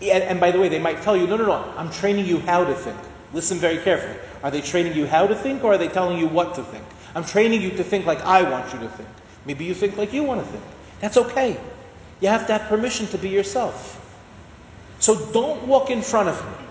And, 0.00 0.22
and, 0.22 0.38
by 0.38 0.52
the 0.52 0.60
way, 0.60 0.68
they 0.68 0.78
might 0.78 1.02
tell 1.02 1.16
you, 1.16 1.26
no, 1.26 1.36
no, 1.36 1.46
no, 1.46 1.74
I'm 1.76 1.90
training 1.90 2.26
you 2.26 2.38
how 2.40 2.64
to 2.64 2.74
think. 2.74 2.96
Listen 3.32 3.58
very 3.58 3.78
carefully. 3.78 4.16
Are 4.42 4.50
they 4.50 4.60
training 4.60 4.94
you 4.94 5.06
how 5.06 5.26
to 5.26 5.34
think, 5.34 5.64
or 5.64 5.72
are 5.72 5.78
they 5.78 5.88
telling 5.88 6.18
you 6.18 6.28
what 6.28 6.54
to 6.54 6.62
think? 6.62 6.84
I'm 7.14 7.24
training 7.24 7.62
you 7.62 7.70
to 7.70 7.82
think 7.82 8.06
like 8.06 8.20
I 8.20 8.48
want 8.48 8.72
you 8.72 8.78
to 8.80 8.88
think. 8.88 9.08
Maybe 9.44 9.64
you 9.64 9.74
think 9.74 9.96
like 9.96 10.12
you 10.12 10.22
want 10.22 10.44
to 10.44 10.46
think. 10.46 10.62
That's 11.00 11.16
okay. 11.16 11.58
You 12.20 12.28
have 12.28 12.46
to 12.46 12.52
have 12.52 12.68
permission 12.68 13.06
to 13.08 13.18
be 13.18 13.28
yourself. 13.28 13.97
So 15.00 15.30
don't 15.32 15.66
walk 15.66 15.90
in 15.90 16.02
front 16.02 16.28
of 16.28 16.44
me. 16.44 16.66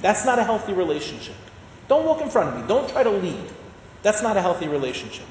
That's 0.00 0.24
not 0.24 0.38
a 0.38 0.44
healthy 0.44 0.72
relationship. 0.72 1.34
Don't 1.88 2.04
walk 2.04 2.20
in 2.20 2.28
front 2.28 2.50
of 2.50 2.60
me. 2.60 2.68
Don't 2.68 2.88
try 2.88 3.02
to 3.02 3.10
lead. 3.10 3.44
That's 4.02 4.22
not 4.22 4.36
a 4.36 4.42
healthy 4.42 4.68
relationship. 4.68 5.26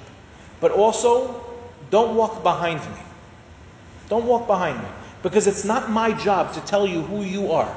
But 0.60 0.72
also, 0.72 1.44
don't 1.92 2.16
walk 2.16 2.44
behind 2.44 2.80
me. 2.80 3.02
Don't 4.10 4.26
walk 4.26 4.48
behind 4.48 4.80
me. 4.80 4.88
Because 5.24 5.48
it's 5.48 5.66
not 5.66 5.90
my 5.90 6.12
job 6.12 6.54
to 6.54 6.62
tell 6.62 6.88
you 6.88 7.02
who 7.02 7.24
you 7.24 7.52
are. 7.52 7.76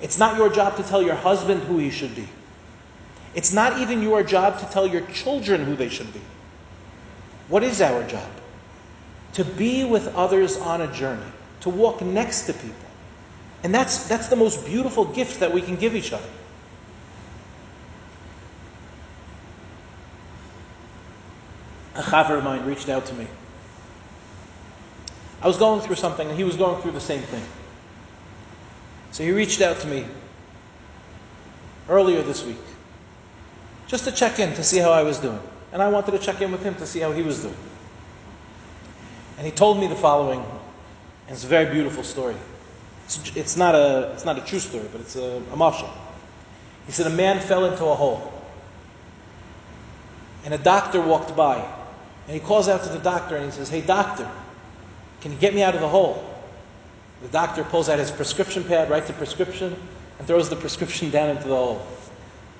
It's 0.00 0.18
not 0.18 0.36
your 0.36 0.48
job 0.48 0.76
to 0.76 0.82
tell 0.82 1.02
your 1.02 1.14
husband 1.14 1.62
who 1.64 1.78
he 1.78 1.90
should 1.90 2.14
be. 2.14 2.28
It's 3.34 3.52
not 3.52 3.78
even 3.78 4.02
your 4.02 4.22
job 4.22 4.58
to 4.60 4.66
tell 4.66 4.86
your 4.86 5.02
children 5.02 5.64
who 5.64 5.76
they 5.76 5.88
should 5.88 6.12
be. 6.12 6.20
What 7.48 7.62
is 7.62 7.80
our 7.80 8.02
job? 8.04 8.28
To 9.34 9.44
be 9.44 9.84
with 9.84 10.14
others 10.14 10.56
on 10.56 10.80
a 10.80 10.92
journey, 10.92 11.30
to 11.60 11.70
walk 11.70 12.02
next 12.02 12.42
to 12.46 12.52
people. 12.52 12.89
And 13.62 13.74
that's, 13.74 14.08
that's 14.08 14.28
the 14.28 14.36
most 14.36 14.64
beautiful 14.64 15.04
gift 15.04 15.40
that 15.40 15.52
we 15.52 15.60
can 15.60 15.76
give 15.76 15.94
each 15.94 16.12
other. 16.12 16.28
A 21.94 22.02
chaver 22.02 22.38
of 22.38 22.44
mine 22.44 22.64
reached 22.64 22.88
out 22.88 23.04
to 23.06 23.14
me. 23.14 23.26
I 25.42 25.46
was 25.46 25.56
going 25.56 25.80
through 25.80 25.96
something, 25.96 26.28
and 26.28 26.36
he 26.36 26.44
was 26.44 26.56
going 26.56 26.80
through 26.82 26.92
the 26.92 27.00
same 27.00 27.22
thing. 27.22 27.42
So 29.12 29.24
he 29.24 29.32
reached 29.32 29.60
out 29.60 29.78
to 29.80 29.86
me 29.86 30.06
earlier 31.88 32.22
this 32.22 32.44
week 32.44 32.56
just 33.88 34.04
to 34.04 34.12
check 34.12 34.38
in 34.38 34.54
to 34.54 34.62
see 34.62 34.78
how 34.78 34.92
I 34.92 35.02
was 35.02 35.18
doing. 35.18 35.40
And 35.72 35.82
I 35.82 35.88
wanted 35.88 36.12
to 36.12 36.18
check 36.18 36.40
in 36.40 36.52
with 36.52 36.62
him 36.62 36.76
to 36.76 36.86
see 36.86 37.00
how 37.00 37.10
he 37.12 37.22
was 37.22 37.42
doing. 37.42 37.56
And 39.36 39.46
he 39.46 39.52
told 39.52 39.80
me 39.80 39.88
the 39.88 39.96
following, 39.96 40.40
and 40.40 41.30
it's 41.30 41.44
a 41.44 41.48
very 41.48 41.72
beautiful 41.72 42.04
story. 42.04 42.36
It's, 43.10 43.36
it's, 43.36 43.56
not, 43.56 43.74
a, 43.74 44.12
it's 44.12 44.24
not 44.24 44.38
a 44.38 44.40
true 44.42 44.60
story, 44.60 44.86
but 44.92 45.00
it's 45.00 45.16
a, 45.16 45.38
a 45.52 45.56
mashal. 45.56 45.90
He 46.86 46.92
said 46.92 47.08
a 47.08 47.10
man 47.10 47.40
fell 47.40 47.64
into 47.64 47.84
a 47.84 47.94
hole. 47.94 48.32
And 50.44 50.54
a 50.54 50.58
doctor 50.58 51.00
walked 51.00 51.34
by. 51.34 51.56
And 52.28 52.34
he 52.34 52.40
calls 52.40 52.68
out 52.68 52.84
to 52.84 52.88
the 52.88 53.00
doctor 53.00 53.34
and 53.34 53.46
he 53.46 53.50
says, 53.50 53.68
Hey, 53.68 53.80
doctor, 53.80 54.30
can 55.20 55.32
you 55.32 55.38
get 55.38 55.54
me 55.54 55.62
out 55.62 55.74
of 55.74 55.80
the 55.80 55.88
hole? 55.88 56.24
The 57.22 57.28
doctor 57.28 57.64
pulls 57.64 57.88
out 57.88 57.98
his 57.98 58.12
prescription 58.12 58.62
pad, 58.62 58.88
writes 58.88 59.10
a 59.10 59.12
prescription, 59.12 59.76
and 60.18 60.28
throws 60.28 60.48
the 60.48 60.56
prescription 60.56 61.10
down 61.16 61.30
into 61.30 61.48
the 61.48 61.56
hole. 61.56 61.84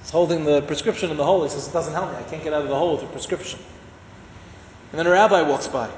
He's 0.01 0.11
holding 0.11 0.45
the 0.45 0.63
prescription 0.63 1.13
in 1.13 1.17
the 1.17 1.25
hole. 1.25 1.45
He 1.45 1.49
says, 1.49 1.69
It 1.69 1.73
doesn't 1.73 1.95
help 1.95 2.11
me. 2.11 2.19
I 2.19 2.23
can't 2.25 2.43
get 2.43 2.53
out 2.53 2.63
of 2.63 2.69
the 2.69 2.77
hole 2.77 2.93
with 2.93 3.03
the 3.03 3.07
prescription. 3.09 3.61
And 4.91 4.99
then 4.99 5.07
a 5.07 5.11
rabbi 5.11 5.43
walks 5.43 5.69
by. 5.69 5.89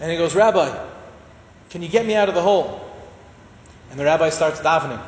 And 0.00 0.10
he 0.10 0.16
goes, 0.16 0.34
Rabbi, 0.34 0.76
can 1.70 1.82
you 1.82 1.88
get 1.88 2.04
me 2.04 2.16
out 2.16 2.28
of 2.28 2.34
the 2.34 2.42
hole? 2.42 2.87
And 3.90 3.98
the 3.98 4.04
rabbi 4.04 4.30
starts 4.30 4.60
davening. 4.60 5.00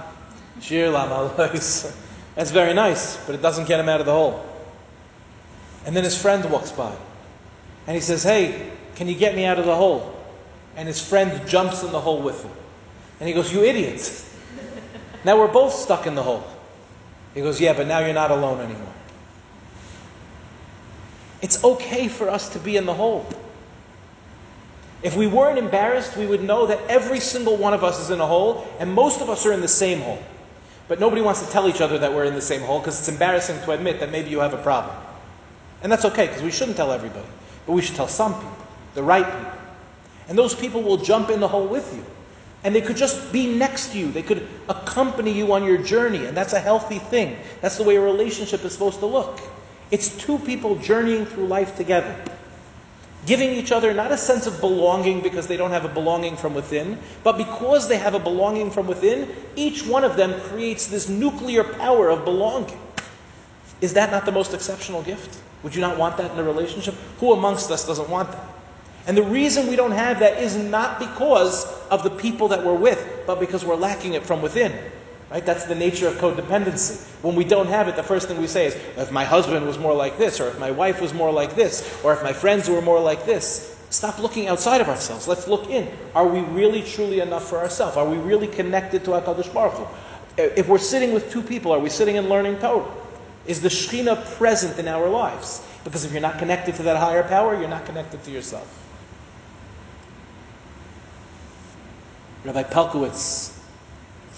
Shir 0.61 0.91
That's 0.91 2.51
very 2.51 2.74
nice, 2.74 3.16
but 3.26 3.35
it 3.35 3.43
doesn't 3.43 3.66
get 3.66 3.81
him 3.81 3.89
out 3.89 4.01
of 4.01 4.07
the 4.07 4.12
hole. 4.12 4.45
And 5.87 5.97
then 5.97 6.05
his 6.05 6.20
friend 6.20 6.45
walks 6.51 6.72
by. 6.72 6.95
And 7.87 7.95
he 7.95 8.01
says, 8.01 8.22
Hey, 8.22 8.70
can 8.95 9.09
you 9.09 9.14
get 9.14 9.35
me 9.35 9.45
out 9.45 9.59
of 9.59 9.66
the 9.66 9.74
hole? 9.74 10.14
And 10.76 10.87
his 10.87 11.07
friend 11.07 11.47
jumps 11.49 11.83
in 11.83 11.93
the 11.93 12.01
hole 12.01 12.20
with 12.20 12.43
him. 12.45 12.53
And 13.18 13.28
he 13.28 13.35
goes, 13.35 13.53
You 13.53 13.64
idiot. 13.64 14.24
Now 15.22 15.39
we're 15.39 15.53
both 15.53 15.74
stuck 15.74 16.07
in 16.07 16.14
the 16.14 16.22
hole. 16.22 16.45
He 17.35 17.43
goes, 17.43 17.61
Yeah, 17.61 17.74
but 17.74 17.87
now 17.87 17.99
you're 17.99 18.14
not 18.14 18.31
alone 18.31 18.61
anymore. 18.61 18.95
It's 21.43 21.62
okay 21.64 22.09
for 22.09 22.28
us 22.28 22.51
to 22.51 22.59
be 22.59 22.76
in 22.76 22.87
the 22.87 22.95
hole. 22.95 23.26
If 25.03 25.16
we 25.16 25.26
weren't 25.26 25.59
embarrassed, 25.59 26.16
we 26.16 26.26
would 26.26 26.42
know 26.42 26.66
that 26.66 26.80
every 26.88 27.20
single 27.20 27.57
one 27.57 27.72
of 27.72 27.82
us 27.82 27.98
is 28.01 28.11
in 28.11 28.20
a 28.20 28.26
hole, 28.26 28.68
and 28.78 28.92
most 28.92 29.20
of 29.20 29.30
us 29.30 29.46
are 29.46 29.53
in 29.53 29.61
the 29.61 29.68
same 29.68 30.01
hole. 30.01 30.22
But 30.88 31.01
nobody 31.01 31.22
wants 31.22 31.44
to 31.44 31.51
tell 31.51 31.68
each 31.68 31.80
other 31.80 31.98
that 31.98 32.12
we're 32.12 32.24
in 32.24 32.34
the 32.34 32.42
same 32.42 32.62
hole 32.62 32.80
because 32.80 32.98
it's 32.98 33.09
embarrassing 33.09 33.61
to 33.62 33.70
admit 33.70 34.01
that 34.01 34.11
maybe 34.11 34.28
you 34.28 34.40
have 34.40 34.53
a 34.53 34.62
problem. 34.62 34.94
And 35.82 35.90
that's 35.90 36.05
okay 36.05 36.26
because 36.26 36.42
we 36.42 36.51
shouldn't 36.51 36.76
tell 36.76 36.92
everybody. 36.92 37.26
But 37.66 37.72
we 37.72 37.82
should 37.82 37.94
tell 37.94 38.09
some 38.09 38.34
people, 38.34 38.57
the 38.94 39.03
right 39.03 39.24
people. 39.24 39.53
And 40.28 40.36
those 40.36 40.55
people 40.55 40.82
will 40.82 40.96
jump 40.96 41.30
in 41.30 41.40
the 41.40 41.48
hole 41.48 41.66
with 41.66 41.94
you. 41.94 42.05
And 42.62 42.74
they 42.74 42.80
could 42.82 42.96
just 42.96 43.32
be 43.32 43.46
next 43.46 43.92
to 43.92 43.98
you. 43.98 44.11
They 44.11 44.22
could 44.22 44.46
accompany 44.68 45.32
you 45.32 45.53
on 45.53 45.64
your 45.64 45.78
journey. 45.78 46.26
And 46.26 46.36
that's 46.36 46.53
a 46.53 46.61
healthy 46.61 46.98
thing. 46.98 47.38
That's 47.62 47.78
the 47.78 47.84
way 47.84 47.96
a 47.96 48.01
relationship 48.01 48.64
is 48.64 48.72
supposed 48.72 48.98
to 48.98 49.07
look. 49.07 49.40
It's 49.90 50.14
two 50.18 50.38
people 50.40 50.76
journeying 50.76 51.24
through 51.26 51.46
life 51.46 51.76
together. 51.76 52.14
Giving 53.26 53.50
each 53.50 53.70
other 53.70 53.92
not 53.92 54.12
a 54.12 54.16
sense 54.16 54.46
of 54.46 54.60
belonging 54.60 55.20
because 55.20 55.46
they 55.46 55.56
don't 55.56 55.72
have 55.72 55.84
a 55.84 55.88
belonging 55.88 56.36
from 56.36 56.54
within, 56.54 56.98
but 57.22 57.36
because 57.36 57.86
they 57.86 57.98
have 57.98 58.14
a 58.14 58.18
belonging 58.18 58.70
from 58.70 58.86
within, 58.86 59.28
each 59.56 59.84
one 59.86 60.04
of 60.04 60.16
them 60.16 60.40
creates 60.42 60.86
this 60.86 61.08
nuclear 61.08 61.62
power 61.62 62.08
of 62.08 62.24
belonging. 62.24 62.78
Is 63.80 63.94
that 63.94 64.10
not 64.10 64.24
the 64.24 64.32
most 64.32 64.54
exceptional 64.54 65.02
gift? 65.02 65.38
Would 65.62 65.74
you 65.74 65.82
not 65.82 65.98
want 65.98 66.16
that 66.16 66.30
in 66.30 66.38
a 66.38 66.42
relationship? 66.42 66.94
Who 67.18 67.32
amongst 67.32 67.70
us 67.70 67.86
doesn't 67.86 68.08
want 68.08 68.32
that? 68.32 68.44
And 69.06 69.16
the 69.16 69.22
reason 69.22 69.66
we 69.66 69.76
don't 69.76 69.92
have 69.92 70.20
that 70.20 70.42
is 70.42 70.56
not 70.56 70.98
because 70.98 71.64
of 71.88 72.02
the 72.02 72.10
people 72.10 72.48
that 72.48 72.64
we're 72.64 72.74
with, 72.74 73.24
but 73.26 73.40
because 73.40 73.64
we're 73.64 73.76
lacking 73.76 74.14
it 74.14 74.24
from 74.24 74.42
within. 74.42 74.72
Right? 75.31 75.47
That's 75.47 75.64
the 75.64 75.76
nature 75.76 76.09
of 76.09 76.14
codependency. 76.14 77.07
When 77.22 77.37
we 77.37 77.45
don't 77.45 77.68
have 77.68 77.87
it, 77.87 77.95
the 77.95 78.03
first 78.03 78.26
thing 78.26 78.41
we 78.41 78.49
say 78.49 78.66
is, 78.66 78.74
if 78.97 79.12
my 79.12 79.24
husband 79.24 79.64
was 79.64 79.78
more 79.78 79.95
like 79.95 80.18
this, 80.18 80.41
or 80.41 80.49
if 80.49 80.59
my 80.59 80.72
wife 80.72 81.01
was 81.01 81.14
more 81.14 81.31
like 81.31 81.55
this, 81.55 82.01
or 82.03 82.12
if 82.12 82.22
my 82.22 82.33
friends 82.33 82.68
were 82.68 82.83
more 82.83 82.99
like 83.01 83.24
this. 83.26 83.76
Stop 83.91 84.18
looking 84.18 84.49
outside 84.49 84.81
of 84.81 84.89
ourselves. 84.89 85.28
Let's 85.28 85.49
look 85.49 85.68
in. 85.68 85.89
Are 86.14 86.26
we 86.26 86.41
really 86.41 86.83
truly 86.83 87.20
enough 87.20 87.49
for 87.49 87.59
ourselves? 87.59 87.97
Are 87.97 88.09
we 88.09 88.16
really 88.18 88.47
connected 88.47 89.05
to 89.05 89.11
HaKadosh 89.11 89.53
Baruch 89.53 89.74
Hu? 89.74 89.87
If 90.37 90.68
we're 90.68 90.78
sitting 90.78 91.12
with 91.12 91.31
two 91.31 91.43
people, 91.43 91.72
are 91.72 91.78
we 91.78 91.91
sitting 91.91 92.16
and 92.16 92.28
learning 92.28 92.59
Torah? 92.59 92.89
Is 93.47 93.61
the 93.61 93.68
Shekhinah 93.68 94.37
present 94.37 94.78
in 94.78 94.87
our 94.87 95.09
lives? 95.09 95.66
Because 95.83 96.05
if 96.05 96.12
you're 96.12 96.20
not 96.20 96.39
connected 96.39 96.76
to 96.76 96.83
that 96.85 96.97
higher 96.99 97.22
power, 97.22 97.59
you're 97.59 97.68
not 97.68 97.85
connected 97.85 98.22
to 98.24 98.31
yourself. 98.31 98.68
Rabbi 102.45 102.62
Pelcovitz, 102.62 103.59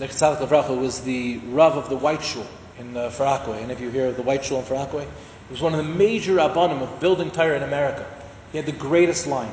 was 0.01 1.01
the 1.01 1.38
Rav 1.49 1.76
of 1.76 1.88
the 1.88 1.97
White 1.97 2.22
Shul 2.22 2.47
in 2.78 2.97
uh, 2.97 3.11
Far 3.11 3.26
Rockaway. 3.26 3.62
Any 3.62 3.72
of 3.72 3.80
you 3.80 3.90
hear 3.90 4.07
of 4.07 4.16
the 4.16 4.22
White 4.22 4.45
Shul 4.45 4.59
in 4.59 4.64
Far 4.64 4.78
Rockaway? 4.78 5.05
He 5.05 5.53
was 5.53 5.61
one 5.61 5.74
of 5.74 5.78
the 5.84 5.93
major 5.93 6.36
Rabbanim 6.36 6.82
of 6.82 7.01
building 7.01 7.30
Torah 7.30 7.57
in 7.57 7.62
America. 7.62 8.07
He 8.51 8.59
had 8.59 8.66
the 8.66 8.72
greatest 8.72 9.26
line. 9.26 9.53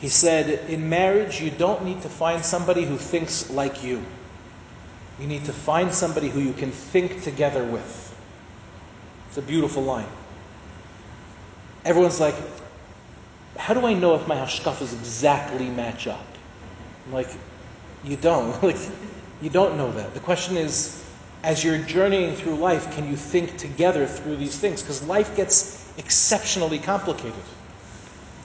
He 0.00 0.08
said, 0.08 0.68
In 0.68 0.88
marriage, 0.88 1.40
you 1.40 1.50
don't 1.50 1.84
need 1.84 2.02
to 2.02 2.08
find 2.08 2.44
somebody 2.44 2.84
who 2.84 2.98
thinks 2.98 3.50
like 3.50 3.82
you. 3.82 4.02
You 5.18 5.26
need 5.26 5.44
to 5.44 5.52
find 5.52 5.92
somebody 5.92 6.28
who 6.28 6.40
you 6.40 6.52
can 6.52 6.70
think 6.70 7.22
together 7.22 7.64
with. 7.64 8.14
It's 9.28 9.38
a 9.38 9.42
beautiful 9.42 9.82
line. 9.82 10.06
everyone's 11.84 12.20
like, 12.20 12.34
how 13.56 13.74
do 13.74 13.86
I 13.86 13.94
know 13.94 14.14
if 14.14 14.26
my 14.26 14.36
hashkafas 14.36 14.92
exactly 14.92 15.68
match 15.68 16.06
up? 16.06 16.26
I'm 17.06 17.12
like, 17.12 17.28
you 18.04 18.16
don't. 18.16 18.62
like, 18.62 18.76
you 19.40 19.50
don't 19.50 19.76
know 19.76 19.90
that. 19.92 20.14
The 20.14 20.20
question 20.20 20.56
is, 20.56 21.04
as 21.42 21.62
you're 21.62 21.78
journeying 21.78 22.36
through 22.36 22.56
life, 22.56 22.94
can 22.94 23.08
you 23.08 23.16
think 23.16 23.56
together 23.58 24.06
through 24.06 24.36
these 24.36 24.58
things? 24.58 24.82
Because 24.82 25.06
life 25.06 25.36
gets 25.36 25.92
exceptionally 25.98 26.78
complicated. 26.78 27.34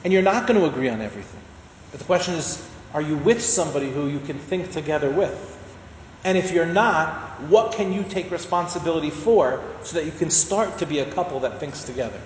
And 0.03 0.11
you're 0.11 0.21
not 0.21 0.47
going 0.47 0.59
to 0.59 0.65
agree 0.65 0.89
on 0.89 1.01
everything. 1.01 1.41
But 1.91 1.99
the 1.99 2.05
question 2.05 2.33
is, 2.33 2.65
are 2.93 3.01
you 3.01 3.17
with 3.17 3.41
somebody 3.41 3.91
who 3.91 4.07
you 4.07 4.19
can 4.19 4.37
think 4.37 4.71
together 4.71 5.09
with? 5.09 5.57
And 6.23 6.37
if 6.37 6.51
you're 6.51 6.65
not, 6.65 7.39
what 7.43 7.71
can 7.71 7.93
you 7.93 8.03
take 8.03 8.29
responsibility 8.31 9.09
for 9.09 9.63
so 9.83 9.95
that 9.95 10.05
you 10.05 10.11
can 10.11 10.29
start 10.29 10.77
to 10.79 10.85
be 10.85 10.99
a 10.99 11.11
couple 11.11 11.39
that 11.41 11.59
thinks 11.59 11.83
together? 11.83 12.19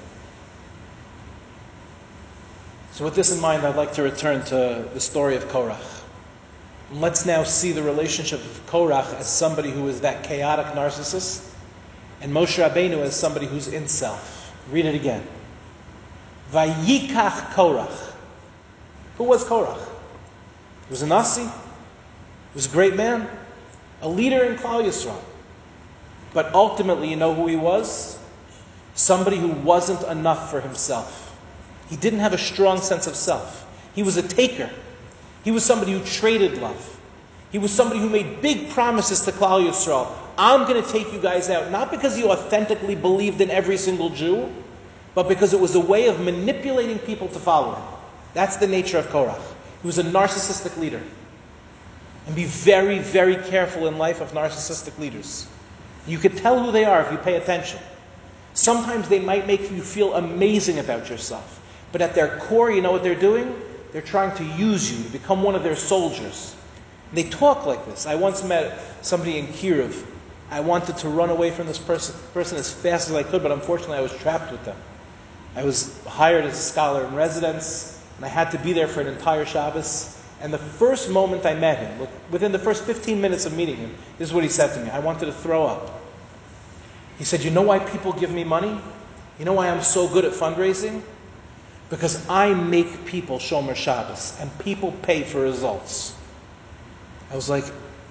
So, 2.94 3.04
with 3.06 3.16
this 3.16 3.32
in 3.32 3.42
mind, 3.42 3.66
I'd 3.66 3.76
like 3.76 3.94
to 3.94 4.04
return 4.04 4.44
to 4.46 4.88
the 4.94 5.00
story 5.00 5.36
of 5.36 5.46
Korach. 5.46 5.93
Let's 6.94 7.26
now 7.26 7.44
see 7.44 7.72
the 7.72 7.82
relationship 7.82 8.40
of 8.40 8.66
Korach 8.68 9.16
as 9.16 9.28
somebody 9.28 9.72
who 9.72 9.88
is 9.88 10.02
that 10.02 10.24
chaotic 10.24 10.68
narcissist, 10.68 11.50
and 12.22 12.32
Moshe 12.32 12.64
Rabbeinu 12.64 13.00
as 13.00 13.16
somebody 13.16 13.48
who's 13.48 13.68
in 13.68 13.88
self. 13.88 14.54
Read 14.70 14.86
it 14.86 14.94
again. 14.94 15.26
Vayikach 16.52 17.52
Korach. 17.54 18.14
Who 19.18 19.24
was 19.24 19.44
Korach? 19.44 19.80
He 20.88 20.92
was 20.92 21.02
a 21.02 21.08
Nasi. 21.08 21.44
He 21.44 21.50
was 22.56 22.68
a 22.68 22.70
great 22.70 22.96
man, 22.96 23.28
a 24.02 24.08
leader 24.08 24.44
in 24.44 24.56
Klal 24.58 24.84
Yisrael. 24.84 25.20
But 26.34 26.54
ultimately, 26.54 27.10
you 27.10 27.16
know 27.16 27.34
who 27.34 27.48
he 27.48 27.56
was? 27.56 28.20
Somebody 28.94 29.38
who 29.38 29.48
wasn't 29.48 30.04
enough 30.04 30.52
for 30.52 30.62
himself. 30.62 31.36
He 31.90 31.96
didn't 31.96 32.20
have 32.20 32.34
a 32.34 32.38
strong 32.38 32.80
sense 32.80 33.08
of 33.08 33.16
self. 33.16 33.68
He 33.96 34.04
was 34.04 34.18
a 34.18 34.28
taker. 34.28 34.70
He 35.44 35.52
was 35.52 35.64
somebody 35.64 35.92
who 35.92 36.04
traded 36.04 36.58
love. 36.60 36.90
He 37.52 37.60
was 37.60 37.72
somebody 37.72 38.00
who 38.00 38.10
made 38.10 38.42
big 38.42 38.70
promises 38.72 39.22
to 39.22 39.32
Klal 39.32 39.68
Yisrael. 39.68 40.12
I'm 40.38 40.68
going 40.68 40.84
to 40.84 40.92
take 40.92 41.14
you 41.14 41.20
guys 41.20 41.50
out, 41.50 41.70
not 41.72 41.92
because 41.92 42.16
he 42.16 42.24
authentically 42.24 42.96
believed 42.96 43.42
in 43.42 43.52
every 43.52 43.78
single 43.78 44.10
Jew, 44.10 44.52
but 45.14 45.28
because 45.28 45.54
it 45.54 45.60
was 45.60 45.76
a 45.76 45.80
way 45.80 46.08
of 46.08 46.20
manipulating 46.22 46.98
people 47.00 47.28
to 47.28 47.40
follow 47.40 47.76
him. 47.76 47.84
That's 48.34 48.58
the 48.58 48.66
nature 48.66 48.98
of 48.98 49.08
Korach. 49.08 49.42
He 49.82 49.88
was 49.88 50.00
a 50.00 50.04
narcissistic 50.04 50.78
leader. 50.78 51.02
And 52.26 52.36
be 52.36 52.46
very, 52.46 53.00
very 53.00 53.36
careful 53.36 53.88
in 53.88 53.98
life 53.98 54.22
of 54.22 54.32
narcissistic 54.32 54.98
leaders. 54.98 55.46
You 56.08 56.18
could 56.18 56.38
tell 56.38 56.64
who 56.64 56.72
they 56.72 56.86
are 56.86 57.02
if 57.02 57.12
you 57.12 57.18
pay 57.18 57.36
attention. 57.36 57.80
Sometimes 58.54 59.10
they 59.10 59.20
might 59.20 59.46
make 59.46 59.70
you 59.72 59.82
feel 59.82 60.14
amazing 60.16 60.80
about 60.80 61.10
yourself, 61.10 61.62
but 61.92 62.02
at 62.02 62.16
their 62.16 62.38
core, 62.40 62.72
you 62.72 62.82
know 62.82 62.92
what 62.92 63.04
they're 63.04 63.14
doing? 63.14 63.54
They're 63.94 64.02
trying 64.02 64.36
to 64.38 64.44
use 64.44 64.92
you 64.92 65.04
to 65.04 65.10
become 65.12 65.44
one 65.44 65.54
of 65.56 65.64
their 65.64 65.76
soldiers. 65.76 66.56
They 67.14 67.24
talk 67.24 67.68
like 67.68 67.86
this. 67.86 68.08
I 68.08 68.16
once 68.16 68.44
met 68.44 68.80
somebody 69.06 69.38
in 69.38 69.48
Kiev. 69.54 70.06
I 70.50 70.60
wanted 70.60 70.98
to 70.98 71.10
run 71.10 71.30
away 71.30 71.52
from 71.52 71.68
this 71.68 71.78
person, 71.78 72.16
person 72.34 72.58
as 72.58 72.74
fast 72.74 73.10
as 73.10 73.16
I 73.16 73.22
could, 73.22 73.44
but 73.44 73.52
unfortunately 73.52 73.98
I 73.98 74.02
was 74.02 74.16
trapped 74.18 74.52
with 74.52 74.66
them. 74.66 74.76
I 75.56 75.64
was 75.64 76.04
hired 76.06 76.46
as 76.46 76.54
a 76.54 76.62
scholar 76.62 77.06
in 77.06 77.14
residence, 77.14 78.04
and 78.18 78.26
I 78.26 78.30
had 78.30 78.50
to 78.52 78.58
be 78.58 78.74
there 78.74 78.88
for 78.88 79.02
an 79.02 79.08
entire 79.08 79.46
Shabbos. 79.46 80.20
And 80.42 80.52
the 80.52 80.58
first 80.58 81.10
moment 81.10 81.46
I 81.46 81.54
met 81.54 81.78
him, 81.78 82.08
within 82.32 82.52
the 82.52 82.60
first 82.60 82.84
15 82.86 83.22
minutes 83.22 83.46
of 83.46 83.56
meeting 83.56 83.78
him, 83.78 83.96
this 84.18 84.30
is 84.30 84.34
what 84.34 84.44
he 84.44 84.50
said 84.50 84.74
to 84.74 84.84
me. 84.84 84.90
I 84.90 85.00
wanted 85.00 85.28
to 85.28 85.34
throw 85.34 85.66
up. 85.66 86.02
He 87.20 87.24
said, 87.24 87.44
You 87.44 87.52
know 87.52 87.62
why 87.62 87.78
people 87.78 88.12
give 88.12 88.32
me 88.32 88.44
money? 88.44 88.80
You 89.38 89.46
know 89.46 89.54
why 89.54 89.70
I'm 89.70 89.84
so 89.84 90.08
good 90.08 90.26
at 90.26 90.34
fundraising? 90.34 91.04
Because 91.94 92.28
I 92.28 92.56
make 92.56 93.06
people 93.06 93.38
Shomer 93.38 93.76
Shabbos, 93.76 94.36
and 94.40 94.50
people 94.58 94.94
pay 95.04 95.22
for 95.22 95.42
results. 95.42 96.16
I 97.30 97.36
was 97.36 97.52
like, 97.52 97.66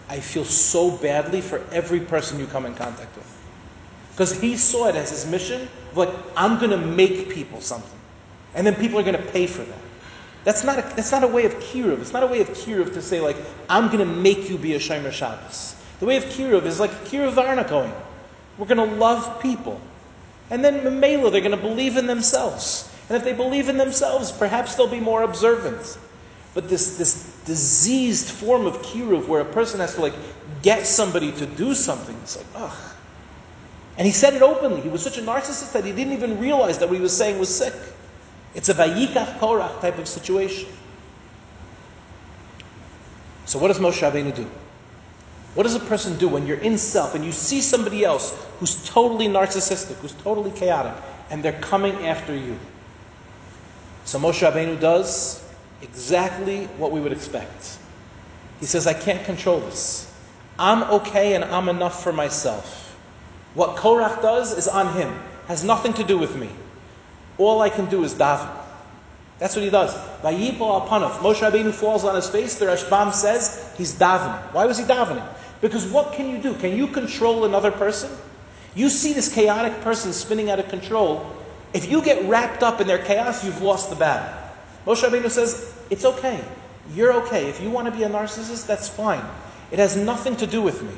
I 0.08 0.20
feel 0.20 0.44
so 0.44 0.96
badly 0.98 1.40
for 1.40 1.66
every 1.72 1.98
person 1.98 2.38
you 2.38 2.46
come 2.46 2.64
in 2.64 2.76
contact 2.76 3.16
with. 3.16 3.26
Because 4.12 4.40
he 4.40 4.56
saw 4.56 4.86
it 4.86 4.94
as 4.94 5.10
his 5.10 5.26
mission, 5.26 5.68
like, 5.96 6.10
I'm 6.36 6.60
going 6.60 6.70
to 6.70 6.76
make 6.76 7.30
people 7.30 7.60
something. 7.60 7.98
And 8.54 8.64
then 8.64 8.76
people 8.76 9.00
are 9.00 9.02
going 9.02 9.16
to 9.16 9.32
pay 9.32 9.48
for 9.48 9.64
that. 9.64 9.78
That's 10.44 10.62
not, 10.62 10.78
a, 10.78 10.82
that's 10.94 11.10
not 11.10 11.24
a 11.24 11.26
way 11.26 11.44
of 11.44 11.52
kiruv. 11.54 12.00
It's 12.00 12.12
not 12.12 12.22
a 12.22 12.28
way 12.28 12.40
of 12.40 12.50
kiruv 12.50 12.94
to 12.94 13.02
say, 13.02 13.20
like, 13.20 13.36
I'm 13.68 13.86
going 13.86 13.98
to 13.98 14.04
make 14.04 14.48
you 14.48 14.58
be 14.58 14.74
a 14.74 14.78
Shomer 14.78 15.10
Shabbos. 15.10 15.74
The 15.98 16.06
way 16.06 16.16
of 16.18 16.22
kiruv 16.26 16.66
is 16.66 16.78
like 16.78 16.92
kiruv 17.06 17.34
Varnakoin. 17.34 17.92
We're 18.58 18.66
going 18.66 18.88
to 18.88 18.94
love 18.94 19.42
people. 19.42 19.80
And 20.50 20.64
then 20.64 20.82
Mamela, 20.82 21.32
they're 21.32 21.40
going 21.40 21.50
to 21.50 21.56
believe 21.56 21.96
in 21.96 22.06
themselves. 22.06 22.88
And 23.08 23.16
if 23.16 23.24
they 23.24 23.32
believe 23.32 23.68
in 23.68 23.76
themselves, 23.76 24.32
perhaps 24.32 24.74
they'll 24.74 24.86
be 24.86 25.00
more 25.00 25.22
observant. 25.22 25.98
But 26.54 26.68
this, 26.68 26.98
this 26.98 27.36
diseased 27.44 28.30
form 28.30 28.66
of 28.66 28.82
kiruv 28.82 29.26
where 29.26 29.40
a 29.40 29.44
person 29.44 29.80
has 29.80 29.94
to 29.94 30.02
like 30.02 30.14
get 30.62 30.86
somebody 30.86 31.32
to 31.32 31.46
do 31.46 31.74
something, 31.74 32.16
it's 32.22 32.36
like, 32.36 32.46
ugh. 32.54 32.92
And 33.98 34.06
he 34.06 34.12
said 34.12 34.34
it 34.34 34.42
openly. 34.42 34.80
He 34.80 34.88
was 34.88 35.02
such 35.02 35.18
a 35.18 35.22
narcissist 35.22 35.72
that 35.72 35.84
he 35.84 35.92
didn't 35.92 36.14
even 36.14 36.38
realize 36.38 36.78
that 36.78 36.88
what 36.88 36.96
he 36.96 37.02
was 37.02 37.16
saying 37.16 37.38
was 37.38 37.54
sick. 37.54 37.74
It's 38.54 38.68
a 38.68 38.74
vayikach 38.74 39.38
korach 39.38 39.80
type 39.80 39.98
of 39.98 40.08
situation. 40.08 40.68
So 43.44 43.58
what 43.58 43.68
does 43.68 43.78
Moshe 43.78 44.00
Rabbeinu 44.00 44.34
do? 44.34 44.50
What 45.54 45.64
does 45.64 45.74
a 45.74 45.80
person 45.80 46.16
do 46.16 46.28
when 46.28 46.46
you're 46.46 46.58
in 46.58 46.78
self 46.78 47.14
and 47.14 47.24
you 47.24 47.32
see 47.32 47.60
somebody 47.60 48.04
else 48.04 48.34
who's 48.58 48.88
totally 48.88 49.26
narcissistic, 49.26 49.96
who's 49.96 50.14
totally 50.14 50.50
chaotic, 50.52 50.94
and 51.30 51.42
they're 51.42 51.60
coming 51.60 52.06
after 52.06 52.34
you? 52.34 52.58
So 54.04 54.18
Moshe 54.18 54.48
Rabbeinu 54.48 54.80
does 54.80 55.42
exactly 55.80 56.66
what 56.78 56.92
we 56.92 57.00
would 57.00 57.12
expect. 57.12 57.78
He 58.60 58.66
says, 58.66 58.86
I 58.86 58.94
can't 58.94 59.24
control 59.24 59.60
this. 59.60 60.12
I'm 60.58 60.82
okay 61.00 61.34
and 61.34 61.44
I'm 61.44 61.68
enough 61.68 62.02
for 62.02 62.12
myself. 62.12 62.96
What 63.54 63.76
Korach 63.76 64.22
does 64.22 64.56
is 64.56 64.68
on 64.68 64.94
him, 64.94 65.12
has 65.48 65.64
nothing 65.64 65.92
to 65.94 66.04
do 66.04 66.18
with 66.18 66.36
me. 66.36 66.48
All 67.38 67.60
I 67.60 67.70
can 67.70 67.86
do 67.86 68.04
is 68.04 68.14
daven. 68.14 68.50
That's 69.38 69.56
what 69.56 69.64
he 69.64 69.70
does. 69.70 69.92
Vayipol 70.22 70.86
alpanav. 70.86 71.18
Moshe 71.18 71.40
Rabbeinu 71.40 71.72
falls 71.72 72.04
on 72.04 72.14
his 72.14 72.28
face. 72.28 72.54
The 72.54 72.66
Rashbam 72.66 73.12
says 73.12 73.72
he's 73.76 73.92
davening. 73.94 74.40
Why 74.52 74.66
was 74.66 74.78
he 74.78 74.84
davening? 74.84 75.26
Because 75.60 75.86
what 75.86 76.12
can 76.12 76.28
you 76.28 76.38
do? 76.38 76.54
Can 76.54 76.76
you 76.76 76.86
control 76.86 77.44
another 77.44 77.72
person? 77.72 78.10
You 78.74 78.88
see 78.88 79.12
this 79.12 79.32
chaotic 79.32 79.80
person 79.80 80.12
spinning 80.12 80.50
out 80.50 80.60
of 80.60 80.68
control. 80.68 81.26
If 81.74 81.90
you 81.90 82.02
get 82.02 82.28
wrapped 82.28 82.62
up 82.62 82.80
in 82.80 82.86
their 82.86 82.98
chaos, 82.98 83.44
you've 83.44 83.62
lost 83.62 83.90
the 83.90 83.96
battle. 83.96 84.38
Moshe 84.86 85.02
Rabbeinu 85.02 85.30
says, 85.30 85.72
it's 85.90 86.04
okay. 86.04 86.42
You're 86.94 87.12
okay. 87.24 87.48
If 87.48 87.60
you 87.60 87.70
want 87.70 87.86
to 87.86 87.92
be 87.92 88.02
a 88.02 88.08
narcissist, 88.08 88.66
that's 88.66 88.88
fine. 88.88 89.24
It 89.70 89.78
has 89.78 89.96
nothing 89.96 90.36
to 90.36 90.46
do 90.46 90.60
with 90.60 90.82
me. 90.82 90.92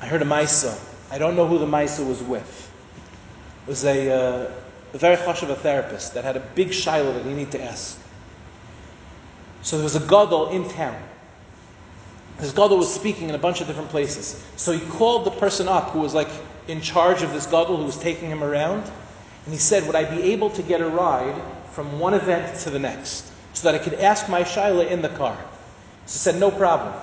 I 0.00 0.06
heard 0.06 0.22
a 0.22 0.26
Maisa. 0.26 0.78
I 1.10 1.18
don't 1.18 1.36
know 1.36 1.46
who 1.46 1.58
the 1.58 1.66
Maisa 1.66 2.06
was 2.06 2.22
with. 2.22 2.70
It 3.66 3.70
was 3.70 3.84
a, 3.84 4.10
uh, 4.10 4.50
a 4.92 4.98
very 4.98 5.16
chashuv 5.16 5.48
a 5.48 5.54
therapist 5.54 6.14
that 6.14 6.24
had 6.24 6.36
a 6.36 6.40
big 6.40 6.68
shaila 6.68 7.14
that 7.14 7.24
he 7.24 7.32
needed 7.32 7.52
to 7.52 7.62
ask. 7.62 7.98
So 9.62 9.76
there 9.76 9.84
was 9.84 9.96
a 9.96 10.00
gadol 10.00 10.50
in 10.50 10.68
town. 10.68 11.00
This 12.38 12.52
gadol 12.52 12.76
was 12.76 12.92
speaking 12.92 13.30
in 13.30 13.34
a 13.34 13.38
bunch 13.38 13.62
of 13.62 13.66
different 13.66 13.88
places. 13.88 14.44
So 14.56 14.72
he 14.72 14.84
called 14.90 15.24
the 15.24 15.30
person 15.30 15.68
up 15.68 15.90
who 15.90 16.00
was 16.00 16.12
like 16.12 16.28
in 16.68 16.80
charge 16.80 17.22
of 17.22 17.32
this 17.32 17.46
gadol 17.46 17.76
who 17.76 17.84
was 17.84 17.98
taking 17.98 18.30
him 18.30 18.42
around. 18.42 18.82
And 19.44 19.52
he 19.52 19.58
said, 19.58 19.86
Would 19.86 19.96
I 19.96 20.04
be 20.04 20.32
able 20.32 20.50
to 20.50 20.62
get 20.62 20.80
a 20.80 20.88
ride 20.88 21.40
from 21.72 21.98
one 21.98 22.14
event 22.14 22.60
to 22.60 22.70
the 22.70 22.78
next 22.78 23.30
so 23.52 23.70
that 23.70 23.80
I 23.80 23.82
could 23.82 23.94
ask 23.94 24.28
my 24.28 24.42
Shaila 24.42 24.90
in 24.90 25.02
the 25.02 25.10
car? 25.10 25.36
So 26.06 26.30
said, 26.30 26.40
No 26.40 26.50
problem. 26.50 26.94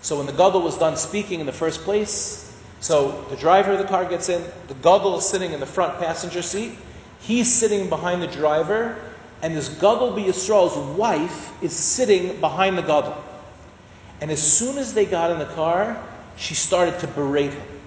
So 0.00 0.16
when 0.16 0.26
the 0.26 0.32
Gadol 0.32 0.62
was 0.62 0.78
done 0.78 0.96
speaking 0.96 1.40
in 1.40 1.46
the 1.46 1.52
first 1.52 1.80
place, 1.80 2.44
so 2.80 3.24
the 3.30 3.36
driver 3.36 3.72
of 3.72 3.78
the 3.78 3.84
car 3.84 4.04
gets 4.04 4.28
in, 4.28 4.44
the 4.68 4.74
Gadol 4.74 5.18
is 5.18 5.28
sitting 5.28 5.52
in 5.52 5.60
the 5.60 5.66
front 5.66 5.98
passenger 5.98 6.42
seat, 6.42 6.72
he's 7.20 7.52
sitting 7.52 7.88
behind 7.88 8.22
the 8.22 8.28
driver, 8.28 8.96
and 9.42 9.56
this 9.56 9.68
Gadol 9.68 10.12
Yisrael's 10.12 10.76
wife 10.96 11.52
is 11.62 11.74
sitting 11.74 12.40
behind 12.40 12.78
the 12.78 12.82
Gadol. 12.82 13.16
And 14.20 14.30
as 14.30 14.40
soon 14.40 14.78
as 14.78 14.94
they 14.94 15.04
got 15.04 15.30
in 15.30 15.38
the 15.38 15.46
car, 15.46 16.00
she 16.36 16.54
started 16.54 16.98
to 17.00 17.06
berate 17.08 17.52
him. 17.52 17.77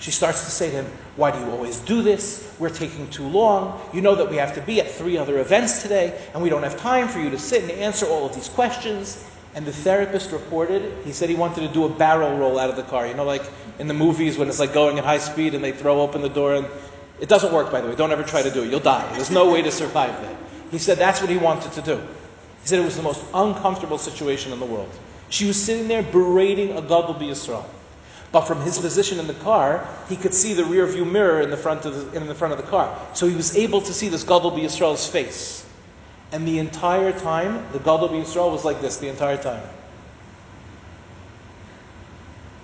She 0.00 0.10
starts 0.12 0.44
to 0.44 0.50
say 0.50 0.70
to 0.70 0.82
him, 0.82 0.86
Why 1.16 1.30
do 1.30 1.38
you 1.40 1.50
always 1.50 1.80
do 1.80 2.02
this? 2.02 2.54
We're 2.58 2.70
taking 2.70 3.08
too 3.10 3.26
long. 3.26 3.80
You 3.92 4.00
know 4.00 4.14
that 4.14 4.30
we 4.30 4.36
have 4.36 4.54
to 4.54 4.60
be 4.60 4.80
at 4.80 4.90
three 4.90 5.16
other 5.16 5.40
events 5.40 5.82
today, 5.82 6.20
and 6.34 6.42
we 6.42 6.48
don't 6.48 6.62
have 6.62 6.78
time 6.78 7.08
for 7.08 7.18
you 7.18 7.30
to 7.30 7.38
sit 7.38 7.62
and 7.62 7.72
answer 7.72 8.06
all 8.06 8.24
of 8.26 8.34
these 8.34 8.48
questions. 8.48 9.24
And 9.54 9.66
the 9.66 9.72
therapist 9.72 10.30
reported, 10.30 10.92
he 11.04 11.12
said 11.12 11.28
he 11.28 11.34
wanted 11.34 11.66
to 11.66 11.68
do 11.68 11.84
a 11.84 11.88
barrel 11.88 12.36
roll 12.38 12.58
out 12.58 12.70
of 12.70 12.76
the 12.76 12.84
car. 12.84 13.06
You 13.06 13.14
know, 13.14 13.24
like 13.24 13.42
in 13.78 13.88
the 13.88 13.94
movies 13.94 14.38
when 14.38 14.48
it's 14.48 14.60
like 14.60 14.72
going 14.72 14.98
at 14.98 15.04
high 15.04 15.18
speed 15.18 15.54
and 15.54 15.64
they 15.64 15.72
throw 15.72 16.00
open 16.00 16.22
the 16.22 16.28
door. 16.28 16.54
And 16.54 16.66
it 17.18 17.28
doesn't 17.28 17.52
work, 17.52 17.72
by 17.72 17.80
the 17.80 17.88
way. 17.88 17.96
Don't 17.96 18.12
ever 18.12 18.22
try 18.22 18.42
to 18.42 18.50
do 18.50 18.62
it. 18.62 18.70
You'll 18.70 18.80
die. 18.80 19.10
There's 19.14 19.30
no 19.30 19.50
way 19.50 19.62
to 19.62 19.72
survive 19.72 20.12
that. 20.22 20.36
He 20.70 20.78
said 20.78 20.98
that's 20.98 21.20
what 21.20 21.30
he 21.30 21.38
wanted 21.38 21.72
to 21.72 21.82
do. 21.82 21.96
He 21.96 22.68
said 22.68 22.78
it 22.78 22.84
was 22.84 22.96
the 22.96 23.02
most 23.02 23.24
uncomfortable 23.34 23.98
situation 23.98 24.52
in 24.52 24.60
the 24.60 24.66
world. 24.66 24.90
She 25.30 25.46
was 25.46 25.60
sitting 25.60 25.88
there 25.88 26.02
berating 26.02 26.76
a 26.76 26.82
Gadol 26.82 27.14
Yisrael. 27.14 27.64
But 28.30 28.42
from 28.42 28.60
his 28.60 28.78
position 28.78 29.18
in 29.18 29.26
the 29.26 29.34
car, 29.34 29.88
he 30.08 30.16
could 30.16 30.34
see 30.34 30.52
the 30.52 30.64
rear 30.64 30.86
view 30.86 31.04
mirror 31.04 31.40
in 31.40 31.50
the 31.50 31.56
front 31.56 31.86
of 31.86 32.12
the, 32.12 32.16
in 32.16 32.26
the, 32.26 32.34
front 32.34 32.52
of 32.52 32.58
the 32.58 32.66
car. 32.66 32.94
So 33.14 33.26
he 33.26 33.34
was 33.34 33.56
able 33.56 33.80
to 33.80 33.92
see 33.92 34.08
this 34.08 34.22
Gadol 34.22 34.58
face. 34.58 35.66
And 36.30 36.46
the 36.46 36.58
entire 36.58 37.12
time, 37.12 37.64
the 37.72 37.78
Gadol 37.78 38.08
was 38.10 38.64
like 38.64 38.82
this 38.82 38.98
the 38.98 39.08
entire 39.08 39.38
time. 39.38 39.62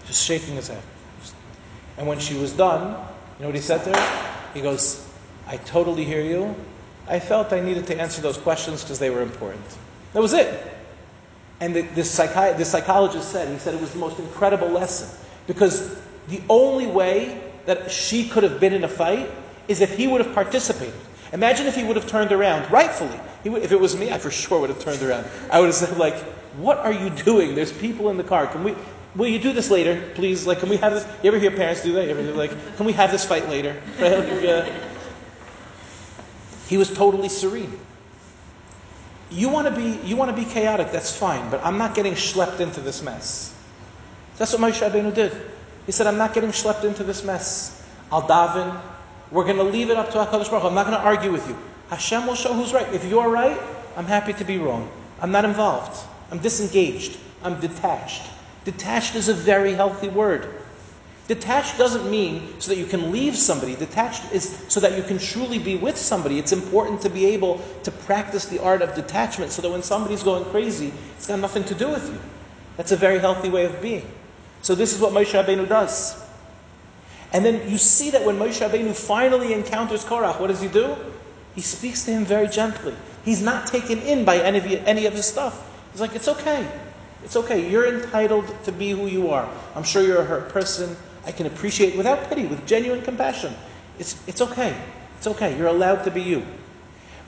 Just 0.07 0.23
shaking 0.23 0.55
his 0.55 0.69
head. 0.69 0.83
And 1.97 2.07
when 2.07 2.19
she 2.19 2.35
was 2.35 2.53
done, 2.53 2.91
you 3.39 3.43
know 3.43 3.47
what 3.47 3.55
he 3.55 3.61
said 3.63 3.85
to 3.85 3.99
her? 3.99 4.51
He 4.53 4.61
goes, 4.61 5.09
I 5.47 5.57
totally 5.59 6.05
hear 6.05 6.21
you. 6.21 6.55
I 7.09 7.21
felt 7.21 7.53
I 7.53 7.61
needed 7.61 7.87
to 7.87 8.01
answer 8.01 8.21
those 8.21 8.37
questions 8.37 8.83
because 8.83 8.99
they 8.99 9.11
were 9.11 9.23
important. 9.23 9.65
That 10.13 10.21
was 10.21 10.33
it. 10.33 10.73
And 11.61 11.75
the, 11.75 11.83
the, 11.83 12.03
psychi- 12.03 12.57
the 12.57 12.65
psychologist 12.65 13.31
said, 13.31 13.49
he 13.49 13.59
said 13.59 13.75
it 13.75 13.81
was 13.81 13.93
the 13.93 13.99
most 13.99 14.19
incredible 14.19 14.69
lesson. 14.69 15.09
Because 15.47 15.97
the 16.29 16.41
only 16.49 16.87
way 16.87 17.41
that 17.67 17.91
she 17.91 18.29
could 18.29 18.43
have 18.43 18.61
been 18.61 18.73
in 18.73 18.85
a 18.85 18.89
fight 18.89 19.31
is 19.69 19.81
if 19.81 19.97
he 19.97 20.07
would 20.07 20.21
have 20.21 20.35
participated. 20.35 20.95
Imagine 21.33 21.67
if 21.67 21.75
he 21.75 21.83
would 21.83 21.97
have 21.97 22.07
turned 22.07 22.33
around, 22.33 22.71
rightfully. 22.71 23.19
Would, 23.45 23.63
if 23.63 23.73
it 23.73 23.81
was 23.81 23.97
me, 23.97 24.13
I 24.13 24.19
for 24.19 24.31
sure 24.31 24.61
would 24.61 24.71
have 24.71 24.81
turned 24.81 25.03
around. 25.03 25.27
I 25.51 25.61
would 25.61 25.67
have 25.67 25.75
said, 25.75 25.97
like, 25.99 26.17
what 26.57 26.79
are 26.79 26.93
you 26.93 27.11
doing? 27.11 27.55
There's 27.55 27.73
people 27.73 28.11
in 28.11 28.17
the 28.17 28.25
car. 28.25 28.47
Can 28.47 28.63
we, 28.63 28.75
will 29.17 29.27
you 29.27 29.39
do 29.39 29.53
this 29.53 29.71
later, 29.71 30.11
please? 30.15 30.47
Like, 30.47 30.61
can 30.61 30.69
we 30.69 30.77
have 30.77 30.93
this? 30.93 31.05
You 31.23 31.29
ever 31.29 31.39
hear 31.39 31.51
parents 31.51 31.83
do 31.83 31.93
that? 31.95 32.05
You 32.05 32.11
ever 32.11 32.23
hear, 32.23 32.35
like, 32.35 32.77
can 32.77 32.87
we 32.87 32.93
have 32.93 33.11
this 33.11 33.25
fight 33.25 33.49
later? 33.49 33.81
Right? 34.01 34.19
Like, 34.19 34.45
uh, 34.45 34.71
he 36.69 36.77
was 36.77 36.93
totally 36.93 37.29
serene. 37.29 37.79
You 39.31 39.49
want 39.49 39.67
to 39.67 39.75
be, 39.75 39.99
you 40.07 40.17
want 40.17 40.35
to 40.35 40.37
be 40.37 40.49
chaotic, 40.49 40.93
that's 40.93 41.15
fine, 41.15 41.51
but 41.51 41.65
I'm 41.65 41.79
not 41.79 41.95
getting 41.95 42.15
schlepped 42.15 42.61
into 42.61 42.81
this 42.81 43.03
mess. 43.03 43.54
That's 44.37 44.53
what 44.53 44.61
Moshe 44.61 44.89
Rabbeinu 44.89 45.15
did. 45.15 45.33
He 45.87 45.93
said, 45.93 46.07
I'm 46.07 46.19
not 46.19 46.35
getting 46.35 46.51
schlepped 46.51 46.85
into 46.85 47.05
this 47.05 47.25
mess. 47.25 47.87
I'll 48.11 48.23
daven. 48.23 48.81
We're 49.31 49.45
going 49.45 49.57
to 49.57 49.65
leave 49.65 49.91
it 49.91 49.97
up 49.97 50.11
to 50.11 50.19
HaKadosh 50.19 50.51
Baruch 50.51 50.65
I'm 50.65 50.75
not 50.75 50.87
going 50.87 50.99
to 50.99 51.05
argue 51.05 51.33
with 51.33 51.47
you. 51.49 51.57
Hashem 51.91 52.27
will 52.27 52.35
show 52.35 52.53
who's 52.53 52.73
right. 52.73 52.93
If 52.93 53.05
you're 53.05 53.29
right, 53.29 53.61
I'm 53.97 54.07
happy 54.07 54.33
to 54.35 54.45
be 54.45 54.59
wrong. 54.59 54.91
I'm 55.21 55.31
not 55.31 55.45
involved. 55.45 56.05
I'm 56.31 56.39
disengaged. 56.39 57.19
I'm 57.43 57.61
detached. 57.61 58.23
Detached 58.65 59.15
is 59.15 59.29
a 59.29 59.35
very 59.35 59.75
healthy 59.75 60.09
word. 60.09 60.49
Detached 61.27 61.79
doesn't 61.79 62.11
mean 62.11 62.61
so 62.61 62.71
that 62.71 62.79
you 62.79 62.85
can 62.85 63.11
leave 63.11 63.37
somebody. 63.37 63.75
Detached 63.77 64.31
is 64.33 64.63
so 64.69 64.81
that 64.81 64.97
you 64.97 65.03
can 65.03 65.19
truly 65.19 65.59
be 65.59 65.77
with 65.77 65.97
somebody. 65.97 66.39
It's 66.39 66.53
important 66.53 67.01
to 67.03 67.09
be 67.09 67.27
able 67.27 67.63
to 67.83 67.91
practice 67.91 68.45
the 68.47 68.63
art 68.63 68.83
of 68.83 68.95
detachment 68.95 69.51
so 69.51 69.63
that 69.63 69.71
when 69.71 69.83
somebody's 69.83 70.23
going 70.23 70.45
crazy, 70.47 70.93
it's 71.17 71.27
got 71.27 71.39
nothing 71.39 71.65
to 71.65 71.75
do 71.75 71.89
with 71.89 72.07
you. 72.11 72.19
That's 72.77 72.93
a 72.93 72.97
very 72.97 73.19
healthy 73.19 73.49
way 73.49 73.65
of 73.65 73.81
being. 73.81 74.07
So 74.65 74.75
this 74.75 74.95
is 74.95 74.99
what 74.99 75.13
Moshe 75.13 75.39
Rabbeinu 75.39 75.69
does. 75.69 76.25
And 77.35 77.45
then 77.45 77.71
you 77.71 77.77
see 77.77 78.09
that 78.13 78.25
when 78.25 78.39
Moshe 78.39 78.67
Rabbeinu 78.67 78.95
finally 78.95 79.53
encounters 79.53 80.07
Korach, 80.07 80.41
what 80.41 80.47
does 80.47 80.63
he 80.63 80.69
do? 80.69 80.97
He 81.55 81.61
speaks 81.61 82.03
to 82.05 82.13
him 82.13 82.25
very 82.25 82.49
gently. 82.49 82.95
He's 83.27 83.43
not 83.43 83.67
taken 83.67 83.99
in 83.99 84.25
by 84.25 84.39
any 84.39 84.57
of, 84.57 84.67
any 84.89 85.05
of 85.05 85.13
his 85.13 85.27
stuff. 85.27 85.71
He's 85.93 86.01
like, 86.01 86.15
it's 86.15 86.29
okay. 86.29 86.67
It's 87.25 87.37
okay. 87.37 87.71
You're 87.71 87.95
entitled 87.95 88.47
to 88.65 88.73
be 88.73 88.93
who 88.93 89.07
you 89.07 89.29
are. 89.29 89.47
I'm 89.77 89.85
sure 89.85 90.03
you're 90.03 90.23
a 90.23 90.25
hurt 90.25 90.49
person. 90.49 90.97
I 91.27 91.33
can 91.33 91.45
appreciate 91.45 91.95
without 91.95 92.31
pity, 92.31 92.47
with 92.47 92.65
genuine 92.67 93.03
compassion. 93.03 93.55
It's, 93.99 94.17
it's 94.27 94.41
okay. 94.41 94.75
It's 95.19 95.27
okay. 95.27 95.59
You're 95.59 95.67
allowed 95.67 96.05
to 96.05 96.11
be 96.11 96.23
you. 96.23 96.43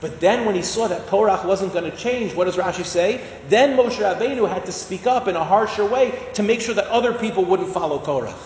But 0.01 0.21
then 0.21 0.45
when 0.45 0.55
he 0.55 0.63
saw 0.63 0.89
that 0.89 1.07
Korach 1.07 1.45
wasn't 1.45 1.73
going 1.73 1.91
to 1.91 1.97
change, 1.97 2.35
what 2.35 2.45
does 2.45 2.57
Rashi 2.57 2.85
say? 2.85 3.25
Then 3.49 3.77
Moshe 3.77 3.97
Rabbeinu 3.97 4.49
had 4.49 4.67
to 4.67 4.73
speak 4.73 5.07
up 5.07 5.27
in 5.27 5.37
a 5.37 5.45
harsher 5.45 5.87
way 5.87 6.19
to 6.35 6.43
make 6.43 6.61
sure 6.61 6.75
that 6.75 6.87
other 6.89 7.15
people 7.15 7.45
wouldn't 7.45 7.73
follow 7.73 7.99
Korach. 7.99 8.37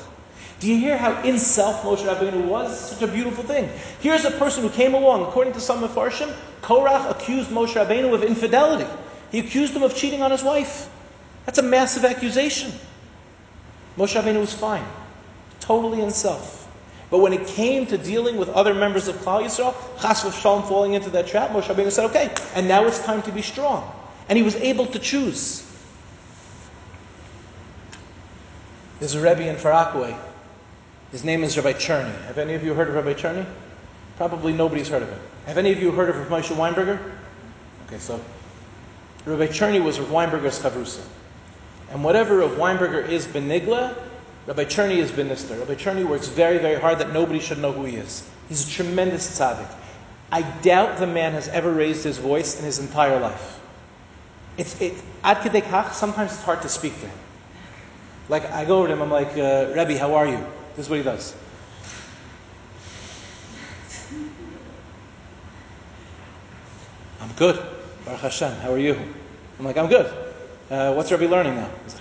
Do 0.61 0.69
you 0.69 0.79
hear 0.79 0.97
how 0.97 1.23
in 1.23 1.39
self 1.39 1.83
Moshe 1.83 2.07
Rabbeinu 2.07 2.45
was? 2.45 2.91
Such 2.91 3.03
a 3.03 3.13
beautiful 3.13 3.43
thing. 3.43 3.69
Here's 4.01 4.25
a 4.25 4.31
person 4.31 4.63
who 4.63 4.71
came 4.71 4.95
along, 4.95 5.23
according 5.23 5.55
to 5.55 5.61
some 5.61 5.83
Mefarshim, 5.83 6.33
Korach 6.63 7.11
accused 7.11 7.51
Moshe 7.51 7.75
Rabbeinu 7.75 8.15
of 8.15 8.23
infidelity. 8.23 8.89
He 9.33 9.41
accused 9.41 9.75
him 9.75 9.83
of 9.83 9.97
cheating 9.97 10.23
on 10.23 10.31
his 10.31 10.43
wife. 10.43 10.89
That's 11.47 11.59
a 11.59 11.63
massive 11.63 12.05
accusation. 12.05 12.73
Moshe 13.97 14.21
Rabbeinu 14.21 14.41
was 14.41 14.55
fine 14.55 14.85
totally 15.61 16.03
in 16.03 16.11
self. 16.11 16.69
But 17.11 17.19
when 17.19 17.33
it 17.33 17.47
came 17.49 17.87
to 17.87 17.99
dealing 17.99 18.37
with 18.37 18.49
other 18.51 18.73
members 18.73 19.09
of 19.09 19.17
Klal 19.17 19.43
Yisrael, 19.43 19.75
Chas 20.01 20.23
Shalom 20.41 20.63
falling 20.63 20.95
into 20.95 21.11
that 21.11 21.27
trap, 21.27 21.51
Moshe 21.51 21.65
Rabbeinu 21.65 21.91
said, 21.91 22.05
okay, 22.07 22.33
and 22.55 22.69
now 22.69 22.87
it's 22.87 23.01
time 23.01 23.21
to 23.23 23.33
be 23.33 23.43
strong. 23.43 23.91
And 24.29 24.37
he 24.37 24.45
was 24.45 24.55
able 24.57 24.87
to 24.87 24.99
choose. 25.01 25.67
There's 29.01 29.15
a 29.15 29.21
Rebbe 29.21 29.49
in 29.49 29.57
Far 29.57 29.73
Rockaway. 29.73 30.17
His 31.11 31.25
name 31.25 31.43
is 31.43 31.57
Rabbi 31.57 31.73
Cherny. 31.73 32.15
Have 32.27 32.39
any 32.39 32.55
of 32.55 32.63
you 32.63 32.75
heard 32.75 32.89
of 32.89 32.95
Rabbi 32.95 33.15
Cherny? 33.15 33.45
Probably 34.17 34.53
nobody's 34.53 34.89
heard 34.89 35.03
of 35.03 35.09
him. 35.09 35.19
Have 35.47 35.59
any 35.59 35.73
of 35.73 35.83
you 35.83 35.91
heard 35.91 36.11
of 36.11 36.17
Moshe 36.29 36.55
Weinberger? 36.55 37.01
Okay, 37.87 37.99
so 37.99 38.21
Rabbi 39.25 39.49
Cherny 39.49 39.83
was 39.83 39.99
Weinberger's 39.99 40.61
chavrusa. 40.61 41.05
And 41.91 42.05
whatever 42.05 42.37
Rav 42.37 42.53
Weinberger 42.53 43.09
is 43.09 43.27
benigla, 43.27 43.97
Rabbi 44.47 44.65
Cherny 44.65 44.97
is 44.97 45.15
minister. 45.17 45.57
Rabbi 45.57 45.75
Cherny 45.75 46.05
works 46.05 46.29
very, 46.29 46.59
very 46.59 46.81
hard 46.81 46.99
that 46.99 47.13
nobody 47.13 47.41
should 47.41 47.59
know 47.59 47.73
who 47.73 47.85
he 47.85 47.97
is. 47.97 48.29
He's 48.49 48.67
a 48.67 48.71
tremendous 48.71 49.39
tzaddik. 49.39 49.71
I 50.33 50.43
doubt 50.43 50.99
the 50.99 51.07
man 51.07 51.33
has 51.33 51.49
ever 51.49 51.73
raised 51.73 52.05
his 52.05 52.19
voice 52.19 52.59
in 52.59 52.65
his 52.65 52.79
entire 52.79 53.19
life. 53.19 53.61
It's 54.57 54.81
it, 54.81 54.95
ad 55.25 55.39
kedekach, 55.39 55.93
sometimes 55.93 56.33
it's 56.33 56.43
hard 56.43 56.63
to 56.63 56.69
speak 56.69 56.95
to 57.01 57.07
him. 57.07 57.19
Like, 58.29 58.51
I 58.51 58.65
go 58.65 58.79
over 58.79 58.89
to 58.89 58.93
him, 58.93 59.03
I'm 59.03 59.11
like, 59.11 59.37
uh, 59.37 59.99
how 59.99 60.15
are 60.15 60.27
you? 60.27 60.45
This 60.77 60.87
is 60.87 60.91
what 60.91 60.99
he 60.99 61.03
does. 61.03 61.35
I'm 67.21 67.33
good. 67.37 67.61
Baruch 68.05 68.21
Hashem, 68.21 68.53
how 68.61 68.73
are 68.73 68.79
you? 68.79 68.97
I'm 69.59 69.65
like, 69.65 69.77
I'm 69.77 69.89
good. 69.89 70.07
Uh, 70.71 70.95
what's 70.95 71.11
Rebbe 71.11 71.25
learning 71.25 71.57
now? 71.57 71.69
He's 71.85 72.00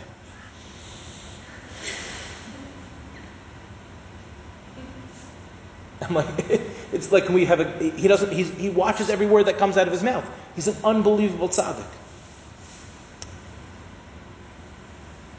I'm 6.02 6.16
like, 6.16 6.28
it's 6.92 7.12
like 7.12 7.30
we 7.30 7.46
have 7.46 7.60
a, 7.60 7.72
he 7.92 8.08
doesn't, 8.08 8.32
he 8.32 8.70
watches 8.70 9.10
every 9.10 9.26
word 9.26 9.46
that 9.48 9.58
comes 9.58 9.78
out 9.78 9.88
of 9.88 9.94
his 9.94 10.04
mouth. 10.04 10.30
He's 10.56 10.68
an 10.68 10.78
unbelievable 10.84 11.50
tzaddik. 11.50 11.86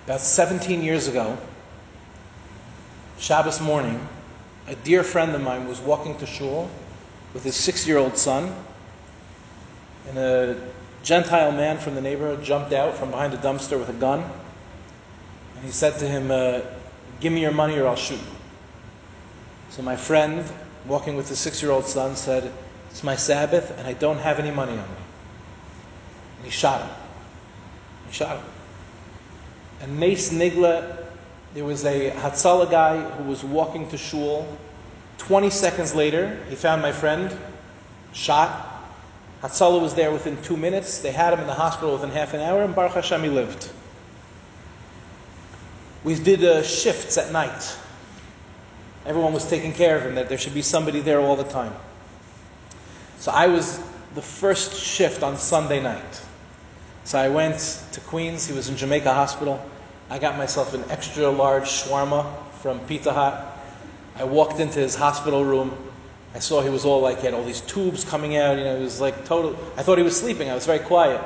About 0.07 0.21
17 0.21 0.83
years 0.83 1.09
ago, 1.09 1.39
Shabbos 3.19 3.61
morning, 3.61 4.01
a 4.67 4.75
dear 4.75 5.03
friend 5.03 5.35
of 5.35 5.41
mine 5.41 5.69
was 5.69 5.79
walking 5.81 6.17
to 6.19 6.27
shul 6.27 6.71
with 7.35 7.45
his 7.45 7.55
six-year-old 7.55 8.17
son, 8.17 8.55
and 10.09 10.19
a 10.19 10.71
Gentile 11.03 11.53
man 11.53 11.79
from 11.79 11.95
the 11.95 12.01
neighborhood 12.01 12.43
jumped 12.43 12.73
out 12.73 12.97
from 12.97 13.11
behind 13.11 13.35
a 13.35 13.37
dumpster 13.37 13.79
with 13.79 13.89
a 13.89 13.95
gun, 13.95 14.21
and 15.57 15.65
he 15.65 15.71
said 15.71 15.99
to 15.99 16.09
him, 16.09 16.31
uh, 16.31 16.61
"Give 17.21 17.33
me 17.33 17.41
your 17.41 17.53
money, 17.53 17.79
or 17.79 17.87
I'll 17.87 17.97
shoot 17.97 18.19
you." 18.19 18.40
So 19.71 19.83
my 19.83 19.95
friend, 19.95 20.45
walking 20.87 21.17
with 21.17 21.29
his 21.29 21.39
six 21.39 21.63
year 21.63 21.71
old 21.71 21.87
son, 21.87 22.17
said, 22.17 22.53
It's 22.91 23.05
my 23.05 23.15
Sabbath 23.15 23.77
and 23.79 23.87
I 23.87 23.93
don't 23.93 24.19
have 24.19 24.39
any 24.39 24.51
money 24.51 24.73
on 24.73 24.79
me. 24.79 24.97
And 26.37 26.45
he 26.45 26.51
shot 26.51 26.83
him. 26.83 26.91
He 28.09 28.13
shot 28.13 28.37
him. 28.39 28.45
And 29.81 29.99
Mace 29.99 30.33
Nigla, 30.33 31.05
there 31.55 31.65
was 31.65 31.85
a 31.85 32.11
Hatzalah 32.11 32.71
guy 32.71 33.01
who 33.01 33.25
was 33.25 33.45
walking 33.45 33.89
to 33.91 33.97
shul. 33.97 34.47
20 35.19 35.51
seconds 35.51 35.95
later, 35.95 36.43
he 36.49 36.57
found 36.57 36.83
my 36.83 36.93
friend, 36.93 37.35
shot. 38.13 38.67
Hatzalah 39.43 39.81
was 39.81 39.95
there 39.95 40.11
within 40.11 40.41
two 40.43 40.57
minutes. 40.57 40.99
They 40.99 41.13
had 41.13 41.33
him 41.33 41.41
in 41.41 41.47
the 41.47 41.55
hospital 41.55 41.93
within 41.93 42.11
half 42.11 42.35
an 42.35 42.41
hour, 42.41 42.63
and 42.63 42.75
Baruch 42.75 42.95
Hashem, 42.95 43.23
he 43.23 43.29
lived. 43.29 43.71
We 46.03 46.15
did 46.15 46.43
uh, 46.43 46.63
shifts 46.63 47.17
at 47.17 47.31
night. 47.33 47.77
Everyone 49.07 49.33
was 49.33 49.49
taking 49.49 49.73
care 49.73 49.97
of 49.97 50.03
him, 50.03 50.15
that 50.17 50.29
there 50.29 50.39
should 50.39 50.55
be 50.55 50.63
somebody 50.63 51.01
there 51.01 51.21
all 51.21 51.37
the 51.37 51.45
time. 51.45 51.73
So 53.19 53.33
I 53.33 53.47
was 53.47 53.79
the 54.15 54.23
first 54.23 54.75
shift 54.75 55.23
on 55.23 55.37
Sunday 55.37 55.83
night. 55.83 56.23
So 57.05 57.19
I 57.19 57.29
went 57.29 57.83
to 57.93 58.01
Queens. 58.01 58.47
He 58.47 58.55
was 58.55 58.69
in 58.69 58.77
Jamaica 58.77 59.13
Hospital. 59.13 59.65
I 60.11 60.19
got 60.19 60.37
myself 60.37 60.75
an 60.75 60.85
extra 60.91 61.29
large 61.29 61.65
shawarma 61.65 62.27
from 62.63 62.81
Pizza 62.81 63.13
Hut. 63.13 63.59
I 64.17 64.25
walked 64.25 64.61
into 64.61 64.81
his 64.81 64.95
hospital 64.95 65.45
room. 65.45 65.77
I 66.35 66.39
saw 66.41 66.61
he 66.61 66.69
was 66.69 66.85
all 66.85 67.01
like, 67.01 67.19
he 67.19 67.25
had 67.25 67.35
all 67.35 67.45
these 67.45 67.61
tubes 67.63 68.05
coming 68.05 68.37
out. 68.37 68.59
You 68.59 68.65
know, 68.65 68.77
he 68.77 68.85
was 68.85 69.01
like 69.01 69.25
total. 69.25 69.57
I 69.77 69.83
thought 69.83 69.99
he 69.99 70.05
was 70.05 70.17
sleeping. 70.17 70.51
I 70.51 70.55
was 70.55 70.67
very 70.67 70.79
quiet. 70.79 71.21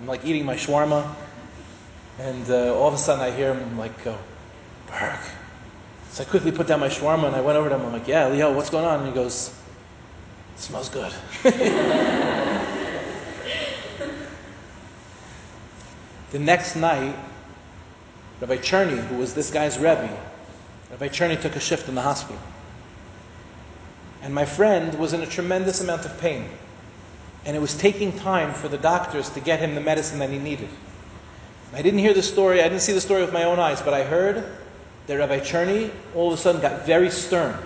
I'm 0.00 0.06
like 0.06 0.24
eating 0.24 0.44
my 0.44 0.56
shawarma. 0.56 1.14
And 2.18 2.50
uh, 2.50 2.74
all 2.74 2.88
of 2.88 2.94
a 2.94 2.98
sudden 2.98 3.24
I 3.24 3.30
hear 3.30 3.54
him 3.54 3.78
like 3.78 4.04
go, 4.04 4.18
Burke, 4.88 5.20
so 6.12 6.22
I 6.22 6.26
quickly 6.26 6.52
put 6.52 6.66
down 6.66 6.78
my 6.78 6.90
shawarma 6.90 7.28
and 7.28 7.34
I 7.34 7.40
went 7.40 7.56
over 7.56 7.70
to 7.70 7.74
him. 7.74 7.86
I'm 7.86 7.92
like, 7.92 8.06
yeah, 8.06 8.28
Leo, 8.28 8.52
what's 8.52 8.68
going 8.68 8.84
on? 8.84 9.00
And 9.00 9.08
he 9.08 9.14
goes, 9.14 9.48
it 10.54 10.60
smells 10.60 10.90
good. 10.90 11.10
the 16.32 16.38
next 16.38 16.76
night, 16.76 17.16
Rabbi 18.42 18.58
Cherny, 18.58 18.98
who 19.06 19.16
was 19.16 19.32
this 19.32 19.50
guy's 19.50 19.78
Rebbe, 19.78 20.14
Rabbi 20.90 21.08
Cherny 21.08 21.40
took 21.40 21.56
a 21.56 21.60
shift 21.60 21.88
in 21.88 21.94
the 21.94 22.02
hospital. 22.02 22.38
And 24.20 24.34
my 24.34 24.44
friend 24.44 24.98
was 24.98 25.14
in 25.14 25.22
a 25.22 25.26
tremendous 25.26 25.80
amount 25.80 26.04
of 26.04 26.20
pain. 26.20 26.44
And 27.46 27.56
it 27.56 27.60
was 27.60 27.74
taking 27.74 28.12
time 28.18 28.52
for 28.52 28.68
the 28.68 28.76
doctors 28.76 29.30
to 29.30 29.40
get 29.40 29.60
him 29.60 29.74
the 29.74 29.80
medicine 29.80 30.18
that 30.18 30.28
he 30.28 30.38
needed. 30.38 30.68
I 31.72 31.80
didn't 31.80 32.00
hear 32.00 32.12
the 32.12 32.22
story, 32.22 32.60
I 32.60 32.64
didn't 32.64 32.82
see 32.82 32.92
the 32.92 33.00
story 33.00 33.22
with 33.22 33.32
my 33.32 33.44
own 33.44 33.58
eyes, 33.58 33.80
but 33.80 33.94
I 33.94 34.04
heard 34.04 34.44
that 35.06 35.16
Rabbi 35.16 35.40
Cherny 35.40 35.90
all 36.14 36.32
of 36.32 36.38
a 36.38 36.42
sudden 36.42 36.60
got 36.60 36.86
very 36.86 37.10
stern. 37.10 37.56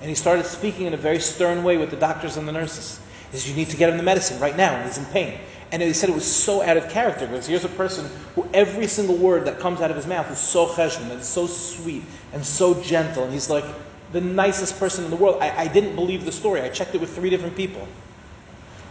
And 0.00 0.08
he 0.08 0.14
started 0.14 0.46
speaking 0.46 0.86
in 0.86 0.94
a 0.94 0.96
very 0.96 1.20
stern 1.20 1.62
way 1.62 1.76
with 1.76 1.90
the 1.90 1.96
doctors 1.96 2.36
and 2.36 2.48
the 2.48 2.52
nurses. 2.52 3.00
He 3.30 3.38
says, 3.38 3.48
You 3.48 3.56
need 3.56 3.68
to 3.68 3.76
get 3.76 3.90
him 3.90 3.96
the 3.96 4.02
medicine 4.02 4.40
right 4.40 4.56
now, 4.56 4.74
and 4.74 4.86
he's 4.86 4.98
in 4.98 5.04
pain. 5.06 5.38
And 5.72 5.82
he 5.82 5.92
said 5.92 6.08
it 6.08 6.14
was 6.14 6.30
so 6.30 6.62
out 6.62 6.76
of 6.76 6.88
character 6.88 7.26
because 7.26 7.46
here's 7.46 7.64
a 7.64 7.68
person 7.68 8.08
who 8.34 8.48
every 8.52 8.88
single 8.88 9.16
word 9.16 9.44
that 9.44 9.60
comes 9.60 9.80
out 9.80 9.90
of 9.90 9.96
his 9.96 10.06
mouth 10.06 10.28
is 10.30 10.38
so 10.38 10.66
cheshvan 10.66 11.10
and 11.10 11.22
so 11.22 11.46
sweet 11.46 12.02
and 12.32 12.44
so 12.44 12.80
gentle. 12.82 13.22
And 13.22 13.32
he's 13.32 13.48
like 13.48 13.64
the 14.10 14.20
nicest 14.20 14.78
person 14.80 15.04
in 15.04 15.10
the 15.10 15.16
world. 15.16 15.40
I, 15.40 15.64
I 15.64 15.68
didn't 15.68 15.94
believe 15.94 16.24
the 16.24 16.32
story. 16.32 16.60
I 16.60 16.70
checked 16.70 16.94
it 16.96 17.00
with 17.00 17.14
three 17.14 17.30
different 17.30 17.56
people. 17.56 17.86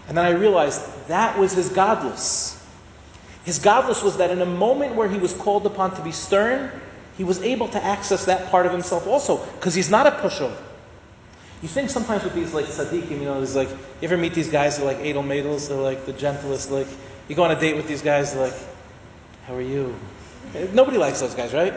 And 0.08 0.18
then 0.18 0.26
I 0.26 0.32
realized 0.32 0.82
that 1.08 1.38
was 1.38 1.52
his 1.52 1.70
gadlus. 1.70 2.58
His 3.44 3.60
gadlus 3.60 4.02
was 4.02 4.18
that 4.18 4.32
in 4.32 4.42
a 4.42 4.46
moment 4.46 4.96
where 4.96 5.10
he 5.10 5.18
was 5.18 5.34
called 5.34 5.66
upon 5.66 5.96
to 5.96 6.02
be 6.02 6.12
stern, 6.12 6.72
he 7.20 7.26
was 7.26 7.42
able 7.42 7.68
to 7.68 7.84
access 7.84 8.24
that 8.24 8.50
part 8.50 8.66
of 8.66 8.72
himself 8.72 9.06
also 9.06 9.46
because 9.56 9.76
he's 9.76 9.90
not 9.90 10.08
a 10.08 10.12
pushover. 10.12 10.56
You 11.62 11.68
think 11.68 11.90
sometimes 11.90 12.24
with 12.24 12.34
these 12.34 12.54
like 12.54 12.66
tzaddikim, 12.68 13.12
you 13.12 13.26
know, 13.26 13.36
there's 13.36 13.58
like, 13.58 13.68
you 13.68 13.78
ever 14.04 14.16
meet 14.16 14.34
these 14.34 14.48
guys 14.48 14.78
that 14.78 14.84
are 14.84 14.86
like 14.86 15.00
edel 15.00 15.22
madels, 15.22 15.68
they're 15.68 15.78
like 15.78 16.06
the 16.06 16.14
gentlest, 16.14 16.72
like, 16.72 16.88
you 17.28 17.36
go 17.36 17.44
on 17.44 17.52
a 17.52 17.60
date 17.60 17.76
with 17.76 17.90
these 17.90 18.02
guys, 18.02 18.34
they're 18.34 18.44
like, 18.44 18.58
how 19.46 19.54
are 19.54 19.62
you? 19.62 19.94
Nobody 20.72 20.98
likes 20.98 21.20
those 21.20 21.34
guys, 21.34 21.54
right? 21.54 21.74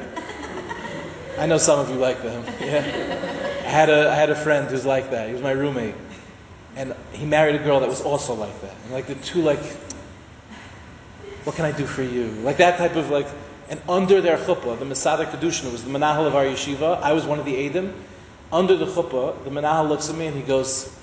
I 1.40 1.46
know 1.46 1.58
some 1.58 1.80
of 1.80 1.90
you 1.90 1.96
like 1.96 2.22
them. 2.22 2.44
Yeah. 2.60 2.78
I 3.64 3.68
had 3.68 3.90
a, 3.90 4.12
I 4.12 4.14
had 4.14 4.30
a 4.30 4.36
friend 4.36 4.68
who's 4.68 4.86
like 4.86 5.10
that. 5.10 5.26
He 5.26 5.32
was 5.32 5.42
my 5.42 5.50
roommate. 5.50 5.96
And 6.76 6.94
he 7.12 7.26
married 7.26 7.56
a 7.56 7.64
girl 7.64 7.80
that 7.80 7.88
was 7.88 8.00
also 8.00 8.34
like 8.34 8.60
that. 8.60 8.74
And 8.84 8.92
like 8.92 9.08
the 9.08 9.16
two 9.16 9.42
like, 9.42 9.64
what 11.42 11.56
can 11.56 11.64
I 11.64 11.72
do 11.72 11.84
for 11.84 12.04
you? 12.04 12.26
Like 12.44 12.58
that 12.58 12.78
type 12.78 12.94
of 12.94 13.10
like, 13.10 13.26
and 13.72 13.80
under 13.88 14.20
their 14.20 14.36
chuppah, 14.36 14.78
the 14.78 14.84
Mesader 14.84 15.24
Kiddushin, 15.24 15.72
was 15.72 15.82
the 15.82 15.88
menahel 15.88 16.26
of 16.26 16.36
our 16.36 16.44
yeshiva. 16.44 17.00
I 17.00 17.14
was 17.14 17.24
one 17.24 17.38
of 17.38 17.46
the 17.46 17.54
Eidim 17.54 17.94
under 18.52 18.76
the 18.76 18.84
chuppah, 18.84 19.42
the 19.44 19.50
menahel 19.50 19.88
looks 19.88 20.10
at 20.10 20.14
me 20.14 20.26
and 20.26 20.36
he 20.36 20.42
goes, 20.42 20.94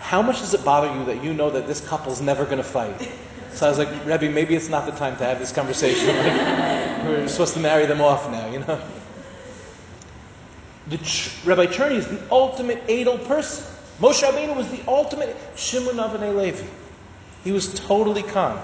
How 0.00 0.22
much 0.22 0.38
does 0.38 0.54
it 0.54 0.64
bother 0.64 0.92
you 0.98 1.04
that 1.04 1.22
you 1.22 1.34
know 1.34 1.50
that 1.50 1.66
this 1.66 1.86
couple's 1.86 2.22
never 2.22 2.46
going 2.46 2.56
to 2.56 2.64
fight? 2.64 3.10
So 3.52 3.66
I 3.66 3.68
was 3.68 3.78
like, 3.78 3.90
Rebbe, 4.06 4.30
maybe 4.30 4.54
it's 4.54 4.70
not 4.70 4.86
the 4.86 4.92
time 4.92 5.18
to 5.18 5.24
have 5.24 5.38
this 5.38 5.52
conversation. 5.52 6.06
We're 7.06 7.28
supposed 7.28 7.52
to 7.54 7.60
marry 7.60 7.84
them 7.84 8.00
off 8.00 8.30
now, 8.30 8.50
you 8.50 8.60
know? 8.60 8.80
The 10.86 10.96
Ch- 10.98 11.44
Rabbi 11.44 11.66
Cherny 11.66 11.96
is 11.96 12.08
the 12.08 12.22
ultimate 12.30 12.88
edel 12.88 13.18
person. 13.18 13.70
Moshe 14.00 14.22
Rabbeinu 14.22 14.56
was 14.56 14.70
the 14.70 14.80
ultimate 14.88 15.36
Shimon 15.56 15.96
Avanei 15.96 16.34
Levi. 16.34 16.66
He 17.44 17.52
was 17.52 17.74
totally 17.74 18.22
calm 18.22 18.58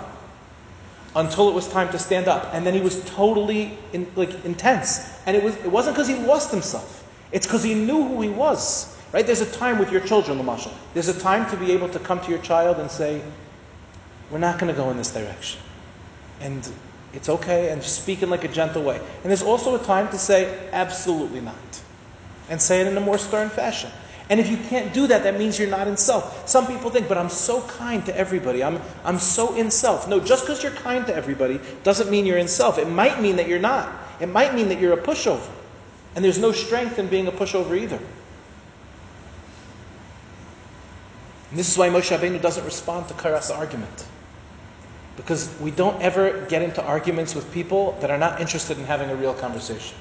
until 1.17 1.49
it 1.49 1.55
was 1.55 1.69
time 1.69 1.91
to 1.91 1.99
stand 1.99 2.29
up, 2.29 2.55
and 2.55 2.65
then 2.65 2.75
he 2.75 2.81
was 2.81 3.05
totally 3.05 3.77
in, 3.93 4.11
like 4.15 4.45
intense. 4.45 5.19
And 5.27 5.37
it 5.37 5.43
was 5.43 5.57
it 5.57 5.71
wasn't 5.71 5.97
because 5.97 6.09
he 6.09 6.15
lost 6.15 6.51
himself. 6.51 7.09
It's 7.33 7.47
because 7.47 7.63
he 7.63 7.75
knew 7.75 8.07
who 8.07 8.21
he 8.23 8.29
was. 8.29 8.97
Right? 9.13 9.27
There's 9.27 9.41
a 9.41 9.51
time 9.51 9.79
with 9.79 9.91
your 9.91 10.01
children, 10.03 10.39
Lamashal. 10.39 10.73
There's 10.95 11.09
a 11.09 11.19
time 11.19 11.51
to 11.51 11.57
be 11.57 11.73
able 11.73 11.89
to 11.89 11.99
come 11.99 12.21
to 12.21 12.31
your 12.31 12.39
child 12.39 12.79
and 12.79 12.91
say, 12.91 13.23
We're 14.31 14.39
not 14.39 14.59
going 14.59 14.73
to 14.73 14.77
go 14.77 14.91
in 14.91 14.97
this 14.97 15.13
direction. 15.13 15.61
And 16.41 16.69
it's 17.13 17.29
okay, 17.29 17.71
and 17.71 17.83
speak 17.83 18.23
in 18.23 18.31
like 18.31 18.45
a 18.45 18.49
gentle 18.49 18.83
way. 18.83 18.97
And 18.97 19.25
there's 19.25 19.43
also 19.43 19.75
a 19.75 19.85
time 19.85 20.09
to 20.11 20.19
say, 20.19 20.69
Absolutely 20.73 21.41
not. 21.41 21.55
And 22.49 22.63
say 22.63 22.81
it 22.81 22.87
in 22.87 22.97
a 22.97 23.01
more 23.01 23.19
stern 23.19 23.49
fashion. 23.49 23.91
And 24.31 24.39
if 24.39 24.49
you 24.49 24.57
can't 24.57 24.95
do 24.95 25.09
that, 25.09 25.25
that 25.25 25.37
means 25.37 25.59
you're 25.59 25.69
not 25.69 25.89
in 25.89 25.97
self. 25.97 26.49
Some 26.49 26.69
people 26.69 26.89
think, 26.89 27.09
but 27.09 27.19
I'm 27.19 27.29
so 27.29 27.63
kind 27.63 28.07
to 28.07 28.17
everybody. 28.17 28.63
I'm, 28.63 28.81
I'm 29.05 29.19
so 29.19 29.57
in 29.57 29.73
self. 29.73 30.09
No, 30.09 30.21
just 30.21 30.45
because 30.45 30.63
you're 30.63 30.71
kind 30.73 31.05
to 31.09 31.15
everybody 31.15 31.61
doesn't 31.83 32.09
mean 32.09 32.25
you're 32.25 32.39
in 32.39 32.47
self. 32.47 32.79
It 32.79 32.89
might 32.89 33.21
mean 33.21 33.37
that 33.37 33.49
you're 33.49 33.59
not. 33.59 33.93
It 34.21 34.29
might 34.29 34.55
mean 34.55 34.69
that 34.69 34.79
you're 34.79 34.93
a 34.93 35.03
pushover. 35.03 35.47
And 36.15 36.25
there's 36.25 36.39
no 36.39 36.53
strength 36.53 37.01
in 37.01 37.09
being 37.09 37.27
a 37.27 37.33
pushover 37.33 37.77
either. 37.77 37.99
And 41.51 41.59
this 41.59 41.69
is 41.69 41.77
why 41.77 41.89
Moshe 41.89 42.17
Rabbeinu 42.17 42.41
doesn't 42.41 42.65
respond 42.65 43.09
to 43.09 43.15
Korach's 43.15 43.51
argument. 43.51 44.07
Because 45.17 45.53
we 45.61 45.73
don't 45.73 46.01
ever 46.01 46.47
get 46.47 46.63
into 46.63 46.81
arguments 46.85 47.35
with 47.35 47.53
people 47.53 47.99
that 48.01 48.13
are 48.13 48.19
not 48.19 48.41
interested 48.41 48.79
in 48.79 48.85
having 48.85 49.11
a 49.11 49.17
real 49.17 49.35
conversation. 49.35 49.97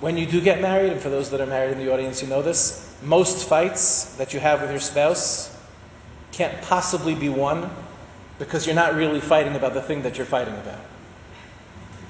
When 0.00 0.16
you 0.18 0.26
do 0.26 0.40
get 0.40 0.60
married, 0.60 0.92
and 0.92 1.00
for 1.00 1.08
those 1.08 1.30
that 1.30 1.40
are 1.40 1.46
married 1.46 1.72
in 1.72 1.78
the 1.78 1.92
audience, 1.92 2.22
you 2.22 2.28
know 2.28 2.42
this, 2.42 2.94
most 3.02 3.48
fights 3.48 4.14
that 4.16 4.34
you 4.34 4.40
have 4.40 4.60
with 4.60 4.70
your 4.70 4.80
spouse 4.80 5.54
can't 6.32 6.60
possibly 6.62 7.14
be 7.14 7.28
won 7.28 7.70
because 8.38 8.66
you're 8.66 8.74
not 8.74 8.94
really 8.94 9.20
fighting 9.20 9.54
about 9.54 9.74
the 9.74 9.82
thing 9.82 10.02
that 10.02 10.16
you're 10.16 10.26
fighting 10.26 10.54
about. 10.54 10.80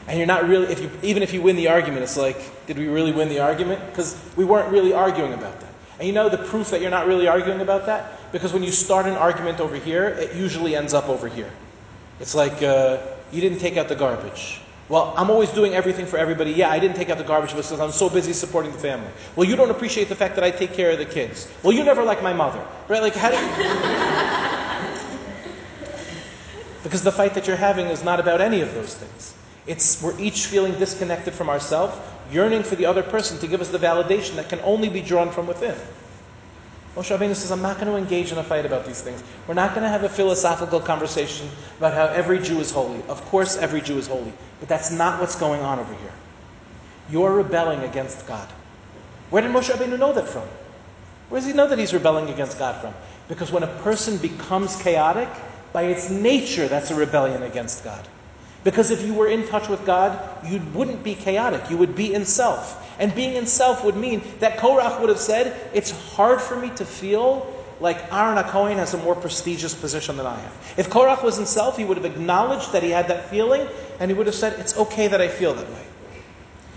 And 0.07 0.19
you're 0.19 0.27
not 0.27 0.49
really, 0.49 0.67
if 0.67 0.81
you, 0.81 0.91
even 1.03 1.23
if 1.23 1.33
you 1.33 1.43
win 1.43 1.57
the 1.57 1.69
argument, 1.69 2.03
it's 2.03 2.17
like, 2.17 2.37
did 2.67 2.79
we 2.79 2.89
really 2.89 3.13
win 3.13 3.29
the 3.29 3.41
argument? 3.41 3.85
Because 3.91 4.19
we 4.37 4.45
weren't 4.45 4.71
really 4.71 4.93
arguing 4.93 5.33
about 5.33 5.61
that. 5.61 5.71
And 5.99 6.09
you 6.09 6.13
know 6.13 6.29
the 6.29 6.39
proof 6.39 6.71
that 6.71 6.81
you're 6.81 6.91
not 6.91 7.07
really 7.07 7.29
arguing 7.29 7.61
about 7.61 7.87
that? 7.87 8.33
Because 8.33 8.53
when 8.53 8.63
you 8.63 8.73
start 8.73 9.07
an 9.07 9.15
argument 9.15 9.61
over 9.61 9.77
here, 9.77 10.09
it 10.09 10.35
usually 10.35 10.75
ends 10.75 10.93
up 10.93 11.09
over 11.09 11.29
here. 11.29 11.51
It's 12.21 12.35
like, 12.35 12.63
uh, 12.63 12.99
you 13.33 13.41
didn't 13.41 13.59
take 13.59 13.77
out 13.77 13.89
the 13.89 13.95
garbage. 13.95 14.61
Well, 14.89 15.15
I'm 15.17 15.31
always 15.31 15.51
doing 15.51 15.75
everything 15.75 16.05
for 16.05 16.19
everybody. 16.19 16.51
Yeah, 16.53 16.69
I 16.69 16.79
didn't 16.79 16.97
take 16.97 17.09
out 17.09 17.17
the 17.17 17.25
garbage 17.25 17.51
because 17.51 17.81
I'm 17.81 17.91
so 17.91 18.11
busy 18.11 18.35
supporting 18.35 18.73
the 18.73 18.79
family. 18.79 19.11
Well, 19.35 19.49
you 19.49 19.57
don't 19.57 19.71
appreciate 19.71 20.11
the 20.11 20.15
fact 20.15 20.35
that 20.35 20.45
I 20.45 20.51
take 20.51 20.75
care 20.75 20.91
of 20.91 20.99
the 20.99 21.07
kids. 21.07 21.51
Well, 21.63 21.73
you 21.73 21.85
never 21.85 22.05
like 22.05 22.23
my 22.23 22.35
mother. 22.35 22.63
Right? 22.89 23.01
Like, 23.01 23.15
how 23.15 23.31
do 23.31 23.37
you... 23.37 23.43
because 26.83 27.03
the 27.03 27.13
fight 27.13 27.33
that 27.35 27.47
you're 27.47 27.57
having 27.57 27.87
is 27.87 28.05
not 28.05 28.21
about 28.21 28.43
any 28.43 28.61
of 28.61 28.75
those 28.75 28.95
things. 28.95 29.35
It's 29.67 30.03
we're 30.03 30.21
each 30.21 30.45
feeling 30.47 30.75
disconnected 30.75 31.33
from 31.33 31.49
ourselves, 31.49 31.97
yearning 32.31 32.63
for 32.63 32.77
the 32.77 32.85
other 32.85 33.03
person 33.03 33.39
to 33.39 33.47
give 33.47 33.63
us 33.63 33.71
the 33.71 33.79
validation 33.79 34.37
that 34.37 34.51
can 34.51 34.61
only 34.61 34.91
be 34.91 35.01
drawn 35.01 35.31
from 35.31 35.47
within. 35.47 35.75
Moshe 36.95 37.17
Rabbeinu 37.17 37.35
says, 37.35 37.51
I'm 37.51 37.63
not 37.63 37.77
going 37.77 37.89
to 37.89 37.97
engage 37.97 38.31
in 38.31 38.39
a 38.39 38.45
fight 38.45 38.65
about 38.65 38.87
these 38.87 39.01
things. 39.01 39.23
We're 39.49 39.55
not 39.55 39.71
going 39.71 39.83
to 39.83 39.89
have 39.89 40.05
a 40.05 40.09
philosophical 40.09 40.81
conversation 40.81 41.49
about 41.79 41.95
how 41.95 42.07
every 42.07 42.39
Jew 42.39 42.61
is 42.61 42.71
holy. 42.71 43.03
Of 43.09 43.25
course, 43.27 43.57
every 43.57 43.81
Jew 43.81 43.99
is 43.99 44.07
holy. 44.07 44.33
But 44.61 44.69
that's 44.69 44.93
not 44.93 45.21
what's 45.21 45.35
going 45.35 45.61
on 45.63 45.81
over 45.81 45.93
here. 45.95 46.13
You're 47.11 47.35
rebelling 47.35 47.81
against 47.81 48.27
God. 48.27 48.49
Where 49.31 49.43
did 49.43 49.51
Moshe 49.51 49.71
Rabbeinu 49.71 49.99
know 49.99 50.13
that 50.13 50.29
from? 50.29 50.47
Where 51.29 51.41
does 51.41 51.49
he 51.49 51.53
know 51.53 51.67
that 51.67 51.79
he's 51.79 51.93
rebelling 51.93 52.31
against 52.31 52.59
God 52.59 52.81
from? 52.81 52.95
Because 53.27 53.51
when 53.51 53.65
a 53.65 53.79
person 53.83 54.17
becomes 54.19 54.81
chaotic, 54.81 55.29
by 55.75 55.83
its 55.83 56.09
nature, 56.09 56.69
that's 56.69 56.93
a 56.93 56.95
rebellion 56.95 57.43
against 57.43 57.83
God. 57.83 58.07
Because 58.65 58.91
if 58.91 59.03
you 59.05 59.13
were 59.15 59.29
in 59.29 59.47
touch 59.47 59.69
with 59.69 59.85
God, 59.85 60.19
you 60.45 60.61
wouldn't 60.73 61.05
be 61.05 61.15
chaotic. 61.15 61.71
You 61.71 61.77
would 61.77 61.95
be 61.95 62.15
in 62.15 62.25
self. 62.25 62.81
And 62.99 63.15
being 63.15 63.35
in 63.35 63.47
self 63.47 63.85
would 63.85 63.97
mean 63.97 64.23
that 64.41 64.59
Korach 64.59 65.01
would 65.01 65.11
have 65.11 65.19
said, 65.19 65.71
It's 65.75 65.91
hard 65.91 66.41
for 66.41 66.57
me 66.57 66.71
to 66.71 66.85
feel 66.85 67.53
like 67.81 67.99
Aaron 68.13 68.43
HaKohen 68.43 68.77
has 68.77 68.95
a 68.95 68.99
more 68.99 69.15
prestigious 69.15 69.75
position 69.75 70.17
than 70.17 70.27
I 70.27 70.39
have. 70.39 70.75
If 70.79 70.89
Korach 70.89 71.23
was 71.23 71.39
in 71.39 71.45
self, 71.47 71.77
he 71.77 71.85
would 71.85 71.99
have 71.99 72.07
acknowledged 72.07 72.73
that 72.73 72.83
he 72.83 72.91
had 72.91 73.09
that 73.09 73.29
feeling, 73.29 73.69
and 74.01 74.11
he 74.11 74.17
would 74.17 74.27
have 74.27 74.35
said, 74.35 74.59
It's 74.59 74.77
okay 74.79 75.09
that 75.09 75.21
I 75.21 75.29
feel 75.29 75.53
that 75.55 75.69
way. 75.69 75.85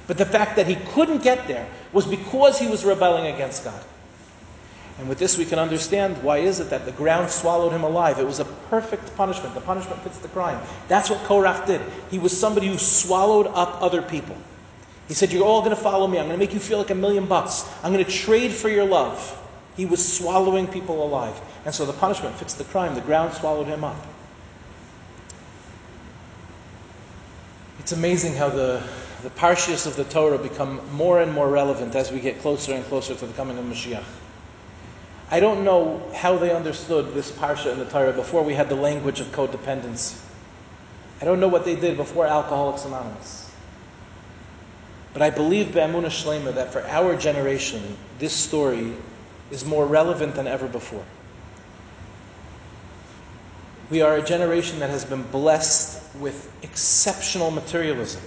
But 0.07 0.17
the 0.17 0.25
fact 0.25 0.55
that 0.57 0.67
he 0.67 0.75
couldn't 0.93 1.23
get 1.23 1.47
there 1.47 1.67
was 1.93 2.05
because 2.05 2.59
he 2.59 2.67
was 2.67 2.83
rebelling 2.83 3.33
against 3.33 3.63
God. 3.63 3.81
And 4.99 5.07
with 5.07 5.19
this, 5.19 5.37
we 5.37 5.45
can 5.45 5.59
understand 5.59 6.21
why 6.23 6.39
is 6.39 6.59
it 6.59 6.71
that 6.71 6.85
the 6.85 6.91
ground 6.91 7.29
swallowed 7.29 7.71
him 7.71 7.83
alive. 7.83 8.17
It 8.17 8.25
was 8.25 8.39
a 8.39 8.45
perfect 8.45 9.15
punishment. 9.15 9.53
The 9.53 9.61
punishment 9.61 10.01
fits 10.01 10.17
the 10.17 10.27
crime. 10.29 10.59
That's 10.87 11.09
what 11.09 11.19
Korach 11.19 11.67
did. 11.67 11.81
He 12.09 12.17
was 12.17 12.37
somebody 12.37 12.67
who 12.67 12.79
swallowed 12.79 13.47
up 13.47 13.81
other 13.81 14.01
people. 14.01 14.35
He 15.07 15.13
said, 15.13 15.31
You're 15.31 15.45
all 15.45 15.61
going 15.61 15.75
to 15.75 15.81
follow 15.81 16.07
me. 16.07 16.17
I'm 16.17 16.25
going 16.25 16.37
to 16.37 16.43
make 16.43 16.53
you 16.53 16.59
feel 16.59 16.79
like 16.79 16.89
a 16.89 16.95
million 16.95 17.27
bucks. 17.27 17.63
I'm 17.83 17.93
going 17.93 18.03
to 18.03 18.11
trade 18.11 18.51
for 18.51 18.69
your 18.69 18.85
love. 18.85 19.33
He 19.75 19.85
was 19.85 20.17
swallowing 20.17 20.67
people 20.67 21.05
alive. 21.05 21.39
And 21.65 21.73
so 21.73 21.85
the 21.85 21.93
punishment 21.93 22.35
fits 22.35 22.55
the 22.55 22.63
crime. 22.63 22.95
The 22.95 23.01
ground 23.01 23.33
swallowed 23.33 23.67
him 23.67 23.83
up. 23.83 23.95
It's 27.77 27.91
amazing 27.91 28.33
how 28.33 28.49
the, 28.49 28.83
the 29.21 29.29
parshias 29.29 29.85
of 29.85 29.95
the 29.95 30.03
Torah 30.05 30.39
become 30.39 30.81
more 30.93 31.21
and 31.21 31.31
more 31.31 31.49
relevant 31.49 31.95
as 31.95 32.11
we 32.11 32.19
get 32.19 32.41
closer 32.41 32.73
and 32.73 32.83
closer 32.85 33.13
to 33.13 33.25
the 33.27 33.33
coming 33.33 33.59
of 33.59 33.65
Mashiach. 33.65 34.03
I 35.29 35.39
don't 35.39 35.63
know 35.63 36.01
how 36.13 36.37
they 36.37 36.53
understood 36.55 37.13
this 37.13 37.31
parsha 37.31 37.73
in 37.73 37.79
the 37.79 37.85
Torah 37.85 38.13
before 38.13 38.43
we 38.43 38.53
had 38.53 38.69
the 38.69 38.75
language 38.75 39.19
of 39.19 39.27
codependency. 39.27 40.19
I 41.21 41.25
don't 41.25 41.39
know 41.39 41.47
what 41.47 41.65
they 41.65 41.75
did 41.75 41.97
before 41.97 42.27
Alcoholics 42.27 42.85
Anonymous. 42.85 43.51
But 45.13 45.21
I 45.21 45.29
believe 45.29 45.73
Be'amuna 45.73 46.07
Shlema 46.07 46.53
that 46.55 46.71
for 46.71 46.81
our 46.83 47.15
generation, 47.15 47.97
this 48.19 48.33
story 48.33 48.93
is 49.51 49.65
more 49.65 49.85
relevant 49.85 50.35
than 50.35 50.47
ever 50.47 50.67
before. 50.67 51.03
We 53.89 54.01
are 54.01 54.15
a 54.15 54.21
generation 54.21 54.79
that 54.79 54.89
has 54.89 55.05
been 55.05 55.23
blessed 55.23 56.15
with 56.17 56.51
exceptional 56.61 57.51
materialism. 57.51 58.21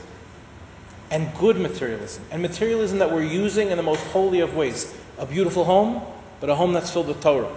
and 1.11 1.29
good 1.39 1.57
materialism, 1.59 2.23
and 2.31 2.41
materialism 2.41 2.99
that 3.01 3.11
we're 3.11 3.23
using 3.23 3.71
in 3.71 3.77
the 3.77 3.83
most 3.83 4.03
holy 4.07 4.41
of 4.41 4.55
ways. 4.55 4.95
A 5.19 5.27
beautiful 5.27 5.65
home, 5.65 6.03
but 6.41 6.49
a 6.51 6.55
home 6.55 6.73
that's 6.73 6.91
filled 6.91 7.09
with 7.09 7.21
Torah. 7.21 7.53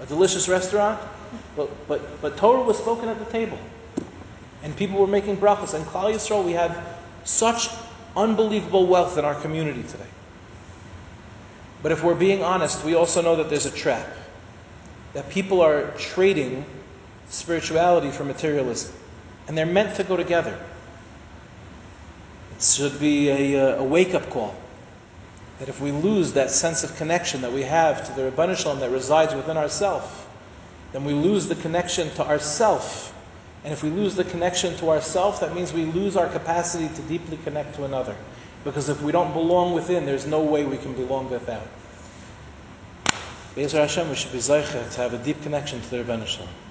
A 0.00 0.06
delicious 0.06 0.48
restaurant, 0.48 1.00
but, 1.56 1.70
but, 1.88 2.20
but 2.20 2.36
Torah 2.36 2.62
was 2.62 2.76
spoken 2.78 3.08
at 3.08 3.18
the 3.18 3.24
table. 3.26 3.58
And 4.62 4.76
people 4.76 4.98
were 4.98 5.06
making 5.06 5.36
brachas. 5.36 5.74
And 5.74 5.84
Klal 5.86 6.12
Yisrael, 6.12 6.44
we 6.44 6.52
have 6.52 6.98
such 7.24 7.68
unbelievable 8.16 8.86
wealth 8.86 9.18
in 9.18 9.24
our 9.24 9.34
community 9.40 9.82
today. 9.84 10.04
But 11.82 11.92
if 11.92 12.02
we're 12.02 12.14
being 12.14 12.42
honest, 12.42 12.84
we 12.84 12.94
also 12.94 13.22
know 13.22 13.36
that 13.36 13.48
there's 13.48 13.66
a 13.66 13.70
trap. 13.70 14.08
That 15.14 15.28
people 15.30 15.60
are 15.60 15.92
trading 15.92 16.64
spirituality 17.28 18.10
for 18.10 18.24
materialism. 18.24 18.92
And 19.46 19.56
they're 19.56 19.66
meant 19.66 19.96
to 19.96 20.04
go 20.04 20.16
together. 20.16 20.58
It 22.56 22.62
should 22.62 22.98
be 22.98 23.28
a, 23.28 23.76
uh, 23.76 23.80
a 23.80 23.84
wake 23.84 24.14
up 24.14 24.28
call. 24.30 24.54
That 25.58 25.68
if 25.68 25.80
we 25.80 25.90
lose 25.90 26.32
that 26.34 26.50
sense 26.50 26.84
of 26.84 26.96
connection 26.96 27.40
that 27.42 27.52
we 27.52 27.62
have 27.62 28.06
to 28.06 28.12
the 28.12 28.30
Ribono 28.30 28.56
Shel 28.56 28.76
Olam 28.76 28.80
that 28.80 28.90
resides 28.90 29.34
within 29.34 29.56
ourself, 29.56 30.28
then 30.92 31.04
we 31.04 31.12
lose 31.12 31.48
the 31.48 31.56
connection 31.56 32.10
to 32.10 32.24
ourself. 32.24 33.14
And 33.64 33.72
if 33.72 33.82
we 33.82 33.90
lose 33.90 34.14
the 34.14 34.24
connection 34.24 34.76
to 34.76 34.90
ourself, 34.90 35.40
that 35.40 35.54
means 35.54 35.72
we 35.72 35.84
lose 35.84 36.16
our 36.16 36.28
capacity 36.28 36.88
to 36.94 37.02
deeply 37.02 37.38
connect 37.38 37.74
to 37.74 37.84
another. 37.84 38.16
Because 38.64 38.88
if 38.88 39.02
we 39.02 39.12
don't 39.12 39.32
belong 39.32 39.74
within, 39.74 40.06
there's 40.06 40.26
no 40.26 40.42
way 40.42 40.64
we 40.64 40.78
can 40.78 40.94
belong 40.94 41.30
without. 41.30 41.66
Be'ezer 43.54 43.80
Hashem, 43.80 44.08
we 44.08 44.14
should 44.14 44.32
be 44.32 44.38
zeicha 44.38 44.92
to 44.92 45.00
have 45.00 45.12
a 45.12 45.18
deep 45.18 45.42
connection 45.42 45.80
to 45.80 45.90
the 45.90 45.96
Ribono 46.04 46.26
Shel 46.26 46.46
Olam. 46.46 46.67